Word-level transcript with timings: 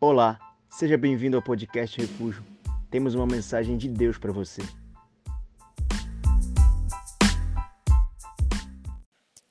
Olá, 0.00 0.38
seja 0.70 0.96
bem-vindo 0.96 1.36
ao 1.36 1.42
podcast 1.42 2.00
Refúgio. 2.00 2.46
Temos 2.88 3.16
uma 3.16 3.26
mensagem 3.26 3.76
de 3.76 3.88
Deus 3.88 4.16
para 4.16 4.30
você. 4.30 4.62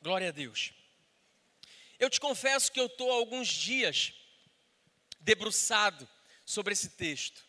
Glória 0.01 0.29
a 0.29 0.31
Deus. 0.31 0.73
Eu 1.99 2.09
te 2.09 2.21
confesso 2.21 2.71
que 2.71 2.79
eu 2.79 2.85
estou 2.85 3.11
alguns 3.11 3.49
dias 3.49 4.13
debruçado 5.19 6.07
sobre 6.45 6.71
esse 6.71 6.91
texto 6.91 7.45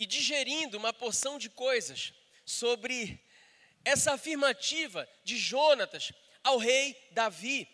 e 0.00 0.04
digerindo 0.04 0.76
uma 0.76 0.92
porção 0.92 1.38
de 1.38 1.48
coisas 1.48 2.12
sobre 2.44 3.24
essa 3.84 4.14
afirmativa 4.14 5.08
de 5.22 5.36
Jonatas 5.36 6.12
ao 6.42 6.58
rei 6.58 6.96
Davi. 7.12 7.68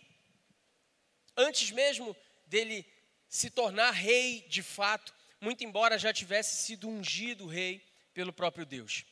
Antes 1.34 1.70
mesmo 1.70 2.14
dele 2.46 2.86
se 3.34 3.50
tornar 3.50 3.90
rei 3.90 4.44
de 4.46 4.62
fato, 4.62 5.12
muito 5.40 5.64
embora 5.64 5.98
já 5.98 6.12
tivesse 6.12 6.64
sido 6.64 6.88
ungido 6.88 7.48
rei 7.48 7.84
pelo 8.14 8.32
próprio 8.32 8.64
Deus. 8.64 9.04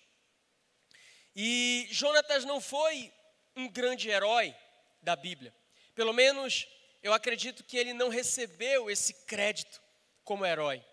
E 1.35 1.89
Jonatas 1.91 2.45
não 2.45 2.61
foi 2.61 3.13
um 3.57 3.69
grande 3.69 4.09
herói 4.09 4.55
da 5.03 5.17
Bíblia. 5.17 5.53
Pelo 5.97 6.13
menos 6.13 6.69
eu 7.03 7.13
acredito 7.13 7.65
que 7.65 7.77
ele 7.77 7.93
não 7.93 8.09
recebeu 8.09 8.89
esse 8.89 9.13
crédito 9.27 9.83
como 10.23 10.47
herói. 10.47 10.85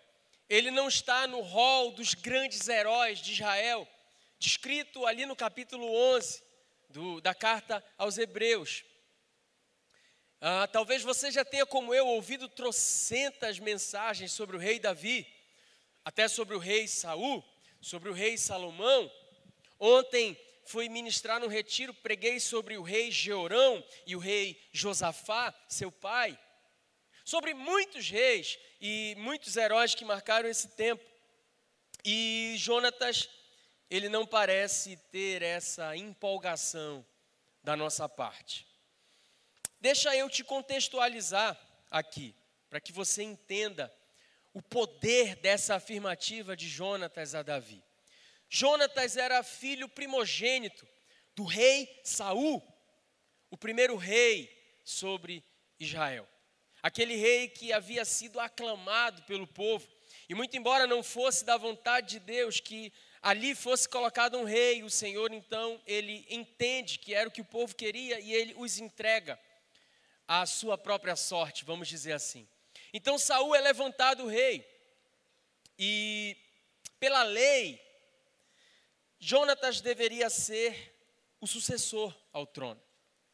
Ele 0.48 0.72
não 0.72 0.88
está 0.88 1.28
no 1.28 1.40
rol 1.40 1.92
dos 1.92 2.14
grandes 2.14 2.66
heróis 2.66 3.20
de 3.20 3.34
Israel, 3.34 3.86
descrito 4.40 5.06
ali 5.06 5.24
no 5.24 5.36
capítulo 5.36 5.86
11 6.16 6.42
do, 6.88 7.20
da 7.20 7.32
carta 7.32 7.84
aos 7.96 8.18
Hebreus. 8.18 8.82
Ah, 10.42 10.66
talvez 10.66 11.02
você 11.02 11.30
já 11.30 11.44
tenha, 11.44 11.66
como 11.66 11.94
eu, 11.94 12.06
ouvido 12.06 12.48
trocentas 12.48 13.58
mensagens 13.58 14.32
sobre 14.32 14.56
o 14.56 14.58
rei 14.58 14.78
Davi, 14.78 15.26
até 16.02 16.26
sobre 16.28 16.56
o 16.56 16.58
rei 16.58 16.88
Saul, 16.88 17.44
sobre 17.78 18.08
o 18.08 18.14
rei 18.14 18.38
Salomão. 18.38 19.12
Ontem 19.78 20.34
fui 20.64 20.88
ministrar 20.88 21.38
no 21.40 21.46
retiro, 21.46 21.92
preguei 21.92 22.40
sobre 22.40 22.78
o 22.78 22.82
rei 22.82 23.10
Georão 23.10 23.84
e 24.06 24.16
o 24.16 24.18
rei 24.18 24.58
Josafá, 24.72 25.54
seu 25.68 25.92
pai, 25.92 26.38
sobre 27.22 27.52
muitos 27.52 28.08
reis 28.08 28.58
e 28.80 29.14
muitos 29.18 29.58
heróis 29.58 29.94
que 29.94 30.06
marcaram 30.06 30.48
esse 30.48 30.68
tempo. 30.68 31.04
E 32.02 32.54
Jonatas, 32.56 33.28
ele 33.90 34.08
não 34.08 34.26
parece 34.26 34.96
ter 35.12 35.42
essa 35.42 35.94
empolgação 35.94 37.04
da 37.62 37.76
nossa 37.76 38.08
parte. 38.08 38.69
Deixa 39.80 40.14
eu 40.14 40.28
te 40.28 40.44
contextualizar 40.44 41.58
aqui, 41.90 42.34
para 42.68 42.82
que 42.82 42.92
você 42.92 43.22
entenda 43.22 43.90
o 44.52 44.60
poder 44.60 45.36
dessa 45.36 45.76
afirmativa 45.76 46.54
de 46.54 46.68
Jonatas 46.68 47.34
a 47.34 47.42
Davi. 47.42 47.82
Jonatas 48.46 49.16
era 49.16 49.42
filho 49.42 49.88
primogênito 49.88 50.86
do 51.34 51.44
rei 51.44 51.98
Saul, 52.04 52.62
o 53.50 53.56
primeiro 53.56 53.96
rei 53.96 54.54
sobre 54.84 55.42
Israel. 55.78 56.28
Aquele 56.82 57.16
rei 57.16 57.48
que 57.48 57.72
havia 57.72 58.04
sido 58.04 58.38
aclamado 58.38 59.22
pelo 59.22 59.46
povo, 59.46 59.88
e 60.28 60.34
muito 60.34 60.54
embora 60.58 60.86
não 60.86 61.02
fosse 61.02 61.42
da 61.42 61.56
vontade 61.56 62.18
de 62.18 62.20
Deus 62.20 62.60
que 62.60 62.92
ali 63.22 63.54
fosse 63.54 63.88
colocado 63.88 64.36
um 64.36 64.44
rei, 64.44 64.82
o 64.82 64.90
Senhor 64.90 65.32
então 65.32 65.80
ele 65.86 66.26
entende 66.28 66.98
que 66.98 67.14
era 67.14 67.30
o 67.30 67.32
que 67.32 67.40
o 67.40 67.46
povo 67.46 67.74
queria 67.74 68.20
e 68.20 68.30
ele 68.30 68.54
os 68.58 68.78
entrega 68.78 69.40
à 70.32 70.46
sua 70.46 70.78
própria 70.78 71.16
sorte, 71.16 71.64
vamos 71.64 71.88
dizer 71.88 72.12
assim. 72.12 72.48
Então 72.94 73.18
Saul 73.18 73.52
é 73.52 73.60
levantado 73.60 74.28
rei. 74.28 74.64
E 75.76 76.36
pela 77.00 77.24
lei, 77.24 77.82
Jonatas 79.18 79.80
deveria 79.80 80.30
ser 80.30 80.94
o 81.40 81.48
sucessor 81.48 82.16
ao 82.32 82.46
trono. 82.46 82.80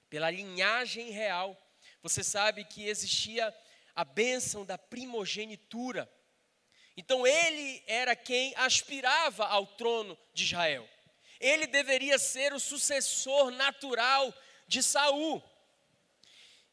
Pela 0.08 0.30
linhagem 0.30 1.10
real, 1.10 1.54
você 2.02 2.24
sabe 2.24 2.64
que 2.64 2.88
existia 2.88 3.54
a 3.94 4.02
bênção 4.02 4.64
da 4.64 4.78
primogenitura. 4.78 6.10
Então 6.96 7.26
ele 7.26 7.84
era 7.86 8.16
quem 8.16 8.54
aspirava 8.56 9.44
ao 9.44 9.66
trono 9.66 10.18
de 10.32 10.44
Israel. 10.44 10.88
Ele 11.38 11.66
deveria 11.66 12.18
ser 12.18 12.54
o 12.54 12.60
sucessor 12.60 13.50
natural 13.50 14.32
de 14.66 14.82
Saul. 14.82 15.44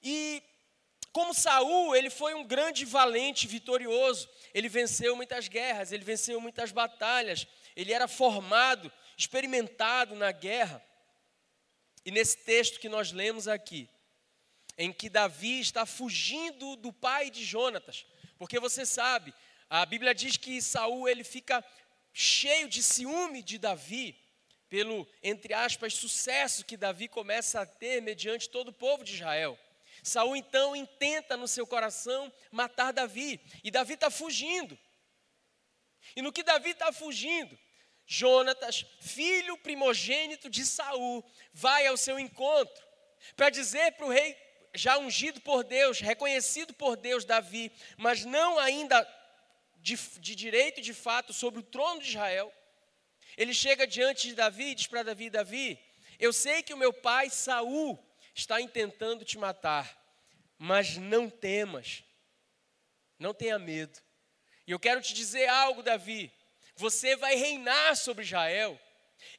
E 0.04 0.44
como 1.14 1.34
Saul, 1.34 1.96
ele 1.96 2.10
foi 2.10 2.34
um 2.34 2.44
grande 2.44 2.86
valente, 2.86 3.48
vitorioso. 3.48 4.28
Ele 4.54 4.68
venceu 4.68 5.16
muitas 5.16 5.48
guerras, 5.48 5.92
ele 5.92 6.04
venceu 6.04 6.42
muitas 6.42 6.72
batalhas. 6.72 7.48
Ele 7.76 7.94
era 7.94 8.08
formado, 8.08 8.92
experimentado 9.16 10.16
na 10.16 10.32
guerra. 10.32 10.84
E 12.04 12.12
nesse 12.12 12.38
texto 12.38 12.80
que 12.80 12.90
nós 12.90 13.12
lemos 13.12 13.48
aqui, 13.48 13.88
em 14.78 14.92
que 14.92 15.10
Davi 15.10 15.60
está 15.60 15.86
fugindo 15.86 16.76
do 16.76 16.92
pai 16.92 17.30
de 17.30 17.46
Jonatas, 17.46 18.06
porque 18.38 18.60
você 18.60 18.86
sabe, 18.86 19.34
a 19.70 19.86
Bíblia 19.86 20.14
diz 20.14 20.36
que 20.36 20.62
Saul 20.62 21.08
ele 21.08 21.24
fica 21.24 21.64
cheio 22.12 22.68
de 22.68 22.84
ciúme 22.84 23.42
de 23.42 23.58
Davi, 23.58 24.20
pelo 24.68 25.08
entre 25.22 25.54
aspas 25.54 25.94
sucesso 25.94 26.66
que 26.66 26.76
Davi 26.76 27.08
começa 27.08 27.62
a 27.62 27.66
ter 27.66 28.02
mediante 28.02 28.50
todo 28.50 28.70
o 28.70 28.74
povo 28.74 29.04
de 29.04 29.14
Israel. 29.14 29.58
Saul 30.04 30.36
então 30.36 30.76
intenta 30.76 31.38
no 31.38 31.48
seu 31.48 31.66
coração 31.66 32.32
matar 32.52 32.92
Davi, 32.92 33.40
e 33.64 33.72
Davi 33.72 33.94
está 33.94 34.12
fugindo. 34.12 34.78
E 36.16 36.22
no 36.22 36.32
que 36.32 36.44
Davi 36.44 36.72
está 36.72 36.92
fugindo, 36.92 37.58
Jonatas, 38.06 38.86
filho 39.00 39.58
primogênito 39.60 40.50
de 40.50 40.66
Saul, 40.66 41.24
vai 41.54 41.88
ao 41.88 41.96
seu 41.96 42.20
encontro 42.20 42.84
para 43.36 43.50
dizer 43.50 43.94
para 43.94 44.06
o 44.06 44.12
rei 44.12 44.38
já 44.76 44.98
ungido 44.98 45.40
por 45.40 45.64
Deus, 45.64 46.00
reconhecido 46.00 46.74
por 46.74 46.98
Deus, 46.98 47.24
Davi, 47.24 47.72
mas 47.96 48.26
não 48.26 48.60
ainda 48.60 49.08
de, 49.78 49.96
de 49.96 50.36
direito 50.36 50.82
de 50.82 50.94
fato 50.94 51.32
sobre 51.32 51.60
o 51.60 51.64
trono 51.64 52.02
de 52.02 52.10
Israel. 52.10 52.52
Ele 53.38 53.54
chega 53.54 53.88
diante 53.88 54.28
de 54.28 54.36
Davi 54.36 54.72
e 54.72 54.76
diz 54.76 54.88
para 54.88 55.04
Davi: 55.04 55.30
Davi, 55.30 55.80
eu 56.20 56.34
sei 56.34 56.62
que 56.62 56.74
o 56.74 56.78
meu 56.78 56.92
pai 56.92 57.30
Saul 57.30 57.98
está 58.34 58.60
intentando 58.60 59.24
te 59.24 59.38
matar, 59.38 59.98
mas 60.58 60.98
não 60.98 61.30
temas, 61.30 62.04
não 63.20 63.34
tenha 63.34 63.60
medo. 63.60 64.00
E 64.66 64.72
eu 64.72 64.80
quero 64.80 65.02
te 65.02 65.14
dizer 65.14 65.48
algo, 65.48 65.84
Davi: 65.84 66.32
você 66.76 67.16
vai 67.16 67.36
reinar 67.36 67.96
sobre 67.96 68.24
Israel. 68.24 68.80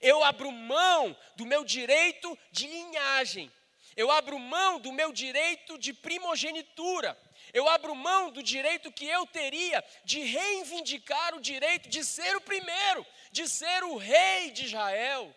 Eu 0.00 0.22
abro 0.22 0.50
mão 0.50 1.16
do 1.36 1.44
meu 1.44 1.64
direito 1.64 2.38
de 2.50 2.66
linhagem, 2.66 3.52
eu 3.96 4.10
abro 4.10 4.38
mão 4.38 4.80
do 4.80 4.92
meu 4.92 5.12
direito 5.12 5.78
de 5.78 5.92
primogenitura, 5.92 7.18
eu 7.52 7.68
abro 7.68 7.94
mão 7.94 8.30
do 8.30 8.42
direito 8.42 8.90
que 8.90 9.06
eu 9.06 9.26
teria 9.26 9.84
de 10.04 10.20
reivindicar 10.20 11.34
o 11.34 11.40
direito 11.40 11.88
de 11.88 12.02
ser 12.02 12.34
o 12.34 12.40
primeiro, 12.40 13.06
de 13.30 13.46
ser 13.46 13.84
o 13.84 13.96
rei 13.96 14.50
de 14.50 14.64
Israel, 14.64 15.34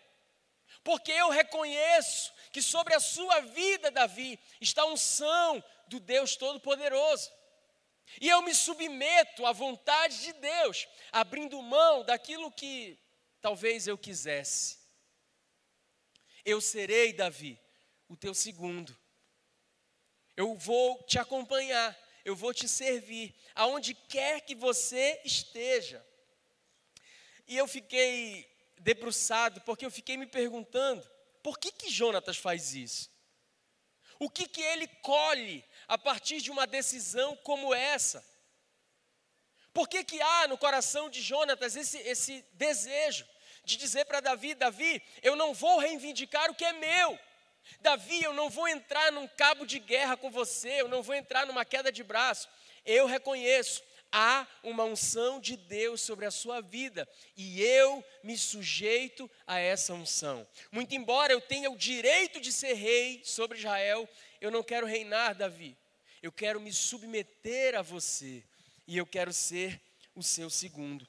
porque 0.82 1.12
eu 1.12 1.28
reconheço 1.28 2.32
que 2.52 2.62
sobre 2.62 2.94
a 2.94 3.00
sua 3.00 3.40
vida, 3.40 3.90
Davi, 3.90 4.38
está 4.60 4.82
a 4.82 4.86
unção 4.86 5.62
do 5.86 6.00
Deus 6.00 6.36
Todo-Poderoso. 6.36 7.30
E 8.20 8.28
eu 8.28 8.40
me 8.42 8.54
submeto 8.54 9.44
à 9.44 9.52
vontade 9.52 10.22
de 10.22 10.32
Deus, 10.34 10.88
abrindo 11.12 11.60
mão 11.60 12.04
daquilo 12.04 12.50
que 12.50 12.98
talvez 13.40 13.86
eu 13.86 13.98
quisesse. 13.98 14.78
Eu 16.44 16.60
serei, 16.60 17.12
Davi, 17.12 17.60
o 18.08 18.16
teu 18.16 18.34
segundo. 18.34 18.96
Eu 20.36 20.56
vou 20.56 21.02
te 21.02 21.18
acompanhar, 21.18 21.96
eu 22.24 22.34
vou 22.34 22.54
te 22.54 22.68
servir, 22.68 23.34
aonde 23.54 23.92
quer 23.92 24.40
que 24.40 24.54
você 24.54 25.20
esteja. 25.24 26.04
E 27.46 27.56
eu 27.56 27.66
fiquei 27.66 28.48
debruçado, 28.78 29.60
porque 29.62 29.84
eu 29.84 29.90
fiquei 29.90 30.16
me 30.16 30.26
perguntando, 30.26 31.06
por 31.48 31.58
que 31.58 31.72
que 31.72 31.90
Jonatas 31.90 32.36
faz 32.36 32.74
isso? 32.74 33.10
O 34.18 34.28
que 34.28 34.46
que 34.46 34.60
ele 34.60 34.86
colhe 35.00 35.64
a 35.86 35.96
partir 35.96 36.42
de 36.42 36.50
uma 36.50 36.66
decisão 36.66 37.34
como 37.36 37.74
essa? 37.74 38.22
Por 39.72 39.88
que 39.88 40.04
que 40.04 40.20
há 40.20 40.46
no 40.46 40.58
coração 40.58 41.08
de 41.08 41.22
Jonatas 41.22 41.74
esse, 41.74 41.96
esse 42.00 42.44
desejo 42.52 43.26
de 43.64 43.78
dizer 43.78 44.04
para 44.04 44.20
Davi, 44.20 44.54
Davi, 44.54 45.02
eu 45.22 45.34
não 45.36 45.54
vou 45.54 45.78
reivindicar 45.78 46.50
o 46.50 46.54
que 46.54 46.66
é 46.66 46.74
meu. 46.74 47.18
Davi, 47.80 48.22
eu 48.22 48.34
não 48.34 48.50
vou 48.50 48.68
entrar 48.68 49.10
num 49.10 49.26
cabo 49.26 49.64
de 49.64 49.78
guerra 49.78 50.18
com 50.18 50.30
você, 50.30 50.82
eu 50.82 50.88
não 50.88 51.02
vou 51.02 51.14
entrar 51.14 51.46
numa 51.46 51.64
queda 51.64 51.90
de 51.90 52.04
braço. 52.04 52.46
Eu 52.84 53.06
reconheço 53.06 53.82
há 54.12 54.46
uma 54.62 54.84
unção 54.84 55.40
de 55.40 55.56
Deus 55.56 56.00
sobre 56.00 56.26
a 56.26 56.30
sua 56.30 56.60
vida 56.60 57.08
e 57.36 57.62
eu 57.62 58.04
me 58.22 58.36
sujeito 58.36 59.30
a 59.46 59.58
essa 59.58 59.94
unção. 59.94 60.46
Muito 60.70 60.94
embora 60.94 61.32
eu 61.32 61.40
tenha 61.40 61.70
o 61.70 61.76
direito 61.76 62.40
de 62.40 62.52
ser 62.52 62.74
rei 62.74 63.22
sobre 63.24 63.58
Israel, 63.58 64.08
eu 64.40 64.50
não 64.50 64.62
quero 64.62 64.86
reinar, 64.86 65.34
Davi. 65.34 65.76
Eu 66.22 66.32
quero 66.32 66.60
me 66.60 66.72
submeter 66.72 67.76
a 67.76 67.82
você. 67.82 68.42
e 68.86 68.96
eu 68.96 69.04
quero 69.04 69.34
ser 69.34 69.78
o 70.14 70.22
seu 70.22 70.48
segundo. 70.48 71.06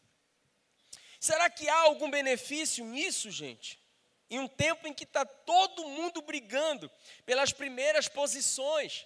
Será 1.18 1.50
que 1.50 1.68
há 1.70 1.82
algum 1.82 2.12
benefício 2.12 2.84
nisso, 2.84 3.32
gente? 3.32 3.80
Em 4.30 4.38
um 4.38 4.48
tempo 4.48 4.86
em 4.86 4.94
que 4.94 5.06
está 5.06 5.26
todo 5.26 5.88
mundo 5.88 6.22
brigando 6.22 6.92
pelas 7.26 7.54
primeiras 7.54 8.08
posições, 8.08 9.06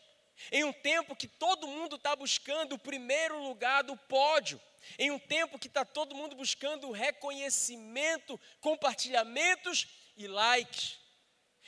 em 0.51 0.63
um 0.63 0.73
tempo 0.73 1.15
que 1.15 1.27
todo 1.27 1.67
mundo 1.67 1.95
está 1.95 2.15
buscando 2.15 2.73
o 2.73 2.79
primeiro 2.79 3.41
lugar 3.41 3.83
do 3.83 3.95
pódio, 3.95 4.59
em 4.97 5.11
um 5.11 5.19
tempo 5.19 5.57
que 5.57 5.67
está 5.67 5.85
todo 5.85 6.15
mundo 6.15 6.35
buscando 6.35 6.91
reconhecimento, 6.91 8.39
compartilhamentos 8.59 9.87
e 10.17 10.27
likes. 10.27 10.99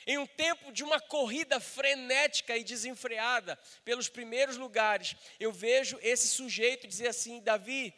Em 0.06 0.18
um 0.18 0.26
tempo 0.26 0.70
de 0.70 0.84
uma 0.84 1.00
corrida 1.00 1.58
frenética 1.58 2.56
e 2.56 2.62
desenfreada 2.62 3.58
pelos 3.84 4.08
primeiros 4.08 4.56
lugares, 4.56 5.16
eu 5.40 5.50
vejo 5.50 5.98
esse 6.00 6.28
sujeito 6.28 6.86
dizer 6.86 7.08
assim: 7.08 7.40
Davi, 7.40 7.92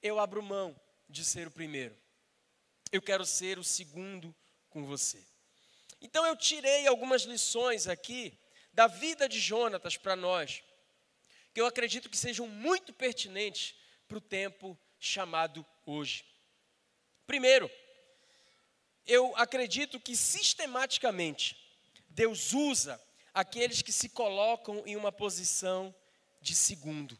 eu 0.00 0.20
abro 0.20 0.42
mão 0.42 0.78
de 1.08 1.24
ser 1.24 1.48
o 1.48 1.50
primeiro, 1.50 1.96
eu 2.92 3.02
quero 3.02 3.26
ser 3.26 3.58
o 3.58 3.64
segundo 3.64 4.34
com 4.70 4.84
você. 4.84 5.24
Então 6.00 6.26
eu 6.26 6.36
tirei 6.36 6.86
algumas 6.86 7.22
lições 7.22 7.88
aqui 7.88 8.38
da 8.72 8.86
vida 8.86 9.28
de 9.28 9.38
Jonatas 9.38 9.96
para 9.96 10.16
nós, 10.16 10.62
que 11.52 11.60
eu 11.60 11.66
acredito 11.66 12.08
que 12.08 12.16
sejam 12.16 12.48
muito 12.48 12.92
pertinentes 12.92 13.74
para 14.08 14.18
o 14.18 14.20
tempo 14.20 14.78
chamado 14.98 15.64
hoje. 15.84 16.24
Primeiro, 17.26 17.70
eu 19.06 19.36
acredito 19.36 20.00
que 20.00 20.16
sistematicamente 20.16 21.56
Deus 22.08 22.52
usa 22.52 23.00
aqueles 23.34 23.82
que 23.82 23.92
se 23.92 24.08
colocam 24.08 24.82
em 24.86 24.96
uma 24.96 25.10
posição 25.10 25.94
de 26.40 26.54
segundo. 26.54 27.18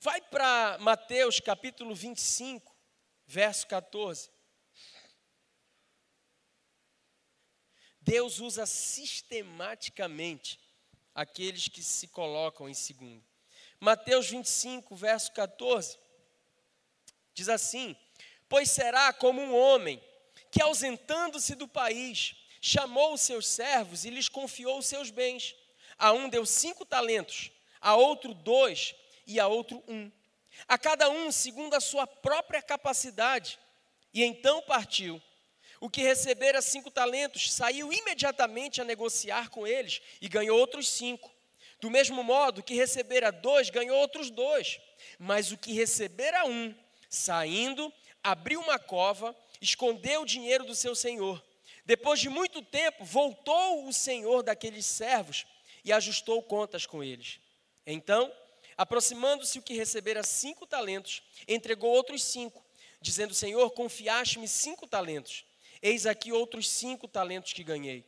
Vai 0.00 0.20
para 0.20 0.78
Mateus 0.78 1.40
capítulo 1.40 1.94
25, 1.94 2.74
verso 3.26 3.66
14. 3.66 4.30
Deus 8.00 8.40
usa 8.40 8.66
sistematicamente 8.66 10.58
aqueles 11.14 11.68
que 11.68 11.82
se 11.82 12.08
colocam 12.08 12.68
em 12.68 12.74
segundo. 12.74 13.24
Mateus 13.78 14.28
25, 14.28 14.94
verso 14.94 15.32
14, 15.32 15.98
diz 17.34 17.48
assim: 17.48 17.96
Pois 18.48 18.70
será 18.70 19.12
como 19.12 19.40
um 19.40 19.56
homem 19.56 20.02
que, 20.50 20.62
ausentando-se 20.62 21.54
do 21.54 21.68
país, 21.68 22.34
chamou 22.60 23.14
os 23.14 23.20
seus 23.20 23.46
servos 23.46 24.04
e 24.04 24.10
lhes 24.10 24.28
confiou 24.28 24.78
os 24.78 24.86
seus 24.86 25.10
bens. 25.10 25.54
A 25.98 26.12
um 26.12 26.28
deu 26.28 26.44
cinco 26.44 26.84
talentos, 26.84 27.50
a 27.80 27.94
outro 27.94 28.34
dois 28.34 28.94
e 29.26 29.38
a 29.38 29.46
outro 29.46 29.82
um. 29.86 30.10
A 30.66 30.76
cada 30.76 31.08
um 31.08 31.30
segundo 31.30 31.74
a 31.74 31.80
sua 31.80 32.06
própria 32.06 32.60
capacidade. 32.60 33.58
E 34.12 34.24
então 34.24 34.62
partiu. 34.62 35.22
O 35.80 35.88
que 35.88 36.02
recebera 36.02 36.60
cinco 36.60 36.90
talentos 36.90 37.50
saiu 37.50 37.90
imediatamente 37.90 38.82
a 38.82 38.84
negociar 38.84 39.48
com 39.48 39.66
eles 39.66 40.02
e 40.20 40.28
ganhou 40.28 40.58
outros 40.58 40.86
cinco. 40.86 41.32
Do 41.80 41.90
mesmo 41.90 42.22
modo, 42.22 42.60
o 42.60 42.62
que 42.62 42.74
recebera 42.74 43.32
dois 43.32 43.70
ganhou 43.70 43.96
outros 43.98 44.28
dois. 44.28 44.78
Mas 45.18 45.50
o 45.50 45.56
que 45.56 45.72
recebera 45.72 46.44
um, 46.44 46.74
saindo, 47.08 47.90
abriu 48.22 48.60
uma 48.60 48.78
cova, 48.78 49.34
escondeu 49.58 50.20
o 50.20 50.26
dinheiro 50.26 50.64
do 50.64 50.74
seu 50.74 50.94
senhor. 50.94 51.42
Depois 51.86 52.20
de 52.20 52.28
muito 52.28 52.60
tempo, 52.60 53.02
voltou 53.02 53.88
o 53.88 53.92
senhor 53.92 54.42
daqueles 54.42 54.84
servos 54.84 55.46
e 55.82 55.92
ajustou 55.92 56.42
contas 56.42 56.84
com 56.84 57.02
eles. 57.02 57.40
Então, 57.86 58.30
aproximando-se 58.76 59.58
o 59.58 59.62
que 59.62 59.72
recebera 59.72 60.22
cinco 60.22 60.66
talentos, 60.66 61.22
entregou 61.48 61.90
outros 61.90 62.22
cinco, 62.22 62.62
dizendo: 63.00 63.32
Senhor, 63.32 63.70
confiaste-me 63.70 64.46
cinco 64.46 64.86
talentos. 64.86 65.46
Eis 65.82 66.06
aqui 66.06 66.32
outros 66.32 66.68
cinco 66.68 67.08
talentos 67.08 67.52
que 67.52 67.64
ganhei. 67.64 68.04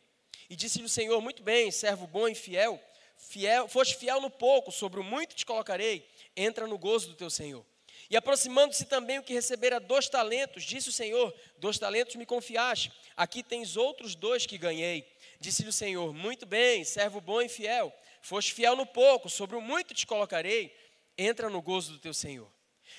E 0.50 0.56
disse-lhe 0.56 0.84
o 0.84 0.88
Senhor: 0.88 1.20
Muito 1.20 1.42
bem, 1.42 1.70
servo 1.70 2.06
bom 2.06 2.28
e 2.28 2.34
fiel, 2.34 2.80
fiel, 3.16 3.66
foste 3.68 3.96
fiel 3.96 4.20
no 4.20 4.30
pouco, 4.30 4.70
sobre 4.70 5.00
o 5.00 5.04
muito 5.04 5.34
te 5.34 5.46
colocarei, 5.46 6.06
entra 6.36 6.66
no 6.66 6.76
gozo 6.76 7.08
do 7.08 7.14
teu 7.14 7.30
Senhor. 7.30 7.64
E 8.10 8.16
aproximando-se 8.16 8.84
também 8.84 9.18
o 9.18 9.22
que 9.22 9.32
recebera 9.32 9.80
dois 9.80 10.08
talentos, 10.08 10.64
disse 10.64 10.90
o 10.90 10.92
Senhor: 10.92 11.34
Dois 11.56 11.78
talentos 11.78 12.14
me 12.16 12.26
confiaste, 12.26 12.92
aqui 13.16 13.42
tens 13.42 13.76
outros 13.76 14.14
dois 14.14 14.44
que 14.44 14.58
ganhei. 14.58 15.10
Disse-lhe 15.40 15.70
o 15.70 15.72
Senhor: 15.72 16.12
Muito 16.12 16.44
bem, 16.44 16.84
servo 16.84 17.20
bom 17.20 17.40
e 17.40 17.48
fiel, 17.48 17.90
foste 18.20 18.52
fiel 18.52 18.76
no 18.76 18.84
pouco, 18.84 19.30
sobre 19.30 19.56
o 19.56 19.60
muito 19.62 19.94
te 19.94 20.06
colocarei, 20.06 20.74
entra 21.16 21.48
no 21.48 21.62
gozo 21.62 21.92
do 21.92 21.98
teu 21.98 22.12
Senhor. 22.12 22.52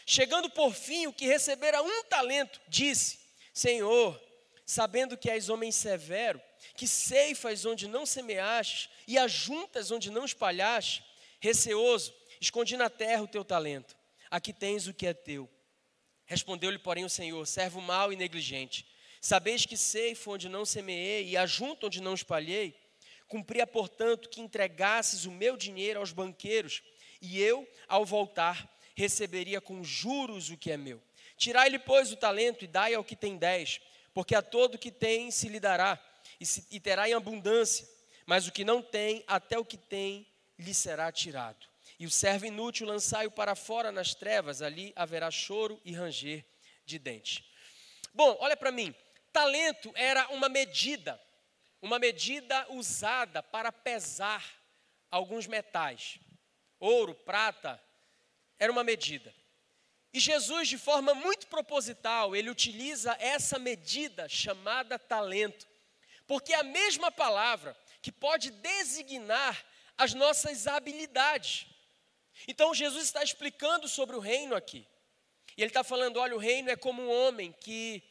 Chegando 0.05 0.49
por 0.49 0.73
fim, 0.73 1.05
o 1.05 1.13
que 1.13 1.27
recebera 1.27 1.81
um 1.83 2.03
talento, 2.05 2.59
disse: 2.67 3.19
Senhor, 3.53 4.19
sabendo 4.65 5.17
que 5.17 5.29
és 5.29 5.49
homem 5.49 5.71
severo, 5.71 6.41
que 6.75 6.87
ceifas 6.87 7.65
onde 7.65 7.87
não 7.87 8.05
semeastes 8.05 8.89
e 9.07 9.17
ajuntas 9.17 9.91
onde 9.91 10.09
não 10.09 10.25
espalhaste, 10.25 11.03
receoso, 11.39 12.13
escondi 12.39 12.77
na 12.77 12.89
terra 12.89 13.23
o 13.23 13.27
teu 13.27 13.43
talento 13.43 13.95
aqui 14.33 14.51
tens 14.51 14.87
o 14.87 14.93
que 14.95 15.05
é 15.05 15.13
teu. 15.13 15.47
Respondeu-lhe, 16.25 16.79
porém, 16.79 17.05
o 17.05 17.09
Senhor: 17.09 17.45
servo 17.45 17.79
mau 17.79 18.11
e 18.11 18.15
negligente. 18.15 18.83
Sabeis 19.21 19.63
que 19.63 19.77
ceifo 19.77 20.31
onde 20.31 20.49
não 20.49 20.65
semeei 20.65 21.29
e 21.29 21.37
ajunto 21.37 21.85
onde 21.85 22.01
não 22.01 22.15
espalhei? 22.15 22.75
Cumpria, 23.27 23.67
portanto, 23.67 24.27
que 24.27 24.41
entregasses 24.41 25.25
o 25.25 25.31
meu 25.31 25.55
dinheiro 25.55 25.99
aos 25.99 26.11
banqueiros, 26.11 26.81
e 27.21 27.39
eu, 27.39 27.67
ao 27.87 28.03
voltar, 28.03 28.67
receberia 28.95 29.61
com 29.61 29.83
juros 29.83 30.49
o 30.49 30.57
que 30.57 30.71
é 30.71 30.77
meu. 30.77 31.01
Tirai-lhe, 31.37 31.79
pois, 31.79 32.11
o 32.11 32.17
talento 32.17 32.65
e 32.65 32.67
dai 32.67 32.95
ao 32.95 33.03
que 33.03 33.15
tem 33.15 33.37
dez, 33.37 33.79
porque 34.13 34.35
a 34.35 34.41
todo 34.41 34.77
que 34.77 34.91
tem 34.91 35.31
se 35.31 35.49
lhe 35.49 35.59
dará, 35.59 35.99
e, 36.39 36.45
se, 36.45 36.65
e 36.71 36.79
terá 36.79 37.09
em 37.09 37.13
abundância, 37.13 37.87
mas 38.25 38.47
o 38.47 38.51
que 38.51 38.63
não 38.63 38.81
tem, 38.81 39.23
até 39.27 39.57
o 39.57 39.65
que 39.65 39.77
tem, 39.77 40.27
lhe 40.57 40.73
será 40.73 41.11
tirado. 41.11 41.67
E 41.99 42.05
o 42.05 42.11
servo 42.11 42.45
inútil 42.45 42.87
lançai-o 42.87 43.31
para 43.31 43.55
fora 43.55 43.91
nas 43.91 44.13
trevas, 44.13 44.61
ali 44.61 44.93
haverá 44.95 45.29
choro 45.31 45.79
e 45.83 45.93
ranger 45.93 46.45
de 46.85 46.99
dente. 46.99 47.45
Bom, 48.13 48.37
olha 48.39 48.55
para 48.55 48.71
mim. 48.71 48.93
Talento 49.31 49.91
era 49.95 50.27
uma 50.29 50.47
medida, 50.47 51.19
uma 51.81 51.97
medida 51.97 52.67
usada 52.69 53.41
para 53.41 53.71
pesar 53.71 54.43
alguns 55.09 55.47
metais. 55.47 56.19
Ouro, 56.79 57.15
prata, 57.15 57.81
era 58.59 58.71
uma 58.71 58.83
medida. 58.83 59.33
E 60.13 60.19
Jesus, 60.19 60.67
de 60.67 60.77
forma 60.77 61.15
muito 61.15 61.47
proposital, 61.47 62.35
ele 62.35 62.49
utiliza 62.49 63.17
essa 63.19 63.57
medida 63.57 64.29
chamada 64.29 64.99
talento, 64.99 65.67
porque 66.27 66.53
é 66.53 66.59
a 66.59 66.63
mesma 66.63 67.11
palavra 67.11 67.75
que 67.99 68.11
pode 68.11 68.51
designar 68.51 69.65
as 69.97 70.13
nossas 70.13 70.67
habilidades. 70.67 71.65
Então 72.47 72.73
Jesus 72.75 73.05
está 73.05 73.23
explicando 73.23 73.87
sobre 73.87 74.15
o 74.15 74.19
reino 74.19 74.55
aqui. 74.55 74.85
E 75.57 75.61
ele 75.61 75.69
está 75.69 75.83
falando: 75.83 76.17
olha, 76.17 76.35
o 76.35 76.39
reino 76.39 76.69
é 76.69 76.75
como 76.75 77.01
um 77.01 77.11
homem 77.11 77.51
que, 77.59 78.03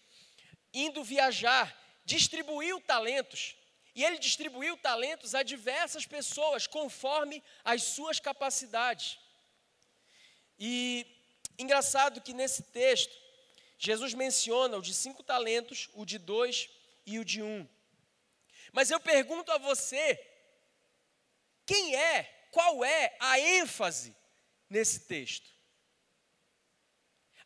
indo 0.73 1.05
viajar, 1.05 1.77
distribuiu 2.05 2.81
talentos. 2.81 3.57
E 3.95 4.03
ele 4.03 4.19
distribuiu 4.19 4.77
talentos 4.79 5.35
a 5.35 5.43
diversas 5.43 6.07
pessoas, 6.07 6.67
conforme 6.67 7.43
as 7.63 7.83
suas 7.83 8.19
capacidades. 8.19 9.19
E 10.59 11.07
engraçado 11.63 12.21
que 12.21 12.33
nesse 12.33 12.63
texto, 12.65 13.15
Jesus 13.79 14.15
menciona 14.15 14.77
o 14.77 14.83
de 14.83 14.95
cinco 14.95 15.23
talentos, 15.23 15.89
o 15.95 16.05
de 16.05 16.19
dois 16.19 16.69
e 17.05 17.19
o 17.19 17.25
de 17.25 17.43
um. 17.43 17.69
Mas 18.73 18.91
eu 18.91 19.01
pergunto 19.01 19.51
a 19.51 19.59
você: 19.59 20.19
quem 21.67 21.97
é 21.97 22.25
qual 22.53 22.85
é 22.85 23.17
a 23.19 23.41
ênfase 23.41 24.15
nesse 24.69 25.01
texto? 25.01 25.51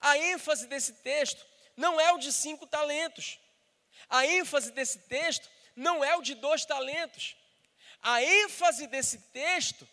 A 0.00 0.18
ênfase 0.18 0.66
desse 0.66 0.94
texto 0.94 1.46
não 1.76 2.00
é 2.00 2.12
o 2.12 2.18
de 2.18 2.32
cinco 2.32 2.66
talentos. 2.66 3.38
A 4.08 4.26
ênfase 4.26 4.72
desse 4.72 4.98
texto 5.00 5.48
não 5.74 6.04
é 6.04 6.16
o 6.16 6.22
de 6.22 6.34
dois 6.34 6.64
talentos. 6.64 7.36
A 8.02 8.22
ênfase 8.22 8.86
desse 8.86 9.18
texto 9.30 9.88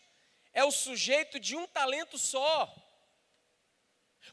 é 0.51 0.63
o 0.63 0.71
sujeito 0.71 1.39
de 1.39 1.55
um 1.55 1.67
talento 1.67 2.17
só. 2.17 2.73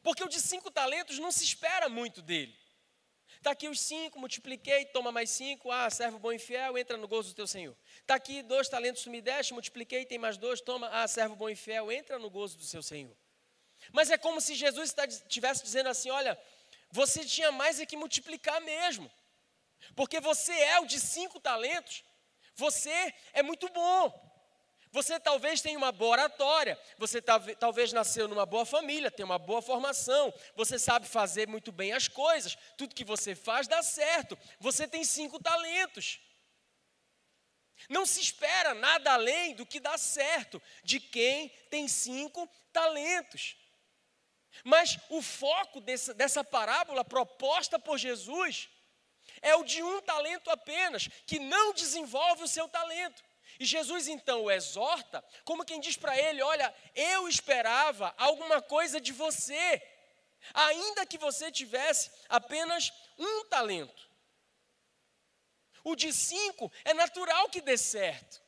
Porque 0.02 0.25
o 0.25 0.28
de 0.28 0.40
cinco 0.40 0.71
talentos 0.71 1.19
não 1.19 1.30
se 1.30 1.45
espera 1.45 1.88
muito 1.88 2.23
dele. 2.23 2.59
Está 3.37 3.52
aqui 3.52 3.69
os 3.69 3.80
cinco, 3.80 4.19
multipliquei, 4.19 4.85
toma 4.87 5.11
mais 5.11 5.30
cinco. 5.30 5.71
Ah, 5.71 5.88
servo 5.88 6.19
bom 6.19 6.30
e 6.30 6.38
fiel, 6.38 6.76
entra 6.76 6.97
no 6.99 7.09
gozo 7.09 7.30
do 7.30 7.35
teu 7.35 7.47
Senhor. 7.47 7.75
Está 8.00 8.14
aqui 8.14 8.42
dois 8.42 8.69
talentos 8.69 9.02
tu 9.02 9.11
me 9.11 9.23
deste, 9.23 9.54
multipliquei, 9.54 10.04
tem 10.04 10.19
mais 10.19 10.37
dois, 10.37 10.61
toma. 10.61 10.88
Ah, 10.92 11.09
servo 11.09 11.35
bom 11.35 11.49
e 11.49 11.57
fiel, 11.57 11.90
entra 11.90 12.19
no 12.19 12.28
gozo 12.28 12.59
do 12.59 12.64
seu 12.64 12.83
Senhor. 12.83 13.16
Mas 13.92 14.11
é 14.11 14.19
como 14.19 14.42
se 14.42 14.54
Jesus 14.54 14.95
estivesse 15.09 15.62
dizendo 15.62 15.88
assim: 15.88 16.11
olha, 16.11 16.38
você 16.90 17.25
tinha 17.25 17.50
mais 17.50 17.80
é 17.80 17.87
que 17.87 17.97
multiplicar 17.97 18.61
mesmo. 18.61 19.11
Porque 19.97 20.21
você 20.21 20.52
é 20.52 20.80
o 20.80 20.85
de 20.85 21.00
cinco 21.00 21.40
talentos, 21.40 22.04
você 22.54 23.14
é 23.33 23.42
muito 23.42 23.69
bom. 23.71 24.29
Você 24.92 25.20
talvez 25.20 25.61
tenha 25.61 25.78
uma 25.78 25.92
boa 25.92 26.12
oratória, 26.12 26.78
você 26.99 27.23
talvez 27.23 27.92
nasceu 27.92 28.26
numa 28.26 28.44
boa 28.44 28.66
família, 28.66 29.11
tem 29.11 29.25
uma 29.25 29.38
boa 29.38 29.62
formação, 29.62 30.35
você 30.56 30.80
sabe 30.80 31.06
fazer 31.06 31.47
muito 31.47 31.70
bem 31.70 31.92
as 31.92 32.09
coisas, 32.09 32.59
tudo 32.76 32.94
que 32.94 33.04
você 33.04 33.37
faz 33.37 33.68
dá 33.68 33.82
certo, 33.85 34.37
você 34.59 34.88
tem 34.88 35.04
cinco 35.04 35.40
talentos. 35.40 36.18
Não 37.88 38.04
se 38.04 38.20
espera 38.20 38.75
nada 38.75 39.12
além 39.12 39.54
do 39.54 39.64
que 39.64 39.78
dá 39.78 39.97
certo 39.97 40.61
de 40.82 40.99
quem 40.99 41.49
tem 41.70 41.87
cinco 41.87 42.49
talentos. 42.73 43.56
Mas 44.64 44.99
o 45.09 45.23
foco 45.23 45.80
dessa, 45.80 46.12
dessa 46.12 46.42
parábola 46.42 47.04
proposta 47.04 47.78
por 47.78 47.97
Jesus 47.97 48.68
é 49.40 49.54
o 49.54 49.64
de 49.64 49.82
um 49.82 50.02
talento 50.02 50.50
apenas, 50.50 51.09
que 51.26 51.38
não 51.38 51.73
desenvolve 51.73 52.42
o 52.42 52.49
seu 52.49 52.68
talento. 52.68 53.23
E 53.61 53.67
Jesus 53.67 54.09
então 54.09 54.45
o 54.45 54.50
exorta, 54.50 55.23
como 55.45 55.67
quem 55.67 55.79
diz 55.79 55.95
para 55.95 56.17
ele: 56.19 56.40
Olha, 56.40 56.75
eu 56.95 57.29
esperava 57.29 58.14
alguma 58.17 58.62
coisa 58.62 58.99
de 58.99 59.12
você, 59.12 59.83
ainda 60.55 61.05
que 61.05 61.19
você 61.19 61.52
tivesse 61.52 62.11
apenas 62.26 62.90
um 63.19 63.45
talento. 63.45 64.09
O 65.85 65.95
de 65.95 66.11
cinco 66.11 66.73
é 66.87 66.95
natural 66.95 67.50
que 67.50 67.61
dê 67.61 67.76
certo. 67.76 68.40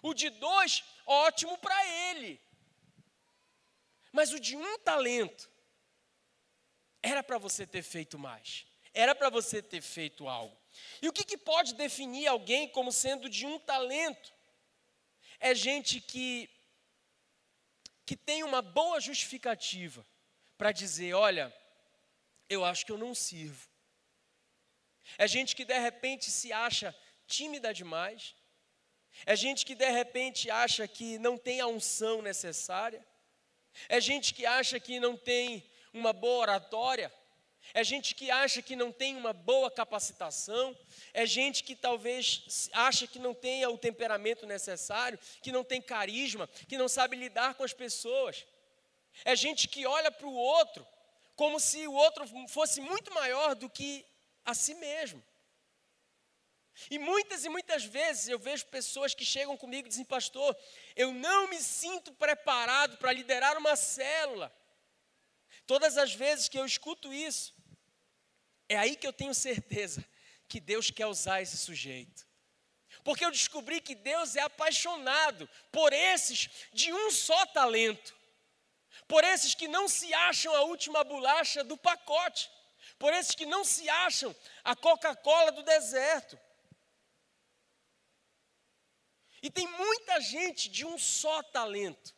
O 0.00 0.14
de 0.14 0.30
dois, 0.30 0.82
ótimo 1.04 1.58
para 1.58 1.86
ele. 1.86 2.40
Mas 4.10 4.32
o 4.32 4.40
de 4.40 4.56
um 4.56 4.78
talento, 4.78 5.50
era 7.02 7.22
para 7.22 7.36
você 7.36 7.66
ter 7.66 7.82
feito 7.82 8.18
mais. 8.18 8.66
Era 8.94 9.14
para 9.14 9.28
você 9.28 9.60
ter 9.60 9.82
feito 9.82 10.26
algo. 10.26 10.61
E 11.00 11.08
o 11.08 11.12
que, 11.12 11.24
que 11.24 11.36
pode 11.36 11.74
definir 11.74 12.26
alguém 12.26 12.68
como 12.68 12.92
sendo 12.92 13.28
de 13.28 13.46
um 13.46 13.58
talento? 13.58 14.32
É 15.38 15.54
gente 15.54 16.00
que, 16.00 16.48
que 18.06 18.16
tem 18.16 18.42
uma 18.42 18.62
boa 18.62 19.00
justificativa 19.00 20.06
para 20.56 20.72
dizer: 20.72 21.14
olha, 21.14 21.54
eu 22.48 22.64
acho 22.64 22.86
que 22.86 22.92
eu 22.92 22.98
não 22.98 23.14
sirvo. 23.14 23.68
É 25.18 25.26
gente 25.26 25.54
que 25.56 25.64
de 25.64 25.78
repente 25.78 26.30
se 26.30 26.52
acha 26.52 26.94
tímida 27.26 27.72
demais. 27.74 28.34
É 29.26 29.36
gente 29.36 29.66
que 29.66 29.74
de 29.74 29.90
repente 29.90 30.50
acha 30.50 30.86
que 30.88 31.18
não 31.18 31.36
tem 31.36 31.60
a 31.60 31.66
unção 31.66 32.22
necessária. 32.22 33.04
É 33.88 34.00
gente 34.00 34.34
que 34.34 34.46
acha 34.46 34.78
que 34.78 35.00
não 35.00 35.16
tem 35.16 35.68
uma 35.92 36.12
boa 36.12 36.40
oratória. 36.40 37.12
É 37.74 37.82
gente 37.82 38.14
que 38.14 38.30
acha 38.30 38.60
que 38.60 38.76
não 38.76 38.92
tem 38.92 39.16
uma 39.16 39.32
boa 39.32 39.70
capacitação, 39.70 40.76
é 41.14 41.24
gente 41.24 41.64
que 41.64 41.74
talvez 41.74 42.68
acha 42.72 43.06
que 43.06 43.18
não 43.18 43.32
tenha 43.32 43.70
o 43.70 43.78
temperamento 43.78 44.46
necessário, 44.46 45.18
que 45.40 45.50
não 45.50 45.64
tem 45.64 45.80
carisma, 45.80 46.48
que 46.68 46.76
não 46.76 46.88
sabe 46.88 47.16
lidar 47.16 47.54
com 47.54 47.64
as 47.64 47.72
pessoas. 47.72 48.44
É 49.24 49.34
gente 49.34 49.68
que 49.68 49.86
olha 49.86 50.10
para 50.10 50.26
o 50.26 50.34
outro 50.34 50.86
como 51.34 51.58
se 51.58 51.86
o 51.86 51.92
outro 51.92 52.24
fosse 52.48 52.80
muito 52.80 53.12
maior 53.12 53.54
do 53.54 53.68
que 53.68 54.04
a 54.44 54.54
si 54.54 54.74
mesmo. 54.74 55.22
E 56.90 56.98
muitas 56.98 57.44
e 57.44 57.48
muitas 57.48 57.84
vezes 57.84 58.28
eu 58.28 58.38
vejo 58.38 58.66
pessoas 58.66 59.14
que 59.14 59.24
chegam 59.24 59.56
comigo 59.56 59.86
e 59.86 59.88
dizem, 59.88 60.04
pastor, 60.04 60.56
eu 60.96 61.12
não 61.12 61.48
me 61.48 61.60
sinto 61.60 62.12
preparado 62.12 62.96
para 62.96 63.12
liderar 63.12 63.56
uma 63.56 63.76
célula. 63.76 64.52
Todas 65.66 65.96
as 65.96 66.14
vezes 66.14 66.48
que 66.48 66.58
eu 66.58 66.66
escuto 66.66 67.12
isso, 67.12 67.54
é 68.72 68.78
aí 68.78 68.96
que 68.96 69.06
eu 69.06 69.12
tenho 69.12 69.34
certeza 69.34 70.04
que 70.48 70.58
Deus 70.58 70.90
quer 70.90 71.06
usar 71.06 71.42
esse 71.42 71.58
sujeito. 71.58 72.26
Porque 73.04 73.24
eu 73.24 73.30
descobri 73.30 73.80
que 73.80 73.94
Deus 73.94 74.34
é 74.34 74.40
apaixonado 74.40 75.48
por 75.70 75.92
esses 75.92 76.48
de 76.72 76.92
um 76.92 77.10
só 77.10 77.44
talento, 77.46 78.14
por 79.06 79.24
esses 79.24 79.54
que 79.54 79.68
não 79.68 79.88
se 79.88 80.12
acham 80.14 80.54
a 80.54 80.62
última 80.62 81.04
bolacha 81.04 81.62
do 81.62 81.76
pacote, 81.76 82.50
por 82.98 83.12
esses 83.12 83.34
que 83.34 83.44
não 83.44 83.62
se 83.64 83.88
acham 83.88 84.34
a 84.64 84.74
Coca-Cola 84.74 85.52
do 85.52 85.62
deserto. 85.62 86.38
E 89.42 89.50
tem 89.50 89.66
muita 89.66 90.20
gente 90.20 90.70
de 90.70 90.86
um 90.86 90.96
só 90.96 91.42
talento, 91.42 92.14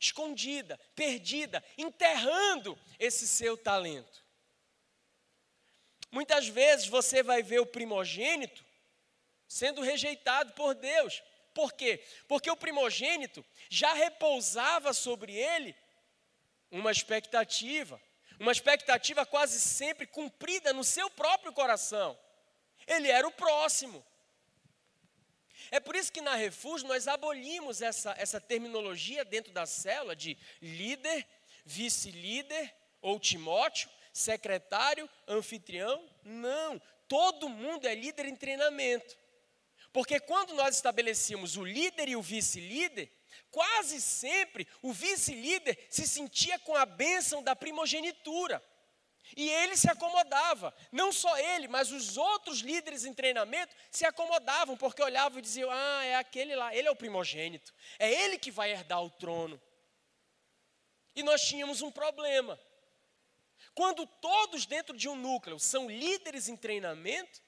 escondida, 0.00 0.78
perdida, 0.94 1.62
enterrando 1.76 2.78
esse 2.98 3.28
seu 3.28 3.56
talento. 3.56 4.25
Muitas 6.10 6.48
vezes 6.48 6.86
você 6.86 7.22
vai 7.22 7.42
ver 7.42 7.60
o 7.60 7.66
primogênito 7.66 8.64
sendo 9.48 9.80
rejeitado 9.80 10.52
por 10.52 10.74
Deus. 10.74 11.22
Por 11.54 11.72
quê? 11.72 12.04
Porque 12.28 12.50
o 12.50 12.56
primogênito 12.56 13.44
já 13.70 13.92
repousava 13.94 14.92
sobre 14.92 15.34
ele 15.34 15.74
uma 16.70 16.90
expectativa, 16.90 18.00
uma 18.38 18.52
expectativa 18.52 19.24
quase 19.24 19.58
sempre 19.60 20.06
cumprida 20.06 20.72
no 20.72 20.84
seu 20.84 21.08
próprio 21.10 21.52
coração. 21.52 22.18
Ele 22.86 23.10
era 23.10 23.26
o 23.26 23.32
próximo. 23.32 24.04
É 25.70 25.80
por 25.80 25.96
isso 25.96 26.12
que 26.12 26.20
na 26.20 26.34
Refúgio 26.34 26.86
nós 26.86 27.08
abolimos 27.08 27.82
essa, 27.82 28.14
essa 28.18 28.40
terminologia 28.40 29.24
dentro 29.24 29.52
da 29.52 29.66
célula 29.66 30.14
de 30.14 30.36
líder, 30.60 31.26
vice-líder 31.64 32.72
ou 33.00 33.18
Timóteo, 33.18 33.88
secretário, 34.16 35.08
anfitrião. 35.28 36.02
Não, 36.24 36.80
todo 37.06 37.48
mundo 37.48 37.86
é 37.86 37.94
líder 37.94 38.26
em 38.26 38.34
treinamento. 38.34 39.16
Porque 39.92 40.18
quando 40.18 40.54
nós 40.54 40.74
estabelecíamos 40.74 41.56
o 41.56 41.64
líder 41.64 42.08
e 42.08 42.16
o 42.16 42.22
vice-líder, 42.22 43.10
quase 43.50 44.00
sempre 44.00 44.66
o 44.82 44.92
vice-líder 44.92 45.86
se 45.90 46.06
sentia 46.06 46.58
com 46.60 46.74
a 46.74 46.86
bênção 46.86 47.42
da 47.42 47.54
primogenitura. 47.54 48.62
E 49.36 49.50
ele 49.50 49.76
se 49.76 49.90
acomodava, 49.90 50.72
não 50.92 51.10
só 51.10 51.36
ele, 51.36 51.66
mas 51.66 51.90
os 51.90 52.16
outros 52.16 52.60
líderes 52.60 53.04
em 53.04 53.12
treinamento 53.12 53.74
se 53.90 54.06
acomodavam, 54.06 54.76
porque 54.76 55.02
olhavam 55.02 55.40
e 55.40 55.42
diziam: 55.42 55.68
Ah, 55.70 56.04
é 56.04 56.14
aquele 56.14 56.54
lá, 56.54 56.74
ele 56.74 56.86
é 56.86 56.90
o 56.90 56.96
primogênito, 56.96 57.74
é 57.98 58.10
ele 58.10 58.38
que 58.38 58.52
vai 58.52 58.70
herdar 58.70 59.02
o 59.02 59.10
trono. 59.10 59.60
E 61.14 61.22
nós 61.22 61.42
tínhamos 61.42 61.82
um 61.82 61.90
problema. 61.90 62.58
Quando 63.76 64.06
todos 64.06 64.64
dentro 64.64 64.96
de 64.96 65.06
um 65.06 65.14
núcleo 65.14 65.60
são 65.60 65.86
líderes 65.86 66.48
em 66.48 66.56
treinamento, 66.56 67.42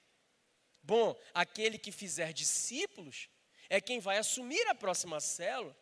bom, 0.82 1.18
aquele 1.32 1.78
que 1.78 1.90
fizer 1.90 2.34
discípulos 2.34 3.30
é 3.70 3.80
quem 3.80 3.98
vai 3.98 4.18
assumir 4.18 4.62
a 4.68 4.74
próxima 4.74 5.20
célula. 5.20 5.74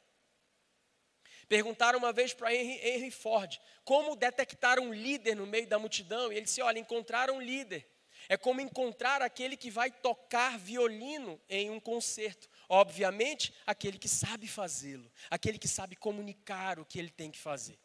Perguntaram 1.49 1.99
uma 1.99 2.13
vez 2.13 2.33
para 2.33 2.55
Henry, 2.55 3.11
Ford 3.11 3.61
como 3.85 4.15
detectar 4.15 4.79
um 4.79 4.95
líder 4.95 5.35
no 5.35 5.49
meio 5.49 5.67
da 5.67 5.81
multidão, 5.81 6.33
e 6.33 6.37
ele 6.37 6.45
disse: 6.45 6.63
Olha, 6.63 6.79
encontrar 6.79 7.29
um 7.29 7.41
líder 7.41 7.85
é 8.29 8.37
como 8.37 8.61
encontrar 8.61 9.23
aquele 9.23 9.57
que 9.57 9.69
vai 9.69 9.91
tocar 9.91 10.57
violino 10.61 11.41
em 11.49 11.71
um 11.71 11.81
concerto. 11.81 12.49
Obviamente, 12.69 13.53
aquele 13.67 13.99
que 13.99 14.09
sabe 14.09 14.47
fazê-lo, 14.47 15.11
aquele 15.29 15.59
que 15.59 15.67
sabe 15.67 15.97
comunicar 15.97 16.79
o 16.79 16.87
que 16.87 17.01
ele 17.01 17.11
tem 17.11 17.33
que 17.33 17.39
fazer. 17.39 17.77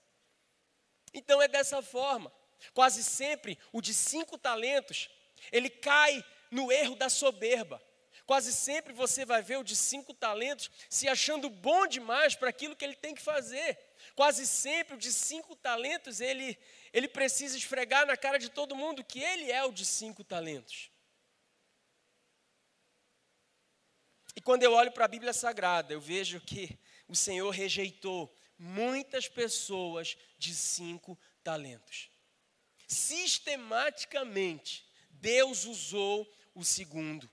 Então 1.12 1.42
é 1.42 1.48
dessa 1.48 1.82
forma. 1.82 2.32
Quase 2.74 3.04
sempre 3.04 3.58
o 3.72 3.82
de 3.82 3.94
cinco 3.94 4.38
talentos, 4.38 5.10
ele 5.52 5.70
cai 5.70 6.24
no 6.50 6.72
erro 6.72 6.96
da 6.96 7.10
soberba. 7.10 7.82
Quase 8.26 8.54
sempre 8.54 8.94
você 8.94 9.26
vai 9.26 9.42
ver 9.42 9.58
o 9.58 9.64
de 9.64 9.76
cinco 9.76 10.14
talentos 10.14 10.70
se 10.90 11.08
achando 11.08 11.50
bom 11.50 11.88
demais 11.88 12.36
para 12.36 12.50
aquilo 12.50 12.76
que 12.76 12.86
ele 12.86 12.96
tem 12.96 13.16
que 13.16 13.22
fazer. 13.22 13.78
Quase 14.16 14.46
sempre 14.48 14.96
o 14.96 14.98
de 14.98 15.12
cinco 15.12 15.56
talentos 15.56 16.22
ele, 16.22 16.58
ele 16.94 17.08
precisa 17.08 17.58
esfregar 17.58 18.06
na 18.06 18.16
cara 18.16 18.38
de 18.38 18.50
todo 18.50 18.76
mundo 18.76 19.04
que 19.04 19.20
ele 19.20 19.52
é 19.52 19.64
o 19.64 19.72
de 19.72 19.86
cinco 19.86 20.24
talentos. 20.24 20.92
E 24.36 24.42
quando 24.42 24.64
eu 24.64 24.74
olho 24.74 24.92
para 24.92 25.06
a 25.06 25.10
Bíblia 25.10 25.34
Sagrada, 25.34 25.92
eu 25.92 26.00
vejo 26.00 26.40
que 26.40 26.80
o 27.08 27.16
Senhor 27.16 27.50
rejeitou 27.50 28.34
muitas 28.58 29.28
pessoas 29.28 30.16
de 30.38 30.56
cinco 30.56 31.20
talentos. 31.44 32.11
Sistematicamente, 32.92 34.86
Deus 35.12 35.64
usou 35.64 36.30
o 36.54 36.62
segundo. 36.66 37.32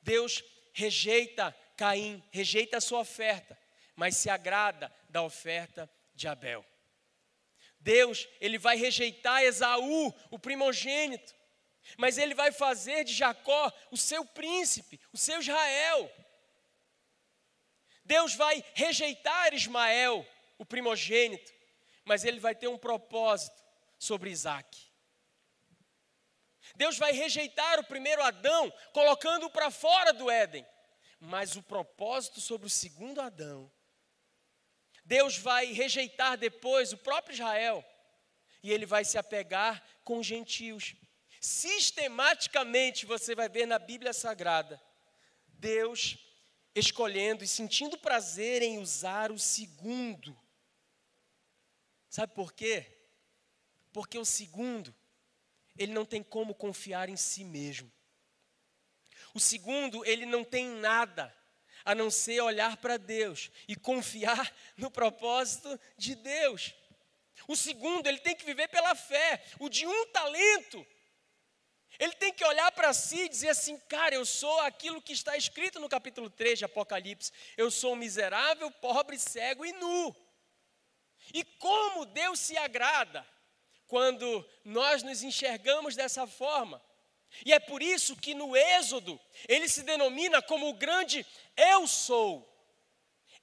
Deus 0.00 0.44
rejeita 0.72 1.50
Caim, 1.76 2.22
rejeita 2.30 2.76
a 2.76 2.80
sua 2.80 3.00
oferta, 3.00 3.58
mas 3.96 4.16
se 4.16 4.30
agrada 4.30 4.94
da 5.08 5.24
oferta 5.24 5.90
de 6.14 6.28
Abel. 6.28 6.64
Deus, 7.80 8.28
ele 8.40 8.58
vai 8.58 8.76
rejeitar 8.76 9.42
Esaú, 9.42 10.14
o 10.30 10.38
primogênito, 10.38 11.34
mas 11.96 12.16
ele 12.16 12.34
vai 12.34 12.52
fazer 12.52 13.02
de 13.02 13.12
Jacó 13.12 13.72
o 13.90 13.96
seu 13.96 14.24
príncipe, 14.24 15.00
o 15.12 15.18
seu 15.18 15.40
Israel. 15.40 16.08
Deus 18.04 18.36
vai 18.36 18.64
rejeitar 18.74 19.52
Ismael, 19.52 20.24
o 20.58 20.64
primogênito, 20.64 21.57
mas 22.08 22.24
ele 22.24 22.40
vai 22.40 22.54
ter 22.54 22.68
um 22.68 22.78
propósito 22.78 23.62
sobre 23.98 24.30
Isaac. 24.30 24.90
Deus 26.74 26.96
vai 26.96 27.12
rejeitar 27.12 27.78
o 27.78 27.84
primeiro 27.84 28.22
Adão, 28.22 28.72
colocando-o 28.92 29.50
para 29.50 29.70
fora 29.70 30.12
do 30.12 30.30
Éden. 30.30 30.66
mas 31.20 31.56
o 31.56 31.62
propósito 31.62 32.40
sobre 32.40 32.68
o 32.68 32.70
segundo 32.70 33.20
Adão. 33.20 33.70
Deus 35.04 35.36
vai 35.36 35.72
rejeitar 35.72 36.38
depois 36.38 36.92
o 36.92 36.96
próprio 36.96 37.34
Israel 37.34 37.84
e 38.62 38.72
ele 38.72 38.86
vai 38.86 39.04
se 39.04 39.18
apegar 39.18 39.82
com 40.04 40.18
os 40.18 40.26
gentios. 40.26 40.94
Sistematicamente 41.40 43.04
você 43.04 43.34
vai 43.34 43.48
ver 43.48 43.66
na 43.66 43.78
Bíblia 43.78 44.12
Sagrada 44.12 44.80
Deus 45.48 46.16
escolhendo 46.72 47.42
e 47.42 47.48
sentindo 47.48 47.98
prazer 47.98 48.62
em 48.62 48.78
usar 48.78 49.32
o 49.32 49.38
segundo. 49.38 50.38
Sabe 52.08 52.34
por 52.34 52.52
quê? 52.52 52.86
Porque 53.92 54.18
o 54.18 54.24
segundo, 54.24 54.94
ele 55.76 55.92
não 55.92 56.04
tem 56.04 56.22
como 56.22 56.54
confiar 56.54 57.08
em 57.08 57.16
si 57.16 57.44
mesmo. 57.44 57.92
O 59.34 59.40
segundo, 59.40 60.04
ele 60.04 60.24
não 60.24 60.44
tem 60.44 60.66
nada 60.66 61.34
a 61.84 61.94
não 61.94 62.10
ser 62.10 62.40
olhar 62.40 62.76
para 62.78 62.96
Deus 62.96 63.50
e 63.66 63.76
confiar 63.76 64.54
no 64.76 64.90
propósito 64.90 65.78
de 65.96 66.14
Deus. 66.14 66.74
O 67.46 67.56
segundo, 67.56 68.06
ele 68.06 68.18
tem 68.18 68.34
que 68.34 68.44
viver 68.44 68.68
pela 68.68 68.94
fé. 68.94 69.42
O 69.58 69.68
de 69.68 69.86
um 69.86 70.06
talento, 70.12 70.84
ele 71.98 72.12
tem 72.14 72.32
que 72.32 72.44
olhar 72.44 72.70
para 72.72 72.92
si 72.92 73.20
e 73.20 73.28
dizer 73.28 73.50
assim: 73.50 73.78
cara, 73.88 74.14
eu 74.14 74.24
sou 74.24 74.60
aquilo 74.60 75.00
que 75.00 75.12
está 75.12 75.36
escrito 75.36 75.80
no 75.80 75.88
capítulo 75.88 76.28
3 76.28 76.58
de 76.58 76.64
Apocalipse. 76.64 77.32
Eu 77.56 77.70
sou 77.70 77.96
miserável, 77.96 78.70
pobre, 78.70 79.18
cego 79.18 79.64
e 79.64 79.72
nu. 79.72 80.14
E 81.32 81.44
como 81.44 82.06
Deus 82.06 82.40
se 82.40 82.56
agrada 82.56 83.26
quando 83.86 84.46
nós 84.64 85.02
nos 85.02 85.22
enxergamos 85.22 85.96
dessa 85.96 86.26
forma. 86.26 86.82
E 87.44 87.52
é 87.52 87.58
por 87.58 87.82
isso 87.82 88.16
que 88.16 88.34
no 88.34 88.56
Êxodo 88.56 89.18
ele 89.48 89.68
se 89.68 89.82
denomina 89.82 90.40
como 90.42 90.68
o 90.68 90.74
grande 90.74 91.26
eu 91.56 91.86
sou. 91.86 92.46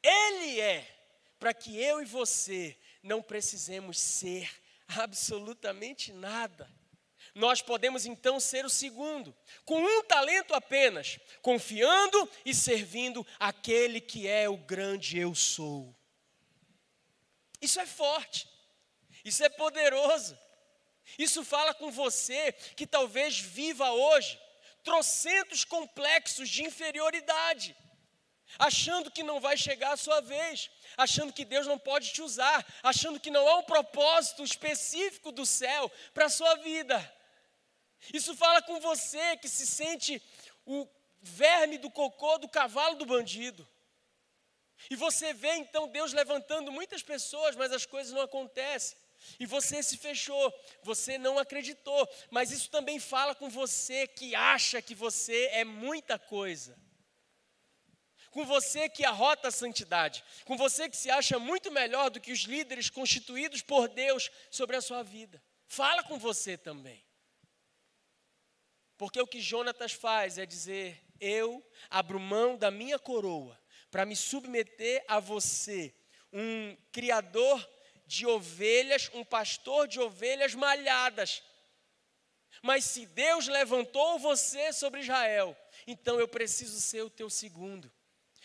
Ele 0.02 0.60
é, 0.60 0.88
para 1.40 1.54
que 1.54 1.80
eu 1.80 2.02
e 2.02 2.06
você 2.06 2.78
não 3.02 3.22
precisemos 3.22 4.00
ser 4.00 4.50
absolutamente 4.88 6.12
nada. 6.12 6.70
Nós 7.34 7.62
podemos 7.62 8.06
então 8.06 8.40
ser 8.40 8.66
o 8.66 8.70
segundo, 8.70 9.36
com 9.66 9.82
um 9.82 10.04
talento 10.04 10.54
apenas, 10.54 11.20
confiando 11.42 12.30
e 12.46 12.54
servindo 12.54 13.26
aquele 13.40 14.00
que 14.00 14.28
é 14.28 14.48
o 14.48 14.58
grande 14.58 15.20
eu 15.20 15.36
sou. 15.36 15.95
Isso 17.62 17.80
é 17.80 17.86
forte, 17.86 18.48
isso 19.24 19.44
é 19.44 19.50
poderoso. 19.50 20.38
Isso 21.20 21.44
fala 21.44 21.74
com 21.74 21.92
você 21.92 22.52
que 22.52 22.88
talvez 22.88 23.40
viva 23.40 23.92
hoje 23.92 24.40
trocentos 24.84 25.66
complexos 25.66 26.48
de 26.48 26.64
inferioridade, 26.64 27.76
achando 28.60 29.10
que 29.10 29.24
não 29.24 29.40
vai 29.40 29.58
chegar 29.58 29.94
a 29.94 29.98
sua 29.98 30.22
vez, 30.22 30.70
achando 30.96 31.34
que 31.34 31.44
Deus 31.44 31.66
não 31.66 31.80
pode 31.80 32.14
te 32.14 32.22
usar, 32.22 32.66
achando 32.84 33.20
que 33.20 33.32
não 33.32 33.48
há 33.48 33.58
um 33.58 33.64
propósito 33.64 34.44
específico 34.44 35.32
do 35.32 35.46
céu 35.46 35.92
para 36.14 36.26
a 36.26 36.30
sua 36.30 36.56
vida. 36.56 37.14
Isso 38.14 38.36
fala 38.36 38.62
com 38.62 38.80
você 38.80 39.38
que 39.38 39.50
se 39.50 39.66
sente 39.66 40.22
o 40.66 40.88
verme 41.20 41.80
do 41.80 41.90
cocô 41.90 42.38
do 42.38 42.48
cavalo 42.48 42.96
do 42.96 43.06
bandido. 43.06 43.68
E 44.90 44.96
você 44.96 45.34
vê 45.34 45.56
então 45.56 45.88
Deus 45.88 46.14
levantando 46.14 46.72
muitas 46.72 47.02
pessoas, 47.02 47.56
mas 47.56 47.72
as 47.72 47.86
coisas 47.86 48.14
não 48.14 48.22
acontecem. 48.22 48.98
E 49.40 49.46
você 49.46 49.82
se 49.82 49.98
fechou, 49.98 50.54
você 50.84 51.18
não 51.18 51.40
acreditou, 51.40 52.08
mas 52.30 52.52
isso 52.52 52.70
também 52.70 53.00
fala 53.00 53.34
com 53.34 53.50
você 53.50 54.08
que 54.08 54.36
acha 54.36 54.82
que 54.82 54.94
você 54.94 55.48
é 55.48 55.64
muita 55.64 56.20
coisa. 56.20 56.78
Com 58.30 58.46
você 58.46 58.90
que 58.90 59.06
arrota 59.06 59.48
a 59.48 59.52
santidade, 59.52 60.24
com 60.44 60.58
você 60.58 60.90
que 60.90 60.98
se 60.98 61.10
acha 61.10 61.40
muito 61.40 61.72
melhor 61.72 62.10
do 62.10 62.20
que 62.20 62.34
os 62.34 62.42
líderes 62.42 62.90
constituídos 62.90 63.62
por 63.62 63.88
Deus 63.88 64.30
sobre 64.52 64.76
a 64.76 64.82
sua 64.82 65.04
vida. 65.04 65.42
Fala 65.68 66.04
com 66.04 66.20
você 66.20 66.58
também. 66.58 67.04
Porque 68.98 69.20
o 69.20 69.28
que 69.28 69.42
Jonatas 69.42 69.94
faz 69.94 70.38
é 70.38 70.46
dizer: 70.46 71.02
Eu 71.20 71.66
abro 71.90 72.20
mão 72.20 72.58
da 72.58 72.70
minha 72.70 73.00
coroa 73.00 73.60
para 73.96 74.06
me 74.06 74.14
submeter 74.14 75.06
a 75.08 75.22
você, 75.22 75.96
um 76.34 76.76
criador 76.92 77.66
de 78.06 78.28
ovelhas, 78.28 79.10
um 79.14 79.24
pastor 79.24 79.88
de 79.88 80.02
ovelhas 80.02 80.54
malhadas. 80.54 81.42
Mas 82.62 82.84
se 82.84 83.06
Deus 83.06 83.48
levantou 83.48 84.20
você 84.20 84.74
sobre 84.74 85.00
Israel, 85.00 85.56
então 85.88 86.20
eu 86.20 86.28
preciso 86.28 86.82
ser 86.82 87.04
o 87.04 87.10
teu 87.10 87.30
segundo. 87.30 87.90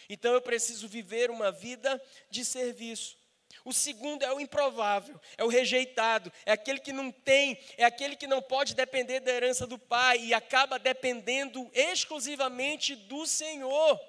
Então 0.08 0.32
eu 0.34 0.40
preciso 0.40 0.86
viver 0.86 1.32
uma 1.32 1.50
vida 1.50 2.00
de 2.30 2.44
serviço. 2.44 3.18
O 3.64 3.72
segundo 3.72 4.24
é 4.24 4.32
o 4.32 4.38
improvável, 4.38 5.20
é 5.36 5.42
o 5.42 5.48
rejeitado, 5.48 6.32
é 6.46 6.52
aquele 6.52 6.78
que 6.78 6.92
não 6.92 7.10
tem, 7.10 7.58
é 7.76 7.82
aquele 7.82 8.14
que 8.14 8.28
não 8.28 8.40
pode 8.40 8.72
depender 8.76 9.18
da 9.18 9.32
herança 9.32 9.66
do 9.66 9.76
pai 9.76 10.20
e 10.26 10.32
acaba 10.32 10.78
dependendo 10.78 11.68
exclusivamente 11.74 12.94
do 12.94 13.26
Senhor. 13.26 14.00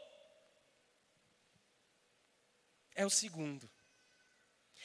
É 2.96 3.06
o 3.06 3.10
segundo. 3.10 3.70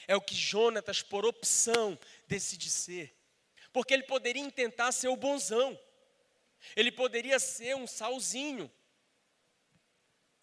É 0.07 0.15
o 0.15 0.21
que 0.21 0.35
Jonatas, 0.35 1.03
por 1.03 1.25
opção, 1.25 1.99
decide 2.29 2.71
ser. 2.71 3.15
Porque 3.73 3.93
ele 3.93 4.05
poderia 4.05 4.51
tentar 4.51 4.93
ser 4.93 5.09
o 5.09 5.17
bonzão. 5.17 5.79
Ele 6.75 6.93
poderia 6.93 7.39
ser 7.39 7.75
um 7.77 7.87
salzinho. 7.87 8.71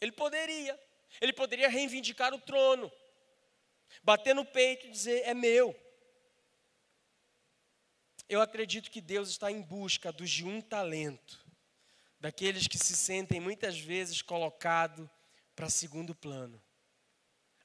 Ele 0.01 0.11
poderia. 0.11 0.79
Ele 1.21 1.33
poderia 1.33 1.69
reivindicar 1.69 2.33
o 2.33 2.39
trono. 2.39 2.91
Bater 4.03 4.35
no 4.35 4.45
peito 4.45 4.87
e 4.87 4.91
dizer: 4.91 5.21
é 5.25 5.33
meu. 5.33 5.79
Eu 8.27 8.41
acredito 8.41 8.91
que 8.91 9.01
Deus 9.01 9.29
está 9.29 9.51
em 9.51 9.61
busca 9.61 10.11
dos 10.11 10.29
de 10.29 10.45
um 10.45 10.61
talento, 10.61 11.45
daqueles 12.19 12.67
que 12.67 12.77
se 12.77 12.95
sentem 12.95 13.39
muitas 13.39 13.79
vezes 13.79 14.21
colocados 14.21 15.07
para 15.55 15.69
segundo 15.69 16.15
plano 16.15 16.61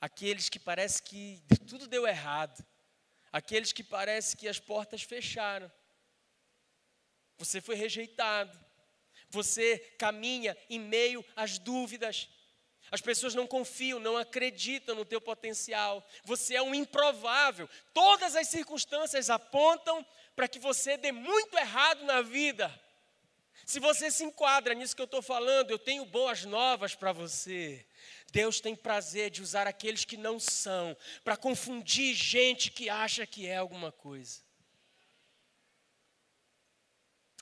aqueles 0.01 0.49
que 0.49 0.59
parece 0.59 1.03
que 1.03 1.43
tudo 1.67 1.87
deu 1.87 2.07
errado, 2.07 2.65
aqueles 3.33 3.73
que 3.73 3.83
parece 3.83 4.37
que 4.37 4.49
as 4.49 4.59
portas 4.59 5.03
fecharam. 5.03 5.71
Você 7.37 7.61
foi 7.61 7.77
rejeitado. 7.77 8.59
Você 9.31 9.79
caminha 9.99 10.57
em 10.69 10.79
meio 10.79 11.25
às 11.37 11.59
dúvidas. 11.59 12.29
As 12.91 13.01
pessoas 13.01 13.35
não 13.35 13.47
confiam, 13.47 14.01
não 14.01 14.17
acreditam 14.17 14.95
no 14.95 15.05
teu 15.05 15.21
potencial. 15.21 16.07
Você 16.25 16.55
é 16.55 16.63
um 16.63 16.75
improvável. 16.75 17.69
Todas 17.93 18.35
as 18.35 18.49
circunstâncias 18.49 19.29
apontam 19.29 20.05
para 20.35 20.49
que 20.49 20.59
você 20.59 20.97
dê 20.97 21.13
muito 21.13 21.57
errado 21.59 22.05
na 22.05 22.23
vida. 22.23 22.73
Se 23.67 23.79
você 23.79 24.11
se 24.11 24.25
enquadra 24.25 24.73
nisso 24.73 24.97
que 24.97 25.03
eu 25.03 25.07
estou 25.07 25.21
falando, 25.21 25.71
eu 25.71 25.79
tenho 25.79 26.07
boas 26.07 26.45
novas 26.45 26.95
para 26.95 27.13
você. 27.13 27.87
Deus 28.31 28.61
tem 28.61 28.77
prazer 28.77 29.31
de 29.31 29.43
usar 29.43 29.67
aqueles 29.67 30.05
que 30.05 30.17
não 30.17 30.39
são, 30.39 30.97
para 31.25 31.37
confundir 31.37 32.15
gente 32.15 32.71
que 32.71 32.91
acha 32.91 33.27
que 33.27 33.47
é 33.47 33.57
alguma 33.57 33.91
coisa. 33.91 34.43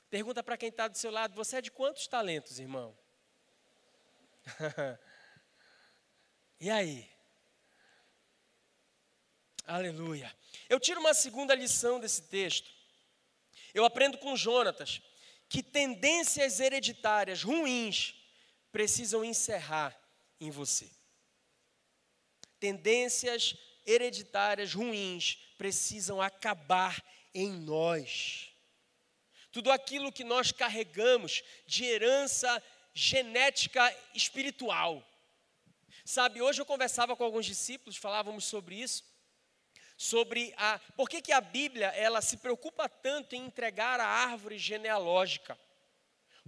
Pergunta 0.09 0.41
para 0.41 0.57
quem 0.57 0.69
está 0.69 0.87
do 0.87 0.97
seu 0.97 1.11
lado: 1.11 1.35
você 1.35 1.57
é 1.57 1.61
de 1.61 1.69
quantos 1.69 2.07
talentos, 2.07 2.59
irmão? 2.59 2.97
e 6.59 6.69
aí? 6.69 7.09
Aleluia. 9.65 10.33
Eu 10.69 10.79
tiro 10.79 11.01
uma 11.01 11.13
segunda 11.13 11.53
lição 11.53 11.99
desse 11.99 12.21
texto. 12.21 12.71
Eu 13.73 13.83
aprendo 13.83 14.17
com 14.17 14.37
Jonatas 14.37 15.01
que 15.49 15.61
tendências 15.61 16.61
hereditárias 16.61 17.43
ruins 17.43 18.15
precisam 18.71 19.25
encerrar 19.25 20.06
em 20.39 20.49
você. 20.49 20.89
Tendências 22.59 23.55
hereditárias 23.85 24.73
ruins 24.73 25.37
precisam 25.57 26.21
acabar 26.21 27.03
em 27.33 27.51
nós. 27.51 28.49
Tudo 29.51 29.71
aquilo 29.71 30.11
que 30.11 30.23
nós 30.23 30.51
carregamos 30.51 31.43
de 31.65 31.85
herança 31.85 32.63
genética 32.93 33.95
espiritual. 34.13 35.03
Sabe, 36.03 36.41
hoje 36.41 36.61
eu 36.61 36.65
conversava 36.65 37.15
com 37.15 37.23
alguns 37.23 37.45
discípulos, 37.45 37.97
falávamos 37.97 38.45
sobre 38.45 38.75
isso, 38.75 39.03
sobre 39.97 40.53
a 40.57 40.79
por 40.95 41.09
que, 41.09 41.21
que 41.21 41.31
a 41.31 41.41
Bíblia 41.41 41.87
ela 41.87 42.21
se 42.21 42.37
preocupa 42.37 42.87
tanto 42.87 43.35
em 43.35 43.45
entregar 43.45 43.99
a 43.99 44.05
árvore 44.05 44.57
genealógica. 44.57 45.57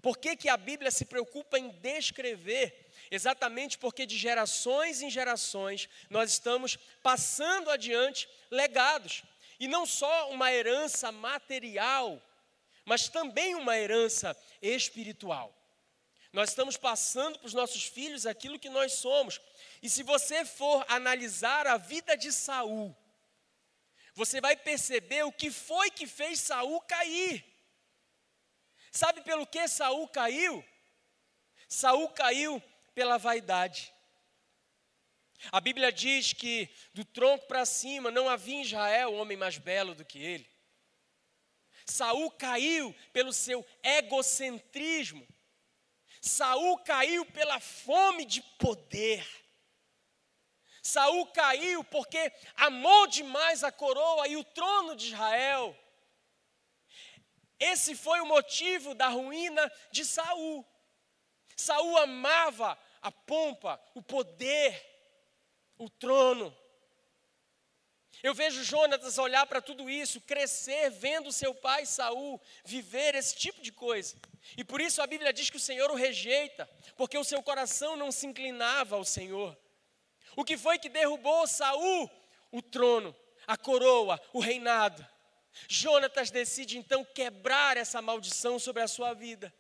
Por 0.02 0.18
que, 0.18 0.36
que 0.36 0.48
a 0.50 0.56
Bíblia 0.56 0.92
se 0.92 1.06
preocupa 1.06 1.60
em 1.60 1.70
descrever 1.70 2.89
Exatamente 3.12 3.78
porque 3.78 4.06
de 4.06 4.18
gerações 4.18 5.02
em 5.02 5.10
gerações 5.10 5.90
nós 6.10 6.32
estamos 6.32 6.78
passando 7.02 7.70
adiante 7.72 8.30
legados. 8.52 9.24
E 9.60 9.68
não 9.68 9.86
só 9.86 10.30
uma 10.30 10.54
herança 10.54 11.12
material, 11.12 12.22
mas 12.86 13.10
também 13.10 13.56
uma 13.56 13.78
herança 13.78 14.38
espiritual. 14.62 15.54
Nós 16.32 16.50
estamos 16.50 16.78
passando 16.78 17.40
para 17.40 17.48
os 17.48 17.54
nossos 17.54 17.84
filhos 17.84 18.26
aquilo 18.26 18.60
que 18.60 18.70
nós 18.70 18.94
somos. 18.94 19.42
E 19.82 19.90
se 19.90 20.04
você 20.04 20.46
for 20.46 20.86
analisar 20.88 21.66
a 21.66 21.78
vida 21.78 22.16
de 22.16 22.32
Saul, 22.32 22.96
você 24.14 24.40
vai 24.40 24.56
perceber 24.56 25.24
o 25.24 25.32
que 25.32 25.50
foi 25.50 25.90
que 25.90 26.06
fez 26.06 26.40
Saul 26.40 26.80
cair. 26.82 27.44
Sabe 28.92 29.22
pelo 29.22 29.48
que 29.48 29.68
Saul 29.68 30.08
caiu? 30.08 30.64
Saul 31.68 32.10
caiu 32.10 32.62
pela 33.00 33.18
vaidade. 33.18 33.94
A 35.54 35.62
Bíblia 35.62 35.90
diz 35.90 36.34
que 36.34 36.68
do 36.94 37.06
tronco 37.06 37.48
para 37.48 37.66
cima 37.66 38.12
não 38.12 38.28
havia 38.28 38.56
em 38.56 38.62
Israel 38.62 39.14
homem 39.14 39.38
mais 39.38 39.58
belo 39.58 39.96
do 39.96 40.04
que 40.04 40.22
ele. 40.22 40.46
Saul 41.86 42.30
caiu 42.32 42.94
pelo 43.14 43.32
seu 43.32 43.66
egocentrismo. 43.82 45.26
Saul 46.22 46.78
caiu 46.80 47.26
pela 47.28 47.58
fome 47.62 48.26
de 48.26 48.42
poder. 48.60 49.26
Saul 50.84 51.26
caiu 51.28 51.86
porque 51.86 52.34
amou 52.58 53.08
demais 53.08 53.64
a 53.64 53.72
coroa 53.72 54.28
e 54.28 54.36
o 54.36 54.44
trono 54.44 54.94
de 54.94 55.06
Israel. 55.06 55.74
Esse 57.58 57.96
foi 57.96 58.20
o 58.20 58.26
motivo 58.26 58.94
da 58.94 59.08
ruína 59.08 59.72
de 59.90 60.04
Saul. 60.04 60.68
Saul 61.60 61.98
amava 61.98 62.78
a 63.02 63.12
pompa, 63.12 63.82
o 63.94 64.02
poder, 64.02 64.80
o 65.78 65.90
trono. 65.90 66.56
Eu 68.22 68.34
vejo 68.34 68.64
Jonatas 68.64 69.18
olhar 69.18 69.46
para 69.48 69.62
tudo 69.62 69.90
isso, 69.90 70.20
crescer, 70.22 70.90
vendo 70.90 71.32
seu 71.32 71.56
pai 71.56 71.86
Saul 71.86 72.40
viver 72.66 73.16
esse 73.16 73.36
tipo 73.36 73.62
de 73.62 73.72
coisa. 73.72 74.18
E 74.58 74.64
por 74.64 74.82
isso 74.82 75.02
a 75.02 75.08
Bíblia 75.08 75.32
diz 75.32 75.50
que 75.50 75.58
o 75.58 75.60
Senhor 75.60 75.90
o 75.90 75.96
rejeita, 75.96 76.70
porque 76.98 77.18
o 77.18 77.24
seu 77.24 77.42
coração 77.42 77.96
não 77.96 78.12
se 78.12 78.28
inclinava 78.28 78.98
ao 78.98 79.06
Senhor. 79.06 79.58
O 80.36 80.44
que 80.44 80.58
foi 80.58 80.78
que 80.78 80.90
derrubou 80.90 81.48
Saul? 81.48 82.10
O 82.52 82.62
trono, 82.62 83.16
a 83.48 83.56
coroa, 83.56 84.20
o 84.34 84.40
reinado. 84.40 85.06
Jonatas 85.68 86.30
decide 86.30 86.78
então 86.78 87.06
quebrar 87.06 87.78
essa 87.78 88.02
maldição 88.02 88.60
sobre 88.60 88.84
a 88.84 88.88
sua 88.88 89.14
vida. 89.14 89.54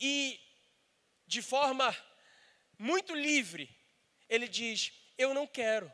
E 0.00 0.40
de 1.26 1.42
forma 1.42 1.96
muito 2.78 3.14
livre, 3.14 3.68
ele 4.28 4.48
diz: 4.48 4.92
Eu 5.16 5.32
não 5.34 5.46
quero. 5.46 5.92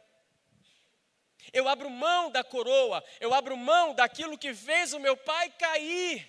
Eu 1.52 1.68
abro 1.68 1.88
mão 1.88 2.30
da 2.30 2.44
coroa, 2.44 3.02
eu 3.18 3.32
abro 3.32 3.56
mão 3.56 3.94
daquilo 3.94 4.38
que 4.38 4.54
fez 4.54 4.92
o 4.92 5.00
meu 5.00 5.16
pai 5.16 5.50
cair. 5.50 6.28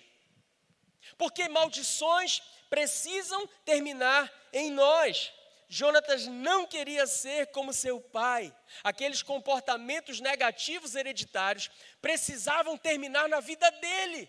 Porque 1.18 1.48
maldições 1.48 2.40
precisam 2.70 3.46
terminar 3.64 4.32
em 4.52 4.70
nós. 4.70 5.32
Jonatas 5.68 6.26
não 6.26 6.66
queria 6.66 7.06
ser 7.06 7.46
como 7.48 7.72
seu 7.72 8.00
pai. 8.00 8.54
Aqueles 8.84 9.22
comportamentos 9.22 10.20
negativos 10.20 10.94
hereditários 10.94 11.70
precisavam 12.00 12.76
terminar 12.76 13.28
na 13.28 13.40
vida 13.40 13.70
dele. 13.70 14.28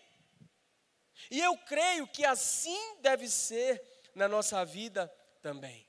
E 1.30 1.40
eu 1.40 1.58
creio 1.58 2.08
que 2.08 2.26
assim 2.26 2.98
deve 3.02 3.28
ser 3.28 3.82
na 4.14 4.28
nossa 4.28 4.64
vida 4.64 5.08
também. 5.42 5.88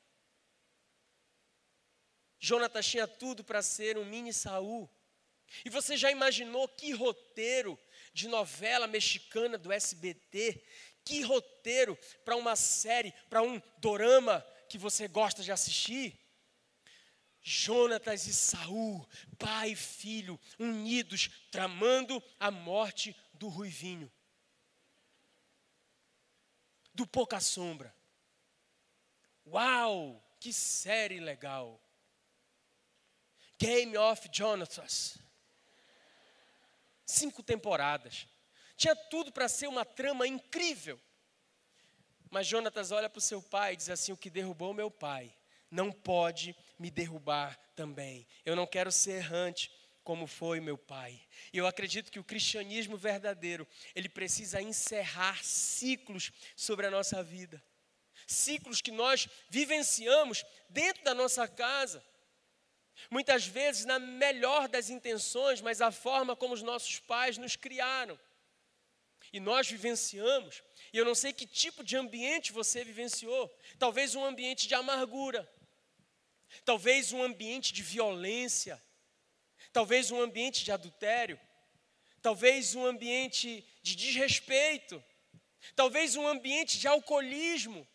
Jonatas 2.38 2.86
tinha 2.86 3.06
tudo 3.06 3.42
para 3.42 3.62
ser 3.62 3.96
um 3.96 4.04
mini 4.04 4.32
Saul. 4.32 4.90
E 5.64 5.70
você 5.70 5.96
já 5.96 6.10
imaginou 6.10 6.68
que 6.68 6.92
roteiro 6.92 7.78
de 8.12 8.28
novela 8.28 8.86
mexicana 8.86 9.56
do 9.56 9.72
SBT? 9.72 10.62
Que 11.04 11.22
roteiro 11.22 11.96
para 12.24 12.36
uma 12.36 12.56
série, 12.56 13.12
para 13.28 13.42
um 13.42 13.60
dorama 13.78 14.44
que 14.68 14.78
você 14.78 15.06
gosta 15.06 15.42
de 15.42 15.52
assistir? 15.52 16.18
Jonatas 17.40 18.26
e 18.26 18.32
Saul, 18.32 19.06
pai 19.38 19.72
e 19.72 19.76
filho, 19.76 20.40
unidos, 20.58 21.28
tramando 21.50 22.22
a 22.40 22.50
morte 22.50 23.14
do 23.34 23.48
ruivinho. 23.48 24.10
Do 26.94 27.06
pouca 27.06 27.38
sombra. 27.40 27.93
Uau, 29.46 30.22
que 30.40 30.52
série 30.52 31.20
legal. 31.20 31.80
Game 33.58 33.96
of 33.96 34.28
Jonatas. 34.32 35.18
Cinco 37.06 37.42
temporadas. 37.42 38.26
Tinha 38.76 38.96
tudo 38.96 39.30
para 39.30 39.48
ser 39.48 39.68
uma 39.68 39.84
trama 39.84 40.26
incrível. 40.26 41.00
Mas 42.30 42.46
Jonatas 42.46 42.90
olha 42.90 43.08
para 43.08 43.18
o 43.18 43.22
seu 43.22 43.40
pai 43.40 43.74
e 43.74 43.76
diz 43.76 43.88
assim: 43.90 44.12
O 44.12 44.16
que 44.16 44.30
derrubou 44.30 44.74
meu 44.74 44.90
pai 44.90 45.34
não 45.70 45.92
pode 45.92 46.56
me 46.78 46.90
derrubar 46.90 47.56
também. 47.74 48.26
Eu 48.44 48.56
não 48.56 48.66
quero 48.66 48.90
ser 48.90 49.18
errante 49.18 49.70
como 50.02 50.26
foi 50.26 50.60
meu 50.60 50.76
pai. 50.76 51.20
E 51.52 51.58
eu 51.58 51.66
acredito 51.66 52.12
que 52.12 52.18
o 52.18 52.24
cristianismo 52.24 52.96
verdadeiro, 52.96 53.66
ele 53.94 54.08
precisa 54.08 54.60
encerrar 54.60 55.42
ciclos 55.42 56.30
sobre 56.54 56.86
a 56.86 56.90
nossa 56.90 57.22
vida. 57.22 57.62
Ciclos 58.26 58.80
que 58.80 58.90
nós 58.90 59.28
vivenciamos 59.48 60.44
dentro 60.68 61.04
da 61.04 61.14
nossa 61.14 61.46
casa. 61.46 62.04
Muitas 63.10 63.46
vezes 63.46 63.84
na 63.84 63.98
melhor 63.98 64.68
das 64.68 64.88
intenções, 64.90 65.60
mas 65.60 65.80
a 65.80 65.90
forma 65.90 66.36
como 66.36 66.54
os 66.54 66.62
nossos 66.62 66.98
pais 67.00 67.36
nos 67.38 67.56
criaram. 67.56 68.18
E 69.32 69.40
nós 69.40 69.68
vivenciamos, 69.68 70.62
e 70.92 70.98
eu 70.98 71.04
não 71.04 71.14
sei 71.14 71.32
que 71.32 71.46
tipo 71.46 71.82
de 71.82 71.96
ambiente 71.96 72.52
você 72.52 72.84
vivenciou. 72.84 73.52
Talvez 73.78 74.14
um 74.14 74.24
ambiente 74.24 74.68
de 74.68 74.74
amargura, 74.74 75.50
talvez 76.64 77.12
um 77.12 77.22
ambiente 77.22 77.72
de 77.72 77.82
violência, 77.82 78.80
talvez 79.72 80.10
um 80.10 80.20
ambiente 80.20 80.62
de 80.64 80.70
adultério, 80.70 81.40
talvez 82.22 82.74
um 82.74 82.86
ambiente 82.86 83.66
de 83.82 83.96
desrespeito, 83.96 85.02
talvez 85.74 86.14
um 86.16 86.26
ambiente 86.26 86.78
de 86.78 86.86
alcoolismo. 86.86 87.86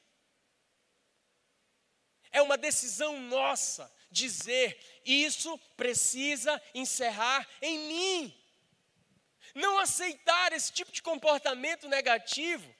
É 2.31 2.41
uma 2.41 2.57
decisão 2.57 3.19
nossa 3.21 3.91
dizer: 4.11 4.77
isso 5.05 5.57
precisa 5.75 6.61
encerrar 6.73 7.47
em 7.61 7.79
mim. 7.79 8.35
Não 9.55 9.79
aceitar 9.79 10.53
esse 10.53 10.71
tipo 10.71 10.91
de 10.91 11.01
comportamento 11.01 11.87
negativo, 11.87 12.73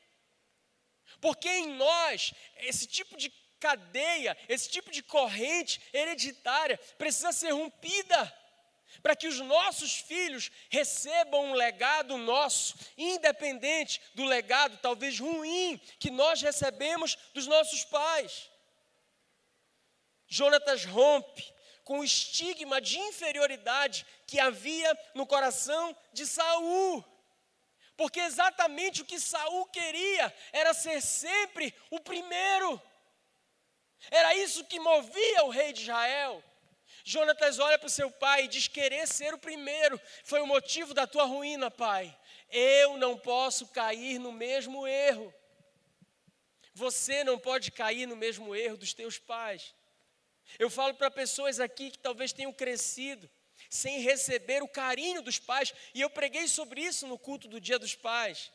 porque 1.19 1.49
em 1.49 1.73
nós, 1.73 2.33
esse 2.57 2.85
tipo 2.85 3.17
de 3.17 3.29
cadeia, 3.59 4.37
esse 4.47 4.69
tipo 4.69 4.89
de 4.91 5.03
corrente 5.03 5.81
hereditária 5.91 6.77
precisa 6.97 7.31
ser 7.31 7.51
rompida 7.51 8.33
para 9.03 9.15
que 9.15 9.27
os 9.27 9.39
nossos 9.39 9.95
filhos 9.95 10.51
recebam 10.69 11.45
um 11.45 11.53
legado 11.53 12.17
nosso, 12.17 12.75
independente 12.97 14.01
do 14.13 14.25
legado 14.25 14.77
talvez 14.81 15.19
ruim 15.19 15.79
que 15.99 16.09
nós 16.09 16.41
recebemos 16.41 17.17
dos 17.33 17.47
nossos 17.47 17.83
pais. 17.85 18.48
Jonatas 20.29 20.85
rompe 20.85 21.51
com 21.83 21.99
o 21.99 22.03
estigma 22.03 22.79
de 22.79 22.99
inferioridade 22.99 24.05
que 24.27 24.39
havia 24.39 24.97
no 25.15 25.25
coração 25.25 25.97
de 26.13 26.27
Saul. 26.27 27.03
Porque 27.97 28.19
exatamente 28.19 29.01
o 29.01 29.05
que 29.05 29.19
Saul 29.19 29.65
queria 29.65 30.33
era 30.53 30.71
ser 30.73 31.01
sempre 31.01 31.73
o 31.89 31.99
primeiro. 31.99 32.79
Era 34.11 34.35
isso 34.35 34.63
que 34.65 34.79
movia 34.79 35.43
o 35.45 35.49
rei 35.49 35.73
de 35.73 35.81
Israel. 35.81 36.43
Jonatas 37.03 37.57
olha 37.57 37.79
para 37.79 37.87
o 37.87 37.89
seu 37.89 38.11
pai 38.11 38.43
e 38.43 38.47
diz: 38.47 38.67
Querer 38.67 39.07
ser 39.07 39.33
o 39.33 39.39
primeiro 39.39 39.99
foi 40.23 40.41
o 40.41 40.47
motivo 40.47 40.93
da 40.93 41.07
tua 41.07 41.25
ruína, 41.25 41.71
pai. 41.71 42.15
Eu 42.51 42.97
não 42.97 43.17
posso 43.17 43.67
cair 43.67 44.19
no 44.19 44.31
mesmo 44.31 44.87
erro. 44.87 45.33
Você 46.73 47.23
não 47.23 47.37
pode 47.37 47.71
cair 47.71 48.05
no 48.05 48.15
mesmo 48.15 48.55
erro 48.55 48.77
dos 48.77 48.93
teus 48.93 49.17
pais. 49.17 49.73
Eu 50.57 50.69
falo 50.69 50.93
para 50.93 51.11
pessoas 51.11 51.59
aqui 51.59 51.91
que 51.91 51.99
talvez 51.99 52.33
tenham 52.33 52.51
crescido 52.51 53.29
sem 53.69 53.99
receber 54.01 54.63
o 54.63 54.67
carinho 54.67 55.21
dos 55.21 55.37
pais, 55.37 55.73
e 55.93 56.01
eu 56.01 56.09
preguei 56.09 56.47
sobre 56.47 56.81
isso 56.81 57.05
no 57.05 57.19
culto 57.19 57.47
do 57.47 57.59
Dia 57.59 57.77
dos 57.77 57.93
Pais. 57.93 58.51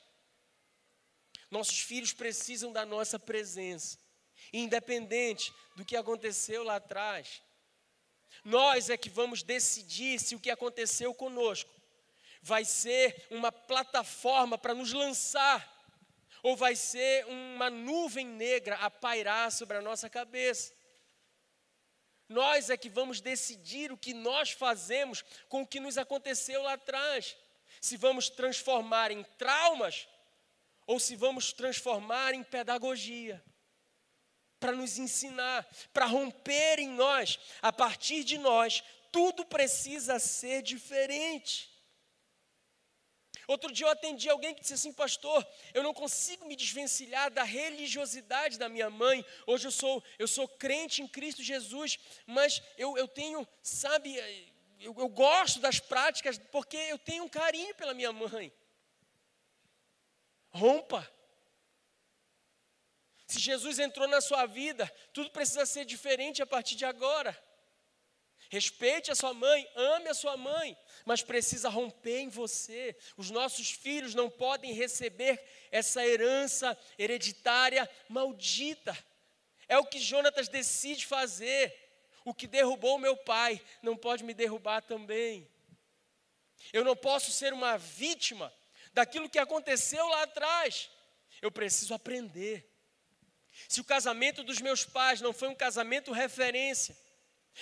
Nossos 1.50 1.80
filhos 1.80 2.12
precisam 2.12 2.72
da 2.72 2.84
nossa 2.84 3.18
presença, 3.18 3.98
independente 4.52 5.52
do 5.76 5.84
que 5.84 5.96
aconteceu 5.96 6.64
lá 6.64 6.76
atrás. 6.76 7.42
Nós 8.44 8.90
é 8.90 8.96
que 8.96 9.08
vamos 9.08 9.42
decidir 9.42 10.18
se 10.18 10.34
o 10.34 10.40
que 10.40 10.50
aconteceu 10.50 11.14
conosco 11.14 11.70
vai 12.42 12.64
ser 12.64 13.26
uma 13.30 13.52
plataforma 13.52 14.58
para 14.58 14.74
nos 14.74 14.92
lançar, 14.92 15.72
ou 16.42 16.56
vai 16.56 16.76
ser 16.76 17.24
uma 17.26 17.70
nuvem 17.70 18.26
negra 18.26 18.76
a 18.76 18.90
pairar 18.90 19.50
sobre 19.50 19.76
a 19.78 19.80
nossa 19.80 20.10
cabeça. 20.10 20.73
Nós 22.34 22.68
é 22.68 22.76
que 22.76 22.88
vamos 22.88 23.20
decidir 23.20 23.92
o 23.92 23.96
que 23.96 24.12
nós 24.12 24.50
fazemos 24.50 25.24
com 25.48 25.62
o 25.62 25.66
que 25.66 25.78
nos 25.78 25.96
aconteceu 25.96 26.62
lá 26.62 26.72
atrás. 26.72 27.36
Se 27.80 27.96
vamos 27.96 28.28
transformar 28.28 29.12
em 29.12 29.22
traumas 29.38 30.08
ou 30.84 30.98
se 30.98 31.14
vamos 31.14 31.52
transformar 31.52 32.34
em 32.34 32.42
pedagogia 32.42 33.40
para 34.58 34.72
nos 34.72 34.98
ensinar, 34.98 35.64
para 35.92 36.06
romper 36.06 36.80
em 36.80 36.88
nós, 36.88 37.38
a 37.62 37.72
partir 37.72 38.24
de 38.24 38.36
nós, 38.36 38.82
tudo 39.12 39.44
precisa 39.44 40.18
ser 40.18 40.60
diferente. 40.60 41.70
Outro 43.46 43.70
dia 43.72 43.86
eu 43.86 43.90
atendi 43.90 44.28
alguém 44.28 44.54
que 44.54 44.62
disse 44.62 44.74
assim, 44.74 44.92
pastor, 44.92 45.46
eu 45.72 45.82
não 45.82 45.92
consigo 45.92 46.46
me 46.46 46.56
desvencilhar 46.56 47.30
da 47.30 47.42
religiosidade 47.42 48.58
da 48.58 48.68
minha 48.68 48.88
mãe. 48.88 49.24
Hoje 49.46 49.66
eu 49.66 49.70
sou, 49.70 50.02
eu 50.18 50.26
sou 50.26 50.48
crente 50.48 51.02
em 51.02 51.08
Cristo 51.08 51.42
Jesus, 51.42 51.98
mas 52.26 52.62
eu, 52.78 52.96
eu 52.96 53.06
tenho, 53.06 53.46
sabe, 53.62 54.16
eu, 54.80 54.94
eu 54.98 55.08
gosto 55.08 55.60
das 55.60 55.78
práticas 55.78 56.38
porque 56.50 56.76
eu 56.76 56.98
tenho 56.98 57.24
um 57.24 57.28
carinho 57.28 57.74
pela 57.74 57.94
minha 57.94 58.12
mãe. 58.12 58.52
Rompa. 60.50 61.10
Se 63.26 63.40
Jesus 63.40 63.78
entrou 63.78 64.06
na 64.06 64.20
sua 64.20 64.46
vida, 64.46 64.90
tudo 65.12 65.30
precisa 65.30 65.66
ser 65.66 65.84
diferente 65.84 66.42
a 66.42 66.46
partir 66.46 66.76
de 66.76 66.84
agora. 66.84 67.36
Respeite 68.54 69.10
a 69.10 69.16
sua 69.16 69.34
mãe, 69.34 69.68
ame 69.74 70.08
a 70.08 70.14
sua 70.14 70.36
mãe, 70.36 70.78
mas 71.04 71.24
precisa 71.24 71.68
romper 71.68 72.20
em 72.20 72.28
você. 72.28 72.96
Os 73.16 73.28
nossos 73.28 73.72
filhos 73.72 74.14
não 74.14 74.30
podem 74.30 74.72
receber 74.72 75.44
essa 75.72 76.06
herança 76.06 76.78
hereditária 76.96 77.90
maldita. 78.08 78.96
É 79.66 79.76
o 79.76 79.84
que 79.84 79.98
Jonatas 79.98 80.46
decide 80.46 81.04
fazer. 81.04 81.74
O 82.24 82.32
que 82.32 82.46
derrubou 82.46 82.96
meu 82.96 83.16
pai 83.16 83.60
não 83.82 83.96
pode 83.96 84.22
me 84.22 84.32
derrubar 84.32 84.82
também. 84.82 85.50
Eu 86.72 86.84
não 86.84 86.94
posso 86.94 87.32
ser 87.32 87.52
uma 87.52 87.76
vítima 87.76 88.54
daquilo 88.92 89.28
que 89.28 89.40
aconteceu 89.40 90.06
lá 90.06 90.22
atrás. 90.22 90.88
Eu 91.42 91.50
preciso 91.50 91.92
aprender. 91.92 92.72
Se 93.68 93.80
o 93.80 93.84
casamento 93.84 94.44
dos 94.44 94.60
meus 94.60 94.84
pais 94.84 95.20
não 95.20 95.32
foi 95.32 95.48
um 95.48 95.56
casamento 95.56 96.12
referência, 96.12 96.96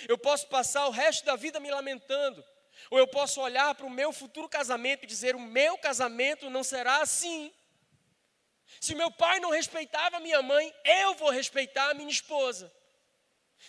eu 0.07 0.17
posso 0.17 0.47
passar 0.47 0.87
o 0.87 0.91
resto 0.91 1.25
da 1.25 1.35
vida 1.35 1.59
me 1.59 1.69
lamentando, 1.69 2.43
ou 2.89 2.97
eu 2.97 3.07
posso 3.07 3.41
olhar 3.41 3.73
para 3.75 3.85
o 3.85 3.89
meu 3.89 4.11
futuro 4.11 4.49
casamento 4.49 5.03
e 5.03 5.07
dizer: 5.07 5.35
o 5.35 5.39
meu 5.39 5.77
casamento 5.77 6.49
não 6.49 6.63
será 6.63 7.01
assim. 7.01 7.53
Se 8.79 8.95
meu 8.95 9.11
pai 9.11 9.39
não 9.39 9.51
respeitava 9.51 10.19
minha 10.19 10.41
mãe, 10.41 10.73
eu 10.83 11.13
vou 11.15 11.29
respeitar 11.29 11.89
a 11.89 11.93
minha 11.93 12.09
esposa. 12.09 12.71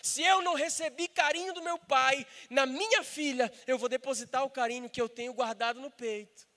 Se 0.03 0.23
eu 0.23 0.43
não 0.43 0.55
recebi 0.55 1.07
carinho 1.09 1.53
do 1.53 1.63
meu 1.63 1.79
pai, 1.79 2.27
na 2.51 2.67
minha 2.67 3.03
filha, 3.03 3.53
eu 3.67 3.79
vou 3.79 3.89
depositar 3.89 4.45
o 4.45 4.51
carinho 4.51 4.91
que 4.91 5.01
eu 5.01 5.09
tenho 5.09 5.33
guardado 5.33 5.81
no 5.81 5.91
peito. 5.91 6.49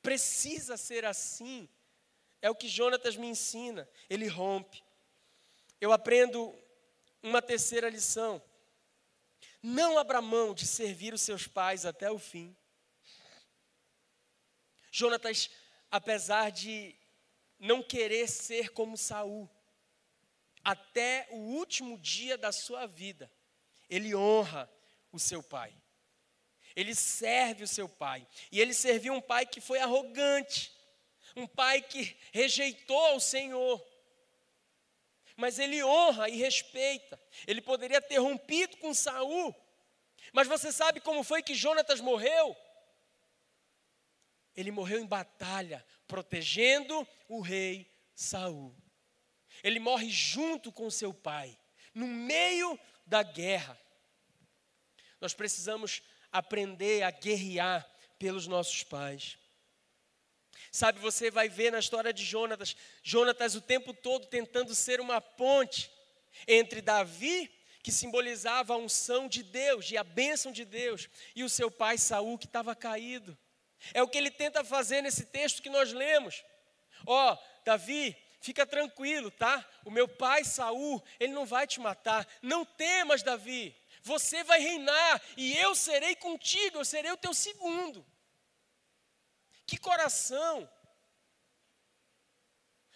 Precisa 0.00 0.76
ser 0.76 1.04
assim. 1.04 1.68
É 2.40 2.48
o 2.48 2.54
que 2.54 2.68
Jonatas 2.68 3.16
me 3.16 3.26
ensina. 3.26 3.88
Ele 4.08 4.28
rompe. 4.28 4.82
Eu 5.80 5.92
aprendo 5.92 6.56
uma 7.22 7.42
terceira 7.42 7.88
lição. 7.88 8.42
Não 9.62 9.98
abra 9.98 10.20
mão 10.20 10.54
de 10.54 10.66
servir 10.66 11.12
os 11.12 11.22
seus 11.22 11.46
pais 11.46 11.84
até 11.84 12.10
o 12.10 12.18
fim. 12.18 12.56
Jonatas, 14.90 15.50
apesar 15.90 16.50
de 16.50 16.94
não 17.58 17.82
querer 17.82 18.28
ser 18.28 18.70
como 18.70 18.96
Saul, 18.96 19.48
até 20.64 21.26
o 21.30 21.36
último 21.36 21.98
dia 21.98 22.36
da 22.36 22.52
sua 22.52 22.86
vida, 22.86 23.30
ele 23.88 24.14
honra 24.14 24.70
o 25.10 25.18
seu 25.18 25.42
pai. 25.42 25.74
Ele 26.76 26.94
serve 26.94 27.64
o 27.64 27.68
seu 27.68 27.88
pai. 27.88 28.26
E 28.52 28.60
ele 28.60 28.72
serviu 28.72 29.12
um 29.12 29.20
pai 29.20 29.46
que 29.46 29.60
foi 29.60 29.80
arrogante, 29.80 30.72
um 31.34 31.46
pai 31.46 31.82
que 31.82 32.16
rejeitou 32.32 33.16
o 33.16 33.20
Senhor, 33.20 33.84
mas 35.38 35.60
ele 35.60 35.82
honra 35.84 36.28
e 36.28 36.36
respeita. 36.36 37.18
Ele 37.46 37.62
poderia 37.62 38.02
ter 38.02 38.18
rompido 38.18 38.76
com 38.78 38.92
Saul, 38.92 39.54
mas 40.32 40.48
você 40.48 40.72
sabe 40.72 41.00
como 41.00 41.22
foi 41.22 41.44
que 41.44 41.54
Jonatas 41.54 42.00
morreu? 42.00 42.56
Ele 44.56 44.72
morreu 44.72 44.98
em 44.98 45.06
batalha, 45.06 45.86
protegendo 46.08 47.06
o 47.28 47.40
rei 47.40 47.88
Saul. 48.12 48.74
Ele 49.62 49.78
morre 49.78 50.10
junto 50.10 50.72
com 50.72 50.90
seu 50.90 51.14
pai, 51.14 51.56
no 51.94 52.08
meio 52.08 52.78
da 53.06 53.22
guerra. 53.22 53.78
Nós 55.20 55.34
precisamos 55.34 56.02
aprender 56.32 57.04
a 57.04 57.12
guerrear 57.12 57.88
pelos 58.18 58.48
nossos 58.48 58.82
pais. 58.82 59.38
Sabe, 60.78 61.00
você 61.00 61.28
vai 61.28 61.48
ver 61.48 61.72
na 61.72 61.80
história 61.80 62.12
de 62.12 62.24
Jonatas, 62.24 62.76
Jonatas 63.02 63.56
o 63.56 63.60
tempo 63.60 63.92
todo 63.92 64.28
tentando 64.28 64.76
ser 64.76 65.00
uma 65.00 65.20
ponte 65.20 65.90
entre 66.46 66.80
Davi, 66.80 67.50
que 67.82 67.90
simbolizava 67.90 68.74
a 68.74 68.76
unção 68.76 69.26
de 69.26 69.42
Deus 69.42 69.90
e 69.90 69.96
a 69.96 70.04
bênção 70.04 70.52
de 70.52 70.64
Deus, 70.64 71.08
e 71.34 71.42
o 71.42 71.48
seu 71.48 71.68
pai 71.68 71.98
Saul, 71.98 72.38
que 72.38 72.46
estava 72.46 72.76
caído. 72.76 73.36
É 73.92 74.00
o 74.04 74.06
que 74.06 74.16
ele 74.16 74.30
tenta 74.30 74.62
fazer 74.62 75.02
nesse 75.02 75.26
texto 75.26 75.62
que 75.62 75.68
nós 75.68 75.92
lemos. 75.92 76.44
Ó, 77.04 77.32
oh, 77.32 77.38
Davi, 77.64 78.16
fica 78.40 78.64
tranquilo, 78.64 79.32
tá? 79.32 79.68
O 79.84 79.90
meu 79.90 80.06
pai 80.06 80.44
Saul, 80.44 81.02
ele 81.18 81.32
não 81.32 81.44
vai 81.44 81.66
te 81.66 81.80
matar. 81.80 82.24
Não 82.40 82.64
temas, 82.64 83.24
Davi. 83.24 83.74
Você 84.00 84.44
vai 84.44 84.60
reinar 84.60 85.20
e 85.36 85.58
eu 85.58 85.74
serei 85.74 86.14
contigo, 86.14 86.78
eu 86.78 86.84
serei 86.84 87.10
o 87.10 87.16
teu 87.16 87.34
segundo. 87.34 88.06
Que 89.68 89.76
coração! 89.76 90.68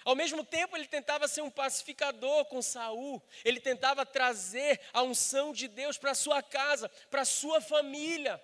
Ao 0.07 0.17
mesmo 0.17 0.43
tempo, 0.43 0.75
ele 0.75 0.89
tentava 0.89 1.29
ser 1.29 1.43
um 1.43 1.51
pacificador 1.51 2.47
com 2.47 2.63
Saul. 2.63 3.23
Ele 3.45 3.61
tentava 3.61 4.07
trazer 4.07 4.81
a 4.91 5.03
unção 5.03 5.53
de 5.53 5.69
Deus 5.69 5.99
para 5.99 6.15
sua 6.15 6.43
casa, 6.43 6.89
para 7.11 7.27
sua 7.27 7.61
família. 7.61 8.43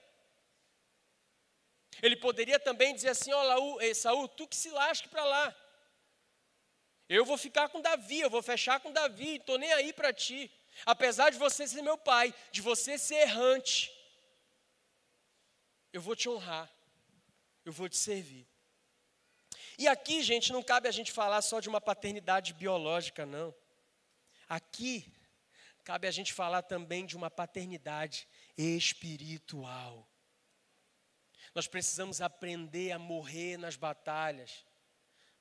Ele 2.03 2.17
poderia 2.17 2.61
também 2.61 2.95
dizer 2.95 3.09
assim: 3.09 3.33
ó, 3.33 3.59
oh, 3.59 3.95
Saul, 3.95 4.29
tu 4.29 4.47
que 4.47 4.55
se 4.55 4.71
lasque 4.71 5.09
para 5.09 5.25
lá. 5.25 5.57
Eu 7.09 7.25
vou 7.25 7.39
ficar 7.39 7.71
com 7.71 7.81
Davi, 7.81 8.21
eu 8.21 8.29
vou 8.29 8.43
fechar 8.43 8.79
com 8.81 8.93
Davi, 8.93 9.37
estou 9.37 9.57
nem 9.57 9.73
aí 9.73 9.91
para 9.91 10.13
ti. 10.13 10.53
Apesar 10.85 11.31
de 11.31 11.39
você 11.39 11.67
ser 11.67 11.81
meu 11.81 11.97
pai, 11.97 12.35
de 12.53 12.61
você 12.61 12.99
ser 12.99 13.21
errante, 13.29 13.91
eu 15.95 16.03
vou 16.03 16.15
te 16.15 16.29
honrar 16.29 16.71
eu 17.69 17.73
vou 17.73 17.89
te 17.89 17.97
servir. 17.97 18.47
E 19.77 19.87
aqui, 19.87 20.23
gente, 20.23 20.53
não 20.53 20.63
cabe 20.63 20.89
a 20.89 20.91
gente 20.91 21.13
falar 21.13 21.43
só 21.43 21.61
de 21.61 21.69
uma 21.69 21.81
paternidade 21.81 22.55
biológica, 22.55 23.27
não. 23.27 23.55
Aqui, 24.49 25.13
cabe 25.85 26.09
a 26.09 26.11
gente 26.11 26.33
falar 26.33 26.63
também 26.63 27.05
de 27.05 27.17
uma 27.17 27.31
paternidade 27.31 28.27
espiritual. 28.57 30.09
Nós 31.55 31.67
precisamos 31.67 32.21
aprender 32.21 32.93
a 32.93 32.99
morrer 32.99 33.59
nas 33.59 33.77
batalhas 33.77 34.65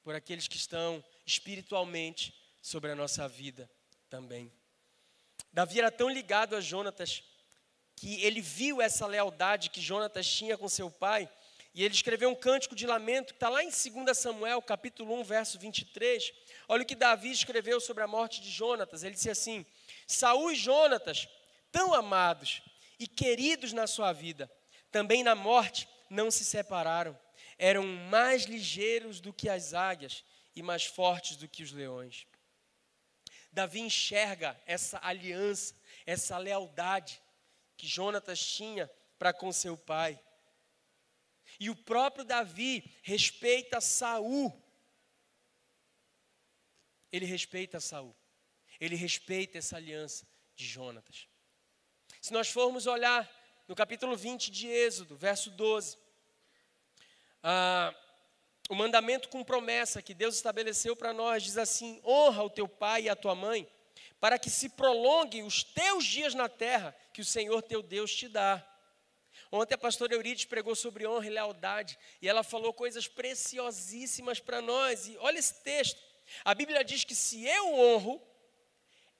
por 0.03 0.13
aqueles 0.13 0.47
que 0.47 0.57
estão 0.57 1.03
espiritualmente 1.25 2.35
sobre 2.61 2.91
a 2.91 2.95
nossa 2.95 3.27
vida 3.27 3.69
também. 4.09 4.51
Davi 5.53 5.79
era 5.79 5.91
tão 5.91 6.09
ligado 6.09 6.55
a 6.55 6.61
Jonatas 6.61 7.23
que 7.95 8.21
ele 8.21 8.41
viu 8.41 8.81
essa 8.81 9.07
lealdade 9.07 9.69
que 9.69 9.81
Jonatas 9.81 10.27
tinha 10.27 10.57
com 10.57 10.69
seu 10.69 10.91
pai 10.91 11.29
e 11.77 11.83
ele 11.83 11.93
escreveu 11.93 12.31
um 12.31 12.35
cântico 12.35 12.75
de 12.75 12.87
lamento, 12.87 13.27
que 13.27 13.37
está 13.37 13.49
lá 13.49 13.63
em 13.63 13.69
2 13.69 14.17
Samuel, 14.17 14.59
capítulo 14.63 15.13
1, 15.19 15.23
verso 15.23 15.59
23. 15.59 16.33
Olha 16.67 16.81
o 16.81 16.85
que 16.87 16.95
Davi 16.95 17.29
escreveu 17.29 17.79
sobre 17.79 18.01
a 18.01 18.07
morte 18.07 18.41
de 18.41 18.49
Jonatas. 18.49 19.03
Ele 19.03 19.13
disse 19.13 19.29
assim: 19.29 19.63
Saul 20.07 20.51
e 20.51 20.55
Jonatas, 20.55 21.29
tão 21.71 21.93
amados 21.93 22.63
e 22.97 23.07
queridos 23.07 23.73
na 23.73 23.85
sua 23.85 24.11
vida, 24.11 24.49
também 24.91 25.21
na 25.21 25.35
morte 25.35 25.87
não 26.09 26.31
se 26.31 26.43
separaram. 26.43 27.15
Eram 27.59 27.85
mais 27.85 28.45
ligeiros 28.45 29.21
do 29.21 29.31
que 29.31 29.47
as 29.47 29.75
águias 29.75 30.23
e 30.55 30.63
mais 30.63 30.83
fortes 30.83 31.35
do 31.35 31.47
que 31.47 31.61
os 31.61 31.71
leões. 31.71 32.25
Davi 33.51 33.81
enxerga 33.81 34.59
essa 34.65 34.99
aliança, 35.03 35.75
essa 36.07 36.39
lealdade 36.39 37.21
que 37.77 37.85
Jonatas 37.85 38.43
tinha 38.43 38.89
para 39.19 39.31
com 39.31 39.51
seu 39.51 39.77
pai. 39.77 40.19
E 41.59 41.69
o 41.69 41.75
próprio 41.75 42.23
Davi 42.23 42.83
respeita 43.01 43.81
Saul. 43.81 44.53
Ele 47.11 47.25
respeita 47.25 47.79
Saul. 47.79 48.15
Ele 48.79 48.95
respeita 48.95 49.57
essa 49.57 49.77
aliança 49.77 50.27
de 50.55 50.65
Jonatas. 50.65 51.27
Se 52.21 52.31
nós 52.31 52.49
formos 52.49 52.85
olhar 52.85 53.29
no 53.67 53.75
capítulo 53.75 54.15
20 54.15 54.51
de 54.51 54.67
Êxodo, 54.67 55.15
verso 55.15 55.49
12, 55.49 55.97
ah, 57.41 57.93
o 58.69 58.75
mandamento 58.75 59.29
com 59.29 59.43
promessa 59.43 60.01
que 60.01 60.13
Deus 60.13 60.35
estabeleceu 60.35 60.95
para 60.95 61.13
nós 61.13 61.43
diz 61.43 61.57
assim: 61.57 62.01
honra 62.03 62.43
o 62.43 62.49
teu 62.49 62.67
pai 62.67 63.03
e 63.03 63.09
a 63.09 63.15
tua 63.15 63.33
mãe, 63.33 63.67
para 64.19 64.37
que 64.37 64.49
se 64.49 64.69
prolonguem 64.69 65.43
os 65.43 65.63
teus 65.63 66.05
dias 66.05 66.33
na 66.33 66.49
terra 66.49 66.95
que 67.13 67.21
o 67.21 67.25
Senhor 67.25 67.61
teu 67.61 67.81
Deus 67.81 68.13
te 68.13 68.27
dá. 68.27 68.65
Ontem 69.51 69.75
a 69.75 69.77
pastora 69.77 70.13
Eurides 70.13 70.45
pregou 70.45 70.75
sobre 70.75 71.07
honra 71.07 71.27
e 71.27 71.29
lealdade 71.29 71.97
e 72.21 72.27
ela 72.27 72.43
falou 72.43 72.73
coisas 72.73 73.07
preciosíssimas 73.07 74.39
para 74.39 74.61
nós. 74.61 75.07
E 75.07 75.17
olha 75.17 75.39
esse 75.39 75.53
texto. 75.63 76.01
A 76.43 76.53
Bíblia 76.53 76.83
diz 76.83 77.03
que 77.03 77.15
se 77.15 77.45
eu 77.45 77.73
honro, 77.73 78.21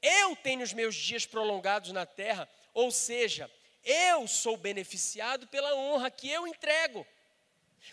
eu 0.02 0.36
tenho 0.38 0.62
os 0.62 0.74
meus 0.74 0.96
dias 0.96 1.26
prolongados 1.26 1.92
na 1.92 2.06
terra, 2.06 2.48
ou 2.74 2.92
seja, 2.92 3.50
eu 3.84 4.28
sou 4.28 4.58
beneficiado 4.58 5.48
pela 5.48 5.74
honra 5.76 6.12
que 6.12 6.30
eu 6.30 6.46
entrego. 6.46 7.08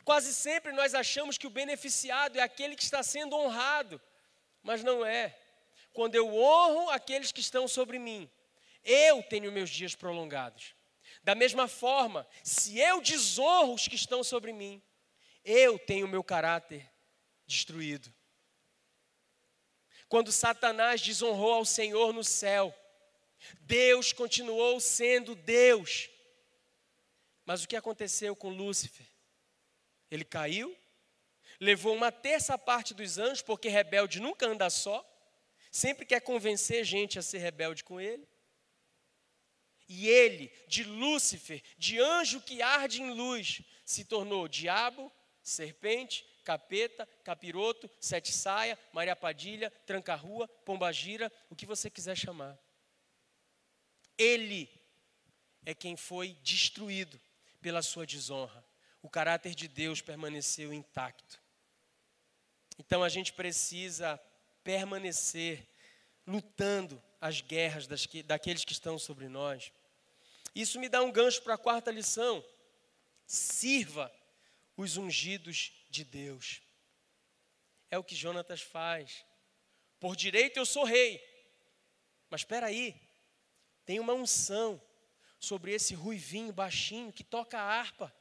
Quase 0.05 0.35
sempre 0.35 0.73
nós 0.73 0.95
achamos 0.95 1.39
que 1.39 1.47
o 1.47 1.51
beneficiado 1.51 2.37
é 2.37 2.43
aquele 2.43 2.75
que 2.75 2.83
está 2.83 3.03
sendo 3.03 3.37
honrado, 3.37 4.01
mas 4.63 4.83
não 4.83 5.05
é. 5.05 5.39
Quando 5.93 6.17
eu 6.17 6.35
honro 6.37 6.91
aqueles 6.91 7.31
que 7.31 7.41
estão 7.41 7.69
sobre 7.69 7.99
mim, 7.99 8.29
eu 8.85 9.23
tenho 9.23 9.53
meus 9.53 9.71
dias 9.71 9.95
prolongados. 9.95 10.75
Da 11.25 11.35
mesma 11.35 11.67
forma, 11.67 12.29
se 12.43 12.79
eu 12.79 13.01
desonro 13.01 13.73
os 13.73 13.89
que 13.89 13.97
estão 13.97 14.23
sobre 14.23 14.53
mim, 14.53 14.83
eu 15.43 15.79
tenho 15.79 16.07
meu 16.07 16.23
caráter 16.23 16.87
destruído. 17.47 18.13
Quando 20.07 20.31
Satanás 20.31 21.01
desonrou 21.01 21.55
ao 21.55 21.65
Senhor 21.65 22.13
no 22.13 22.23
céu, 22.23 22.75
Deus 23.61 24.13
continuou 24.13 24.79
sendo 24.79 25.35
Deus. 25.35 26.11
Mas 27.47 27.65
o 27.65 27.69
que 27.69 27.77
aconteceu 27.77 28.37
com 28.37 28.51
Lúcifer? 28.51 29.07
Ele 30.11 30.25
caiu, 30.25 30.77
levou 31.59 31.95
uma 31.95 32.13
terça 32.13 32.59
parte 32.59 32.93
dos 32.93 33.17
anjos, 33.17 33.41
porque 33.41 33.69
rebelde 33.69 34.21
nunca 34.21 34.47
anda 34.47 34.69
só, 34.69 35.03
sempre 35.71 36.05
quer 36.05 36.21
convencer 36.21 36.85
gente 36.85 37.19
a 37.19 37.23
ser 37.23 37.39
rebelde 37.39 37.83
com 37.83 37.99
ele. 37.99 38.29
E 39.97 40.09
ele, 40.09 40.51
de 40.67 40.83
Lúcifer, 40.83 41.63
de 41.79 42.01
anjo 42.01 42.41
que 42.41 42.61
arde 42.61 43.01
em 43.01 43.13
luz, 43.13 43.63
se 43.85 44.05
tornou 44.05 44.49
diabo, 44.49 45.11
serpente, 45.41 46.27
capeta, 46.43 47.09
capiroto, 47.23 47.89
sete 48.01 48.33
saia, 48.33 48.77
Maria 48.93 49.15
Padilha, 49.15 49.71
tranca-rua, 49.87 50.49
pombagira, 50.65 51.31
o 51.49 51.55
que 51.55 51.65
você 51.65 51.89
quiser 51.89 52.17
chamar. 52.17 52.59
Ele 54.19 54.69
é 55.65 55.77
quem 55.77 55.97
foi 55.97 56.37
destruído 56.43 57.21
pela 57.63 57.81
sua 57.81 58.05
desonra. 58.05 58.67
O 59.01 59.09
caráter 59.09 59.55
de 59.55 59.69
Deus 59.69 60.01
permaneceu 60.01 60.73
intacto. 60.73 61.41
Então 62.81 63.05
a 63.05 63.09
gente 63.09 63.33
precisa 63.33 64.21
permanecer 64.65 65.69
lutando 66.27 67.01
as 67.21 67.41
guerras 67.41 67.87
das 67.87 68.07
que, 68.07 68.25
daqueles 68.25 68.65
que 68.65 68.73
estão 68.73 68.99
sobre 68.99 69.29
nós. 69.29 69.73
Isso 70.55 70.79
me 70.79 70.89
dá 70.89 71.03
um 71.03 71.11
gancho 71.11 71.43
para 71.43 71.55
a 71.55 71.59
quarta 71.59 71.91
lição. 71.91 72.45
Sirva 73.27 74.13
os 74.77 74.97
ungidos 74.97 75.73
de 75.91 76.05
Deus. 76.05 76.63
É 77.91 77.99
o 77.99 78.05
que 78.05 78.15
Jonatas 78.15 78.61
faz. 78.61 79.25
Por 79.99 80.15
direito 80.15 80.59
eu 80.59 80.67
sou 80.67 80.85
rei. 80.85 81.21
Mas 82.31 82.43
espera 82.43 82.67
aí, 82.67 82.95
tem 83.85 83.99
uma 83.99 84.15
unção 84.15 84.81
sobre 85.39 85.73
esse 85.73 85.95
ruivinho 85.95 86.53
baixinho 86.53 87.13
que 87.13 87.25
toca 87.25 87.59
a 87.59 87.63
harpa. 87.63 88.15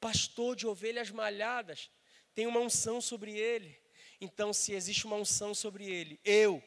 Pastor 0.00 0.54
de 0.54 0.66
ovelhas 0.66 1.10
malhadas, 1.10 1.90
tem 2.34 2.46
uma 2.46 2.60
unção 2.60 3.00
sobre 3.00 3.36
ele. 3.36 3.80
Então, 4.20 4.52
se 4.52 4.72
existe 4.72 5.06
uma 5.06 5.16
unção 5.16 5.54
sobre 5.54 5.84
ele, 5.86 6.20
eu, 6.24 6.62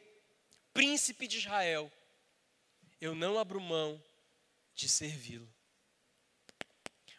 príncipe 0.74 1.28
de 1.28 1.38
Israel, 1.38 1.92
eu 3.00 3.14
não 3.14 3.38
abro 3.38 3.62
mão 3.62 4.04
de 4.78 4.88
servi-lo. 4.88 5.52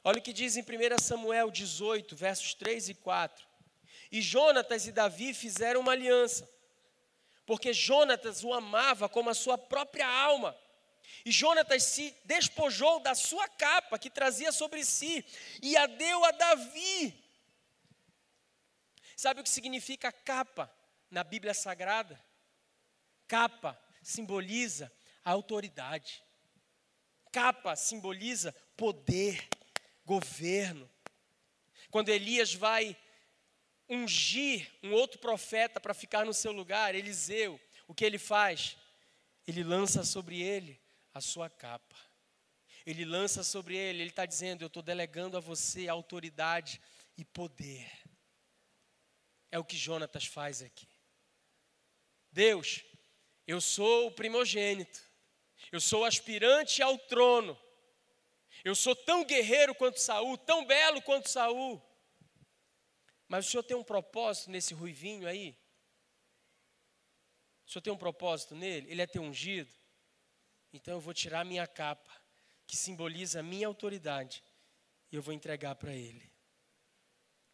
Olha 0.05 0.21
o 0.21 0.23
que 0.23 0.33
diz 0.33 0.57
em 0.57 0.63
1 0.63 0.65
Samuel 1.03 1.51
18, 1.51 2.17
versos 2.17 2.55
3 2.55 2.91
e 2.91 2.95
4. 2.95 3.47
E 4.11 4.23
Jonatas 4.23 4.87
e 4.87 4.93
Davi 4.93 5.35
fizeram 5.35 5.81
uma 5.81 5.93
aliança, 5.93 6.49
porque 7.45 7.75
Jonatas 7.75 8.45
o 8.45 8.55
amava 8.55 9.09
como 9.09 9.29
a 9.29 9.35
sua 9.35 9.59
própria 9.59 10.07
alma. 10.07 10.57
E 11.25 11.33
Jonatas 11.33 11.83
se 11.83 12.17
despojou 12.25 13.01
da 13.01 13.15
sua 13.15 13.49
capa 13.49 13.99
que 13.99 14.09
trazia 14.09 14.53
sobre 14.53 14.85
si 14.85 15.25
e 15.61 15.77
a 15.77 15.87
deu 15.87 16.25
a 16.25 16.31
Davi. 16.31 17.25
Sabe 19.17 19.41
o 19.41 19.43
que 19.43 19.51
significa 19.51 20.13
capa 20.13 20.73
na 21.11 21.25
Bíblia 21.25 21.53
Sagrada? 21.53 22.19
Capa 23.27 23.79
simboliza 24.01 24.91
a 25.25 25.33
autoridade. 25.33 26.23
Capa 27.33 27.77
simboliza 27.77 28.55
poder, 28.77 29.49
governo. 30.05 30.89
Quando 31.91 32.09
Elias 32.09 32.55
vai 32.55 32.97
ungir 33.89 34.71
um 34.83 34.93
outro 34.93 35.19
profeta 35.19 35.81
para 35.81 35.95
ficar 35.95 36.27
no 36.27 36.35
seu 36.35 36.53
lugar, 36.53 36.95
Eliseu, 36.95 37.61
o 37.87 37.95
que 37.95 38.05
ele 38.05 38.19
faz? 38.19 38.77
Ele 39.47 39.65
lança 39.65 40.05
sobre 40.05 40.43
ele 40.43 40.79
a 41.15 41.21
sua 41.21 41.49
capa. 41.49 41.97
Ele 42.85 43.05
lança 43.05 43.43
sobre 43.43 43.77
ele, 43.77 44.03
ele 44.03 44.11
está 44.11 44.27
dizendo: 44.27 44.63
Eu 44.63 44.69
estou 44.69 44.83
delegando 44.83 45.37
a 45.37 45.41
você 45.41 45.89
autoridade 45.89 46.81
e 47.17 47.25
poder. 47.25 47.91
É 49.51 49.59
o 49.59 49.65
que 49.65 49.77
Jonatas 49.77 50.27
faz 50.27 50.63
aqui. 50.63 50.89
Deus, 52.31 52.85
eu 53.47 53.61
sou 53.61 54.09
o 54.09 54.13
primogênito, 54.13 55.03
eu 55.71 55.81
sou 55.81 56.05
aspirante 56.05 56.83
ao 56.83 56.99
trono, 56.99 57.59
eu 58.65 58.75
sou 58.75 58.95
tão 58.95 59.25
guerreiro 59.25 59.75
quanto 59.75 60.01
Saul, 60.01 60.37
tão 60.37 60.65
belo 60.65 61.01
quanto 61.03 61.29
Saul. 61.29 61.83
Mas 63.29 63.47
o 63.47 63.51
Senhor 63.51 63.63
tem 63.63 63.77
um 63.77 63.85
propósito 63.85 64.51
nesse 64.51 64.75
ruivinho 64.75 65.29
aí? 65.29 65.57
O 67.67 67.71
Senhor 67.71 67.83
tem 67.83 67.93
um 67.93 67.99
propósito 67.99 68.55
nele? 68.55 68.91
Ele 68.91 69.03
é 69.03 69.07
ter 69.07 69.19
ungido? 69.19 69.71
Então 70.73 70.95
eu 70.95 71.01
vou 71.01 71.13
tirar 71.13 71.45
minha 71.45 71.67
capa, 71.67 72.11
que 72.67 72.77
simboliza 72.77 73.41
a 73.41 73.43
minha 73.43 73.67
autoridade, 73.67 74.43
e 75.13 75.17
eu 75.17 75.23
vou 75.23 75.35
entregar 75.35 75.75
para 75.75 75.95
Ele. 75.95 76.31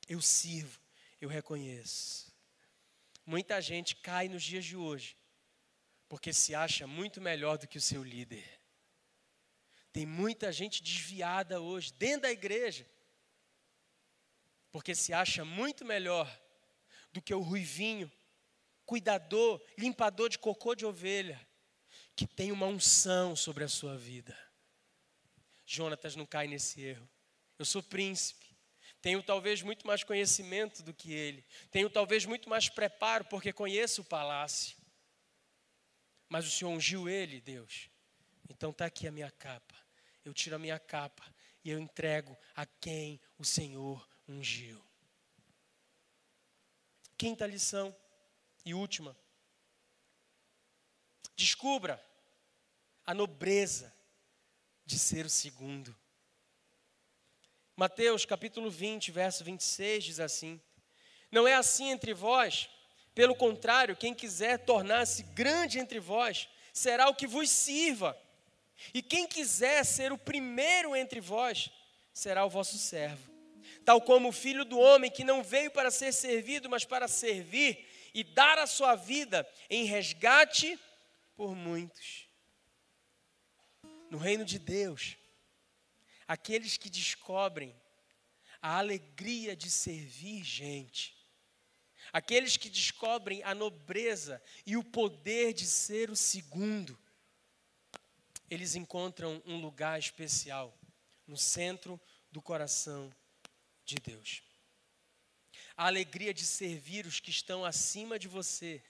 Eu 0.08 0.20
sirvo, 0.20 0.80
eu 1.20 1.28
reconheço. 1.28 2.32
Muita 3.26 3.60
gente 3.60 3.96
cai 3.96 4.28
nos 4.28 4.42
dias 4.42 4.64
de 4.64 4.76
hoje, 4.76 5.16
porque 6.08 6.32
se 6.32 6.54
acha 6.54 6.86
muito 6.86 7.20
melhor 7.20 7.58
do 7.58 7.66
que 7.66 7.78
o 7.78 7.82
seu 7.82 8.02
líder. 8.02 8.44
Tem 9.92 10.04
muita 10.04 10.52
gente 10.52 10.82
desviada 10.82 11.60
hoje, 11.60 11.92
dentro 11.92 12.22
da 12.22 12.30
igreja, 12.30 12.86
porque 14.72 14.94
se 14.94 15.12
acha 15.12 15.44
muito 15.44 15.84
melhor 15.84 16.28
do 17.12 17.22
que 17.22 17.32
o 17.32 17.40
ruivinho, 17.40 18.10
cuidador, 18.84 19.64
limpador 19.78 20.28
de 20.28 20.38
cocô 20.38 20.74
de 20.74 20.84
ovelha 20.84 21.40
que 22.16 22.26
tem 22.26 22.52
uma 22.52 22.66
unção 22.66 23.34
sobre 23.34 23.64
a 23.64 23.68
sua 23.68 23.96
vida. 23.96 24.36
Jonatas 25.66 26.14
não 26.14 26.26
cai 26.26 26.46
nesse 26.46 26.80
erro. 26.80 27.08
Eu 27.58 27.64
sou 27.64 27.82
príncipe. 27.82 28.44
Tenho 29.00 29.22
talvez 29.22 29.62
muito 29.62 29.86
mais 29.86 30.04
conhecimento 30.04 30.82
do 30.82 30.94
que 30.94 31.12
ele. 31.12 31.44
Tenho 31.70 31.90
talvez 31.90 32.24
muito 32.24 32.48
mais 32.48 32.68
preparo, 32.68 33.24
porque 33.26 33.52
conheço 33.52 34.02
o 34.02 34.04
palácio. 34.04 34.76
Mas 36.34 36.48
o 36.48 36.50
Senhor 36.50 36.72
ungiu 36.72 37.08
ele, 37.08 37.40
Deus. 37.40 37.88
Então 38.50 38.70
está 38.70 38.86
aqui 38.86 39.06
a 39.06 39.12
minha 39.12 39.30
capa. 39.30 39.76
Eu 40.24 40.34
tiro 40.34 40.56
a 40.56 40.58
minha 40.58 40.80
capa 40.80 41.24
e 41.64 41.70
eu 41.70 41.78
entrego 41.78 42.36
a 42.56 42.66
quem 42.66 43.20
o 43.38 43.44
Senhor 43.44 44.04
ungiu. 44.26 44.84
Quinta 47.16 47.46
lição 47.46 47.96
e 48.64 48.74
última. 48.74 49.16
Descubra 51.36 52.04
a 53.06 53.14
nobreza 53.14 53.94
de 54.84 54.98
ser 54.98 55.26
o 55.26 55.30
segundo. 55.30 55.96
Mateus 57.76 58.24
capítulo 58.24 58.72
20, 58.72 59.12
verso 59.12 59.44
26 59.44 60.02
diz 60.02 60.18
assim: 60.18 60.60
Não 61.30 61.46
é 61.46 61.54
assim 61.54 61.90
entre 61.90 62.12
vós, 62.12 62.68
pelo 63.14 63.34
contrário, 63.34 63.96
quem 63.96 64.12
quiser 64.12 64.58
tornar-se 64.58 65.22
grande 65.22 65.78
entre 65.78 66.00
vós, 66.00 66.48
será 66.72 67.08
o 67.08 67.14
que 67.14 67.26
vos 67.26 67.48
sirva. 67.48 68.18
E 68.92 69.00
quem 69.00 69.26
quiser 69.26 69.84
ser 69.84 70.12
o 70.12 70.18
primeiro 70.18 70.96
entre 70.96 71.20
vós, 71.20 71.70
será 72.12 72.44
o 72.44 72.50
vosso 72.50 72.76
servo. 72.76 73.32
Tal 73.84 74.00
como 74.00 74.28
o 74.28 74.32
filho 74.32 74.64
do 74.64 74.78
homem 74.78 75.10
que 75.10 75.22
não 75.22 75.42
veio 75.42 75.70
para 75.70 75.90
ser 75.90 76.12
servido, 76.12 76.68
mas 76.68 76.84
para 76.84 77.06
servir 77.06 77.86
e 78.12 78.24
dar 78.24 78.58
a 78.58 78.66
sua 78.66 78.94
vida 78.94 79.48
em 79.70 79.84
resgate 79.84 80.78
por 81.36 81.54
muitos. 81.54 82.28
No 84.10 84.18
reino 84.18 84.44
de 84.44 84.58
Deus, 84.58 85.16
aqueles 86.26 86.76
que 86.76 86.90
descobrem 86.90 87.74
a 88.60 88.78
alegria 88.78 89.54
de 89.54 89.70
servir 89.70 90.42
gente, 90.42 91.14
aqueles 92.14 92.56
que 92.56 92.70
descobrem 92.70 93.42
a 93.42 93.52
nobreza 93.56 94.40
e 94.64 94.76
o 94.76 94.84
poder 94.84 95.52
de 95.52 95.66
ser 95.66 96.10
o 96.10 96.16
segundo, 96.16 96.96
eles 98.48 98.76
encontram 98.76 99.42
um 99.44 99.60
lugar 99.60 99.98
especial, 99.98 100.72
no 101.26 101.36
centro 101.36 102.00
do 102.30 102.40
coração 102.40 103.12
de 103.84 103.96
Deus. 103.96 104.44
A 105.76 105.86
alegria 105.88 106.32
de 106.32 106.44
servir 106.44 107.04
os 107.04 107.18
que 107.18 107.30
estão 107.30 107.64
acima 107.64 108.16
de 108.16 108.28
você 108.28 108.80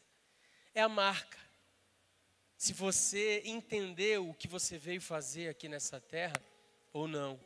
é 0.75 0.83
a 0.83 0.89
marca. 0.89 1.39
Se 2.59 2.75
você 2.75 3.41
entendeu 3.47 4.29
o 4.29 4.35
que 4.35 4.47
você 4.47 4.77
veio 4.77 5.01
fazer 5.01 5.49
aqui 5.49 5.66
nessa 5.66 5.99
terra 5.99 6.37
ou 6.93 7.09
não. 7.09 7.41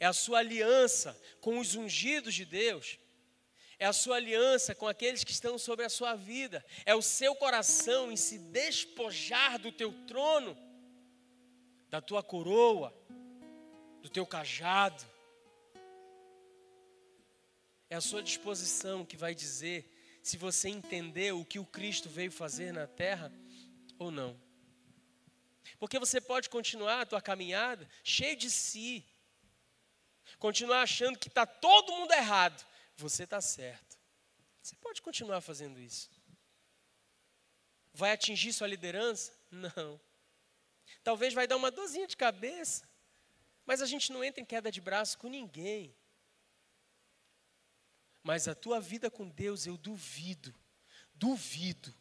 É 0.00 0.06
a 0.06 0.12
sua 0.12 0.40
aliança 0.40 1.16
com 1.40 1.60
os 1.60 1.76
ungidos 1.76 2.34
de 2.34 2.44
Deus. 2.44 2.98
É 3.78 3.84
a 3.86 3.92
sua 3.92 4.16
aliança 4.16 4.74
com 4.74 4.88
aqueles 4.88 5.22
que 5.22 5.32
estão 5.32 5.58
sobre 5.58 5.84
a 5.84 5.90
sua 5.90 6.14
vida. 6.14 6.64
É 6.84 6.94
o 6.94 7.02
seu 7.02 7.34
coração 7.34 8.10
em 8.10 8.16
se 8.16 8.38
despojar 8.38 9.58
do 9.58 9.70
teu 9.70 9.92
trono, 10.06 10.56
da 11.90 12.00
tua 12.00 12.22
coroa, 12.22 12.94
do 14.00 14.08
teu 14.08 14.26
cajado. 14.26 15.04
É 17.90 17.96
a 17.96 18.00
sua 18.00 18.22
disposição 18.22 19.04
que 19.04 19.16
vai 19.16 19.34
dizer 19.34 19.92
se 20.22 20.36
você 20.36 20.68
entendeu 20.68 21.40
o 21.40 21.44
que 21.44 21.58
o 21.58 21.64
Cristo 21.64 22.08
veio 22.08 22.32
fazer 22.32 22.72
na 22.72 22.86
terra 22.86 23.30
ou 23.98 24.10
não. 24.10 24.40
Porque 25.78 25.98
você 25.98 26.20
pode 26.20 26.48
continuar 26.48 27.02
a 27.02 27.06
tua 27.06 27.20
caminhada 27.20 27.88
cheio 28.02 28.36
de 28.36 28.50
si, 28.50 29.04
continuar 30.38 30.82
achando 30.82 31.18
que 31.18 31.28
está 31.28 31.44
todo 31.44 31.92
mundo 31.92 32.12
errado, 32.12 32.64
você 32.96 33.24
está 33.24 33.40
certo. 33.40 33.98
Você 34.62 34.74
pode 34.76 35.02
continuar 35.02 35.40
fazendo 35.40 35.78
isso. 35.78 36.10
Vai 37.92 38.12
atingir 38.12 38.52
sua 38.52 38.66
liderança? 38.66 39.32
Não. 39.50 40.00
Talvez 41.02 41.32
vai 41.34 41.46
dar 41.46 41.56
uma 41.56 41.70
dorzinha 41.70 42.06
de 42.06 42.16
cabeça, 42.16 42.88
mas 43.64 43.80
a 43.80 43.86
gente 43.86 44.12
não 44.12 44.24
entra 44.24 44.40
em 44.40 44.44
queda 44.44 44.70
de 44.70 44.80
braço 44.80 45.18
com 45.18 45.28
ninguém. 45.28 45.94
Mas 48.22 48.48
a 48.48 48.54
tua 48.54 48.80
vida 48.80 49.10
com 49.10 49.28
Deus, 49.28 49.66
eu 49.66 49.76
duvido, 49.76 50.54
duvido 51.14 51.94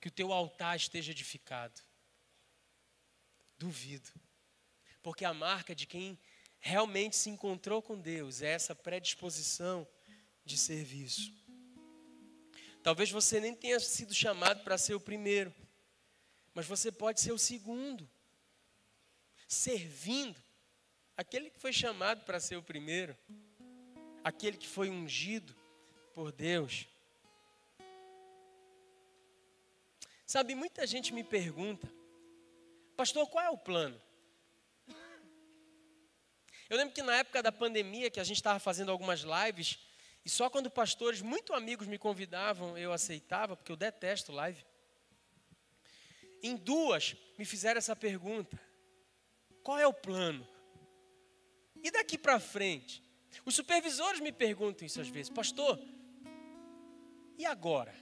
que 0.00 0.08
o 0.08 0.10
teu 0.10 0.32
altar 0.32 0.76
esteja 0.76 1.12
edificado. 1.12 1.80
Duvido. 3.56 4.10
Porque 5.02 5.24
a 5.24 5.32
marca 5.32 5.74
de 5.74 5.86
quem 5.86 6.18
realmente 6.58 7.16
se 7.16 7.30
encontrou 7.30 7.80
com 7.80 7.98
Deus 7.98 8.42
é 8.42 8.50
essa 8.50 8.74
predisposição 8.74 9.86
de 10.48 10.56
serviço. 10.56 11.32
Talvez 12.82 13.10
você 13.10 13.38
nem 13.38 13.54
tenha 13.54 13.78
sido 13.78 14.14
chamado 14.14 14.64
para 14.64 14.78
ser 14.78 14.94
o 14.94 15.00
primeiro, 15.00 15.54
mas 16.54 16.66
você 16.66 16.90
pode 16.90 17.20
ser 17.20 17.32
o 17.32 17.38
segundo, 17.38 18.08
servindo 19.46 20.42
aquele 21.16 21.50
que 21.50 21.60
foi 21.60 21.72
chamado 21.72 22.24
para 22.24 22.40
ser 22.40 22.56
o 22.56 22.62
primeiro, 22.62 23.16
aquele 24.24 24.56
que 24.56 24.66
foi 24.66 24.88
ungido 24.88 25.54
por 26.14 26.32
Deus. 26.32 26.86
Sabe, 30.24 30.54
muita 30.54 30.86
gente 30.86 31.12
me 31.12 31.22
pergunta, 31.22 31.86
pastor, 32.96 33.28
qual 33.28 33.44
é 33.44 33.50
o 33.50 33.58
plano? 33.58 34.00
Eu 36.70 36.76
lembro 36.76 36.94
que 36.94 37.02
na 37.02 37.16
época 37.16 37.42
da 37.42 37.50
pandemia, 37.50 38.10
que 38.10 38.20
a 38.20 38.24
gente 38.24 38.36
estava 38.36 38.58
fazendo 38.58 38.90
algumas 38.90 39.20
lives, 39.20 39.78
e 40.24 40.30
só 40.30 40.50
quando 40.50 40.70
pastores 40.70 41.22
muito 41.22 41.54
amigos 41.54 41.86
me 41.86 41.98
convidavam, 41.98 42.76
eu 42.76 42.92
aceitava, 42.92 43.56
porque 43.56 43.72
eu 43.72 43.76
detesto 43.76 44.32
live. 44.32 44.64
Em 46.42 46.56
duas, 46.56 47.16
me 47.38 47.44
fizeram 47.44 47.78
essa 47.78 47.96
pergunta: 47.96 48.60
qual 49.62 49.78
é 49.78 49.86
o 49.86 49.92
plano? 49.92 50.46
E 51.82 51.90
daqui 51.90 52.18
para 52.18 52.38
frente? 52.40 53.02
Os 53.44 53.54
supervisores 53.54 54.20
me 54.20 54.32
perguntam 54.32 54.86
isso 54.86 55.00
às 55.00 55.08
vezes, 55.08 55.30
pastor, 55.30 55.78
e 57.36 57.46
agora? 57.46 57.94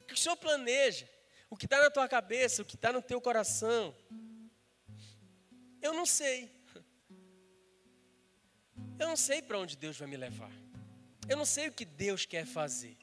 O 0.00 0.04
que 0.04 0.14
o 0.14 0.16
senhor 0.16 0.36
planeja? 0.36 1.08
O 1.50 1.56
que 1.56 1.66
está 1.66 1.80
na 1.80 1.90
tua 1.90 2.08
cabeça, 2.08 2.62
o 2.62 2.64
que 2.64 2.74
está 2.74 2.92
no 2.92 3.02
teu 3.02 3.20
coração? 3.20 3.94
Eu 5.80 5.92
não 5.92 6.06
sei. 6.06 6.50
Eu 8.98 9.08
não 9.08 9.16
sei 9.16 9.42
para 9.42 9.58
onde 9.58 9.76
Deus 9.76 9.98
vai 9.98 10.08
me 10.08 10.16
levar. 10.16 10.63
Eu 11.28 11.36
não 11.36 11.44
sei 11.44 11.68
o 11.68 11.72
que 11.72 11.84
Deus 11.84 12.26
quer 12.26 12.46
fazer. 12.46 12.96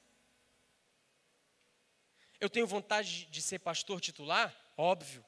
Eu 2.39 2.49
tenho 2.49 2.67
vontade 2.67 3.25
de 3.25 3.41
ser 3.41 3.59
pastor 3.59 3.99
titular? 3.99 4.55
Óbvio. 4.77 5.23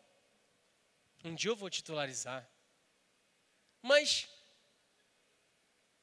Um 1.24 1.34
dia 1.34 1.52
eu 1.52 1.56
vou 1.56 1.70
titularizar. 1.70 2.48
Mas 3.82 4.28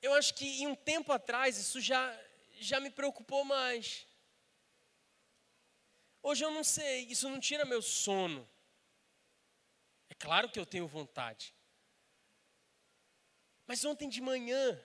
eu 0.03 0.15
acho 0.15 0.35
que 0.35 0.63
em 0.63 0.67
um 0.67 0.75
tempo 0.75 1.13
atrás 1.13 1.59
isso 1.59 1.81
já, 1.81 2.19
já 2.59 2.81
me 2.81 2.91
preocupou 2.91 3.45
mais. 3.45 4.07
Hoje 6.23 6.45
eu 6.45 6.51
não 6.51 6.65
sei, 6.65 7.07
isso 7.07 7.29
não 7.29 7.41
tira 7.41 7.65
meu 7.65 7.81
sono. 7.81 8.49
É 10.09 10.15
claro 10.15 10.51
que 10.51 10.59
eu 10.59 10.67
tenho 10.67 10.87
vontade. 10.87 11.55
Mas 13.67 13.85
ontem 13.85 14.09
de 14.09 14.21
manhã, 14.21 14.79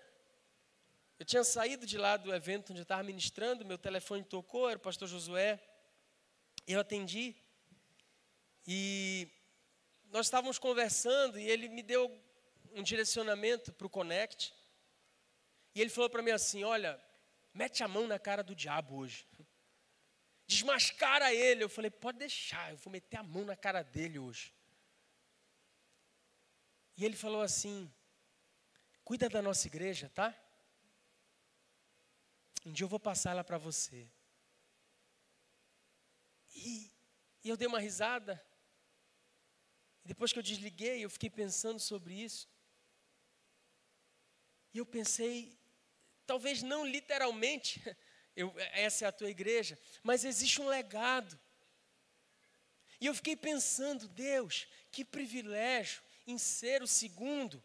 eu 1.18 1.26
tinha 1.26 1.43
saído 1.43 1.86
de 1.86 1.97
lá 1.97 2.18
do 2.18 2.34
evento 2.34 2.72
onde 2.72 2.82
eu 2.82 2.84
estava 2.84 3.03
ministrando, 3.03 3.66
meu 3.66 3.78
telefone 3.78 4.24
tocou, 4.24 4.70
era 4.70 4.78
o 4.78 4.82
pastor 4.82 5.07
Josué. 5.07 5.59
Eu 6.68 6.80
atendi. 6.80 7.36
E 8.68 9.30
nós 10.09 10.26
estávamos 10.26 10.59
conversando 10.59 11.39
e 11.39 11.47
ele 11.47 11.70
me 11.70 11.82
deu 11.82 12.11
um 12.74 12.84
direcionamento 12.84 13.72
para 13.72 13.88
o 13.88 13.89
Connect. 13.89 14.53
E 15.74 15.80
ele 15.80 15.89
falou 15.89 16.09
para 16.09 16.22
mim 16.22 16.32
assim: 16.32 16.63
Olha, 16.63 17.01
mete 17.53 17.82
a 17.82 17.88
mão 17.88 18.07
na 18.07 18.20
cara 18.20 18.43
do 18.43 18.53
diabo 18.53 18.97
hoje. 18.97 19.26
Desmascara 20.45 21.34
ele. 21.34 21.63
Eu 21.63 21.70
falei: 21.70 21.89
Pode 21.89 22.18
deixar, 22.18 22.72
eu 22.72 22.78
vou 22.78 22.91
meter 22.91 23.18
a 23.18 23.24
mão 23.24 23.45
na 23.45 23.55
cara 23.55 23.84
dele 23.84 24.20
hoje. 24.20 24.53
E 26.97 27.05
ele 27.05 27.16
falou 27.16 27.41
assim: 27.41 27.89
Cuida 29.03 29.30
da 29.30 29.41
nossa 29.41 29.68
igreja, 29.68 30.09
tá? 30.09 30.36
Um 32.66 32.72
dia 32.72 32.84
eu 32.84 32.89
vou 32.89 32.99
passar 32.99 33.30
ela 33.30 33.43
para 33.43 33.59
você. 33.59 34.09
E, 36.55 36.91
e 37.43 37.49
eu 37.49 37.55
dei 37.55 37.68
uma 37.68 37.80
risada. 37.80 38.43
Depois 40.03 40.34
que 40.34 40.39
eu 40.39 40.43
desliguei, 40.43 41.05
eu 41.05 41.09
fiquei 41.09 41.30
pensando 41.30 41.80
sobre 41.80 42.16
isso. 42.16 42.49
E 44.74 44.80
eu 44.80 44.86
pensei, 44.86 45.55
talvez 46.26 46.63
não 46.63 46.84
literalmente, 46.84 47.80
eu, 48.36 48.51
essa 48.72 49.05
é 49.05 49.07
a 49.07 49.11
tua 49.11 49.30
igreja, 49.30 49.80
mas 50.01 50.26
existe 50.26 50.59
um 50.59 50.68
legado. 50.68 51.39
E 52.99 53.05
eu 53.05 53.13
fiquei 53.13 53.36
pensando, 53.36 54.07
Deus, 54.07 54.68
que 54.91 55.05
privilégio 55.05 56.01
em 56.26 56.39
ser 56.39 56.82
o 56.82 56.88
segundo 56.88 57.63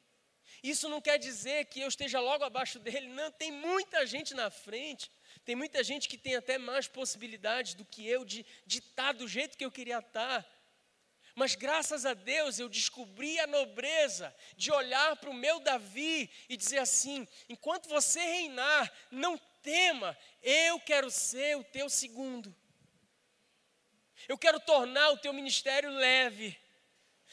isso 0.62 0.88
não 0.88 1.00
quer 1.00 1.18
dizer 1.18 1.66
que 1.66 1.80
eu 1.80 1.88
esteja 1.88 2.20
logo 2.20 2.44
abaixo 2.44 2.78
dele, 2.78 3.08
não. 3.08 3.30
Tem 3.30 3.50
muita 3.50 4.06
gente 4.06 4.34
na 4.34 4.50
frente, 4.50 5.10
tem 5.44 5.56
muita 5.56 5.82
gente 5.82 6.08
que 6.08 6.18
tem 6.18 6.36
até 6.36 6.58
mais 6.58 6.86
possibilidades 6.86 7.74
do 7.74 7.84
que 7.84 8.06
eu 8.06 8.24
de, 8.24 8.44
de 8.66 8.78
estar 8.78 9.12
do 9.12 9.26
jeito 9.26 9.56
que 9.56 9.64
eu 9.64 9.70
queria 9.70 9.98
estar. 9.98 10.46
Mas 11.34 11.54
graças 11.54 12.04
a 12.04 12.12
Deus 12.12 12.58
eu 12.58 12.68
descobri 12.68 13.38
a 13.40 13.46
nobreza 13.46 14.34
de 14.56 14.70
olhar 14.70 15.16
para 15.16 15.30
o 15.30 15.34
meu 15.34 15.60
Davi 15.60 16.30
e 16.48 16.56
dizer 16.56 16.78
assim: 16.78 17.26
enquanto 17.48 17.88
você 17.88 18.20
reinar, 18.20 18.92
não 19.10 19.38
tema, 19.62 20.16
eu 20.42 20.80
quero 20.80 21.10
ser 21.10 21.56
o 21.56 21.64
teu 21.64 21.88
segundo. 21.88 22.54
Eu 24.28 24.36
quero 24.36 24.60
tornar 24.60 25.10
o 25.10 25.18
teu 25.18 25.32
ministério 25.32 25.90
leve. 25.90 26.58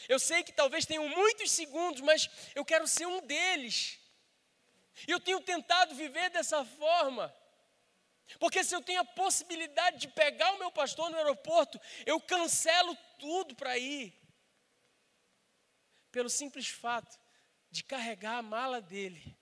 Eu 0.07 0.19
sei 0.19 0.43
que 0.43 0.51
talvez 0.51 0.85
tenham 0.85 1.07
muitos 1.07 1.51
segundos, 1.51 2.01
mas 2.01 2.29
eu 2.53 2.63
quero 2.63 2.87
ser 2.87 3.05
um 3.07 3.21
deles. 3.25 3.99
E 5.07 5.11
eu 5.11 5.19
tenho 5.19 5.41
tentado 5.41 5.95
viver 5.95 6.29
dessa 6.29 6.63
forma. 6.63 7.33
Porque 8.39 8.63
se 8.63 8.75
eu 8.75 8.81
tenho 8.81 8.99
a 8.99 9.05
possibilidade 9.05 9.97
de 9.99 10.07
pegar 10.09 10.53
o 10.53 10.59
meu 10.59 10.71
pastor 10.71 11.09
no 11.09 11.17
aeroporto, 11.17 11.79
eu 12.05 12.19
cancelo 12.19 12.95
tudo 13.17 13.55
para 13.55 13.77
ir. 13.77 14.13
Pelo 16.11 16.29
simples 16.29 16.67
fato 16.67 17.17
de 17.69 17.83
carregar 17.83 18.37
a 18.37 18.41
mala 18.41 18.81
dele. 18.81 19.37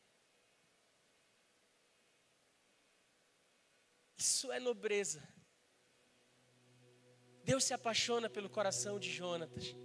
Isso 4.18 4.52
é 4.52 4.60
nobreza. 4.60 5.28
Deus 7.44 7.64
se 7.64 7.74
apaixona 7.74 8.30
pelo 8.30 8.50
coração 8.50 9.00
de 9.00 9.12
Jonatas. 9.12 9.76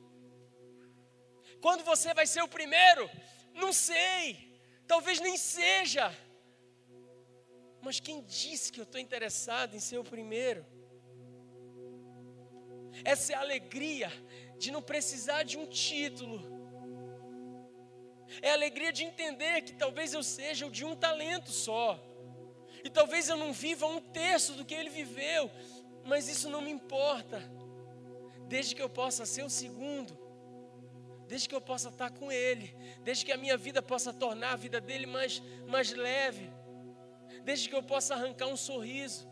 Quando 1.60 1.84
você 1.84 2.14
vai 2.14 2.26
ser 2.26 2.42
o 2.42 2.48
primeiro? 2.48 3.08
Não 3.54 3.72
sei. 3.72 4.60
Talvez 4.86 5.20
nem 5.20 5.36
seja. 5.36 6.16
Mas 7.82 8.00
quem 8.00 8.22
disse 8.22 8.72
que 8.72 8.80
eu 8.80 8.84
estou 8.84 9.00
interessado 9.00 9.74
em 9.74 9.80
ser 9.80 9.98
o 9.98 10.04
primeiro? 10.04 10.64
Essa 13.04 13.32
é 13.32 13.36
a 13.36 13.40
alegria 13.40 14.10
de 14.58 14.70
não 14.70 14.82
precisar 14.82 15.42
de 15.42 15.56
um 15.56 15.66
título. 15.66 16.38
É 18.42 18.50
a 18.50 18.54
alegria 18.54 18.92
de 18.92 19.04
entender 19.04 19.62
que 19.62 19.72
talvez 19.72 20.12
eu 20.12 20.22
seja 20.22 20.66
o 20.66 20.70
de 20.70 20.84
um 20.84 20.94
talento 20.94 21.50
só. 21.50 21.98
E 22.84 22.90
talvez 22.90 23.28
eu 23.28 23.36
não 23.36 23.52
viva 23.52 23.86
um 23.86 24.00
terço 24.00 24.54
do 24.54 24.64
que 24.64 24.74
ele 24.74 24.90
viveu, 24.90 25.50
mas 26.04 26.28
isso 26.28 26.48
não 26.48 26.60
me 26.60 26.70
importa. 26.70 27.42
Desde 28.46 28.74
que 28.74 28.82
eu 28.82 28.88
possa 28.88 29.24
ser 29.24 29.44
o 29.44 29.50
segundo, 29.50 30.18
desde 31.30 31.48
que 31.48 31.54
eu 31.54 31.60
possa 31.60 31.90
estar 31.90 32.10
com 32.10 32.32
ele, 32.32 32.74
desde 33.04 33.24
que 33.24 33.30
a 33.30 33.36
minha 33.36 33.56
vida 33.56 33.80
possa 33.80 34.12
tornar 34.12 34.50
a 34.54 34.56
vida 34.56 34.80
dele 34.80 35.06
mais, 35.06 35.40
mais 35.68 35.92
leve, 35.92 36.50
desde 37.44 37.68
que 37.68 37.74
eu 37.76 37.84
possa 37.84 38.14
arrancar 38.16 38.48
um 38.48 38.56
sorriso, 38.56 39.30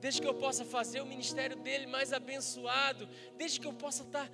desde 0.00 0.22
que 0.22 0.28
eu 0.28 0.34
possa 0.34 0.64
fazer 0.64 1.00
o 1.00 1.06
ministério 1.06 1.56
dele 1.56 1.88
mais 1.88 2.12
abençoado, 2.12 3.08
desde 3.36 3.58
que 3.58 3.66
eu 3.66 3.72
possa 3.72 4.04
estar 4.04 4.30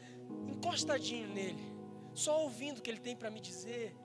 encostadinho 0.46 1.28
nele, 1.28 1.64
só 2.12 2.42
ouvindo 2.42 2.80
o 2.80 2.82
que 2.82 2.90
ele 2.90 3.00
tem 3.00 3.16
para 3.16 3.30
me 3.30 3.40
dizer. 3.40 3.96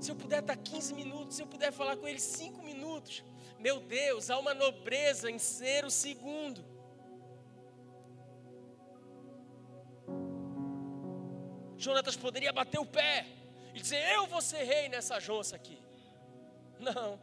Se 0.00 0.10
eu 0.10 0.16
puder 0.16 0.40
estar 0.40 0.56
15 0.56 0.92
minutos, 0.92 1.36
se 1.36 1.42
eu 1.42 1.46
puder 1.46 1.70
falar 1.70 1.96
com 1.96 2.08
ele 2.08 2.18
5 2.18 2.64
minutos, 2.64 3.22
meu 3.60 3.78
Deus, 3.78 4.28
há 4.28 4.36
uma 4.40 4.54
nobreza 4.54 5.30
em 5.30 5.38
ser 5.38 5.84
o 5.84 5.90
segundo. 5.90 6.73
Jonatas 11.84 12.16
poderia 12.16 12.52
bater 12.52 12.78
o 12.78 12.86
pé 12.86 13.26
e 13.74 13.80
dizer: 13.80 14.00
Eu 14.12 14.26
vou 14.26 14.40
ser 14.40 14.62
rei 14.64 14.88
nessa 14.88 15.18
jonça 15.20 15.54
aqui. 15.54 15.78
Não, 16.80 17.20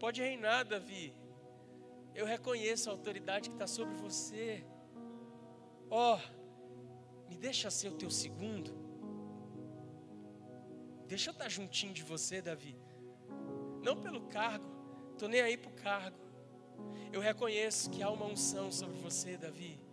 pode 0.00 0.20
reinar, 0.20 0.64
Davi. 0.64 1.14
Eu 2.14 2.26
reconheço 2.26 2.88
a 2.88 2.92
autoridade 2.92 3.48
que 3.48 3.54
está 3.54 3.66
sobre 3.66 3.94
você. 3.96 4.64
Ó, 5.90 6.16
oh, 6.16 7.28
me 7.28 7.36
deixa 7.36 7.70
ser 7.70 7.88
o 7.88 7.96
teu 7.96 8.10
segundo. 8.10 8.72
Deixa 11.06 11.30
eu 11.30 11.32
estar 11.32 11.48
juntinho 11.48 11.92
de 11.92 12.02
você, 12.02 12.42
Davi. 12.42 12.76
Não 13.82 13.96
pelo 14.00 14.22
cargo, 14.22 14.66
estou 15.12 15.28
nem 15.28 15.40
aí 15.40 15.56
para 15.56 15.70
o 15.70 15.74
cargo. 15.74 16.18
Eu 17.12 17.20
reconheço 17.20 17.90
que 17.90 18.02
há 18.02 18.10
uma 18.10 18.26
unção 18.26 18.72
sobre 18.72 18.98
você, 18.98 19.36
Davi. 19.36 19.83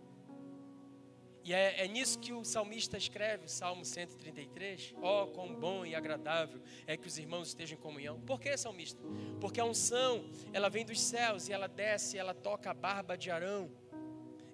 E 1.44 1.52
é, 1.52 1.84
é, 1.84 1.88
nisso 1.88 2.20
que 2.20 2.32
o 2.32 2.44
salmista 2.44 2.96
escreve, 2.96 3.46
o 3.46 3.48
Salmo 3.48 3.84
133. 3.84 4.94
Ó, 5.02 5.24
oh, 5.24 5.26
quão 5.28 5.52
bom 5.52 5.84
e 5.84 5.94
agradável 5.94 6.60
é 6.86 6.96
que 6.96 7.08
os 7.08 7.18
irmãos 7.18 7.48
estejam 7.48 7.76
em 7.76 7.80
comunhão. 7.80 8.20
Por 8.20 8.38
que, 8.38 8.56
salmista? 8.56 9.02
Porque 9.40 9.60
a 9.60 9.64
unção, 9.64 10.24
ela 10.52 10.70
vem 10.70 10.84
dos 10.84 11.00
céus 11.00 11.48
e 11.48 11.52
ela 11.52 11.66
desce, 11.66 12.16
ela 12.16 12.32
toca 12.32 12.70
a 12.70 12.74
barba 12.74 13.16
de 13.16 13.30
Arão. 13.30 13.70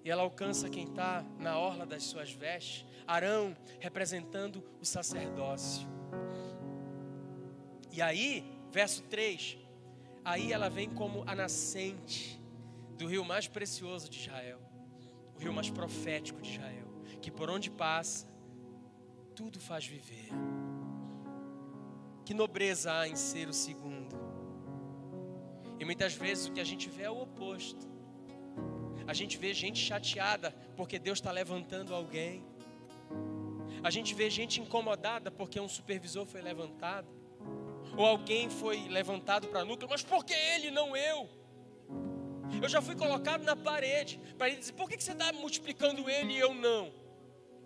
E 0.03 0.09
ela 0.09 0.23
alcança 0.23 0.67
quem 0.67 0.85
está 0.85 1.23
na 1.37 1.59
orla 1.59 1.85
das 1.85 2.03
suas 2.05 2.31
vestes. 2.31 2.85
Arão 3.05 3.55
representando 3.79 4.63
o 4.81 4.85
sacerdócio. 4.85 5.87
E 7.91 8.01
aí, 8.01 8.43
verso 8.71 9.03
3. 9.03 9.59
Aí 10.25 10.51
ela 10.51 10.69
vem 10.69 10.89
como 10.89 11.23
a 11.27 11.35
nascente 11.35 12.41
do 12.97 13.05
rio 13.05 13.23
mais 13.23 13.47
precioso 13.47 14.09
de 14.09 14.19
Israel 14.19 14.68
o 15.39 15.41
rio 15.41 15.53
mais 15.53 15.69
profético 15.69 16.41
de 16.41 16.51
Israel, 16.51 16.87
que 17.21 17.31
por 17.31 17.49
onde 17.49 17.71
passa, 17.71 18.27
tudo 19.33 19.57
faz 19.57 19.85
viver. 19.85 20.27
Que 22.25 22.33
nobreza 22.33 22.91
há 22.91 23.07
em 23.07 23.15
ser 23.15 23.47
o 23.47 23.53
segundo. 23.53 24.19
E 25.79 25.85
muitas 25.85 26.13
vezes 26.13 26.47
o 26.47 26.51
que 26.51 26.59
a 26.59 26.65
gente 26.65 26.89
vê 26.89 27.03
é 27.03 27.09
o 27.09 27.21
oposto. 27.21 27.87
A 29.07 29.13
gente 29.13 29.37
vê 29.37 29.53
gente 29.53 29.79
chateada 29.79 30.51
porque 30.75 30.99
Deus 30.99 31.19
está 31.19 31.31
levantando 31.31 31.95
alguém. 31.95 32.45
A 33.81 33.89
gente 33.89 34.13
vê 34.13 34.29
gente 34.29 34.59
incomodada 34.59 35.31
porque 35.31 35.57
um 35.57 35.69
supervisor 35.69 36.25
foi 36.25 36.41
levantado. 36.41 37.07
Ou 37.97 38.05
alguém 38.05 38.49
foi 38.49 38.89
levantado 38.89 39.47
para 39.47 39.63
núcleo, 39.63 39.89
mas 39.89 40.03
por 40.03 40.25
que 40.25 40.33
ele, 40.33 40.69
não 40.69 40.97
eu? 40.97 41.29
Eu 42.61 42.67
já 42.67 42.81
fui 42.81 42.95
colocado 42.95 43.43
na 43.43 43.55
parede 43.55 44.19
para 44.37 44.49
ele 44.49 44.57
dizer: 44.57 44.73
por 44.73 44.89
que 44.89 45.01
você 45.01 45.11
está 45.11 45.31
multiplicando 45.33 46.09
ele 46.09 46.33
e 46.33 46.39
eu 46.39 46.53
não? 46.53 46.91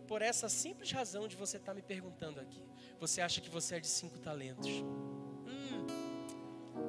Por 0.07 0.21
essa 0.21 0.49
simples 0.49 0.91
razão 0.91 1.27
de 1.27 1.35
você 1.35 1.57
estar 1.57 1.71
tá 1.71 1.75
me 1.75 1.81
perguntando 1.81 2.39
aqui. 2.39 2.63
Você 2.99 3.21
acha 3.21 3.41
que 3.41 3.49
você 3.49 3.75
é 3.75 3.79
de 3.79 3.87
cinco 3.87 4.19
talentos? 4.19 4.69
Hum, 4.69 5.87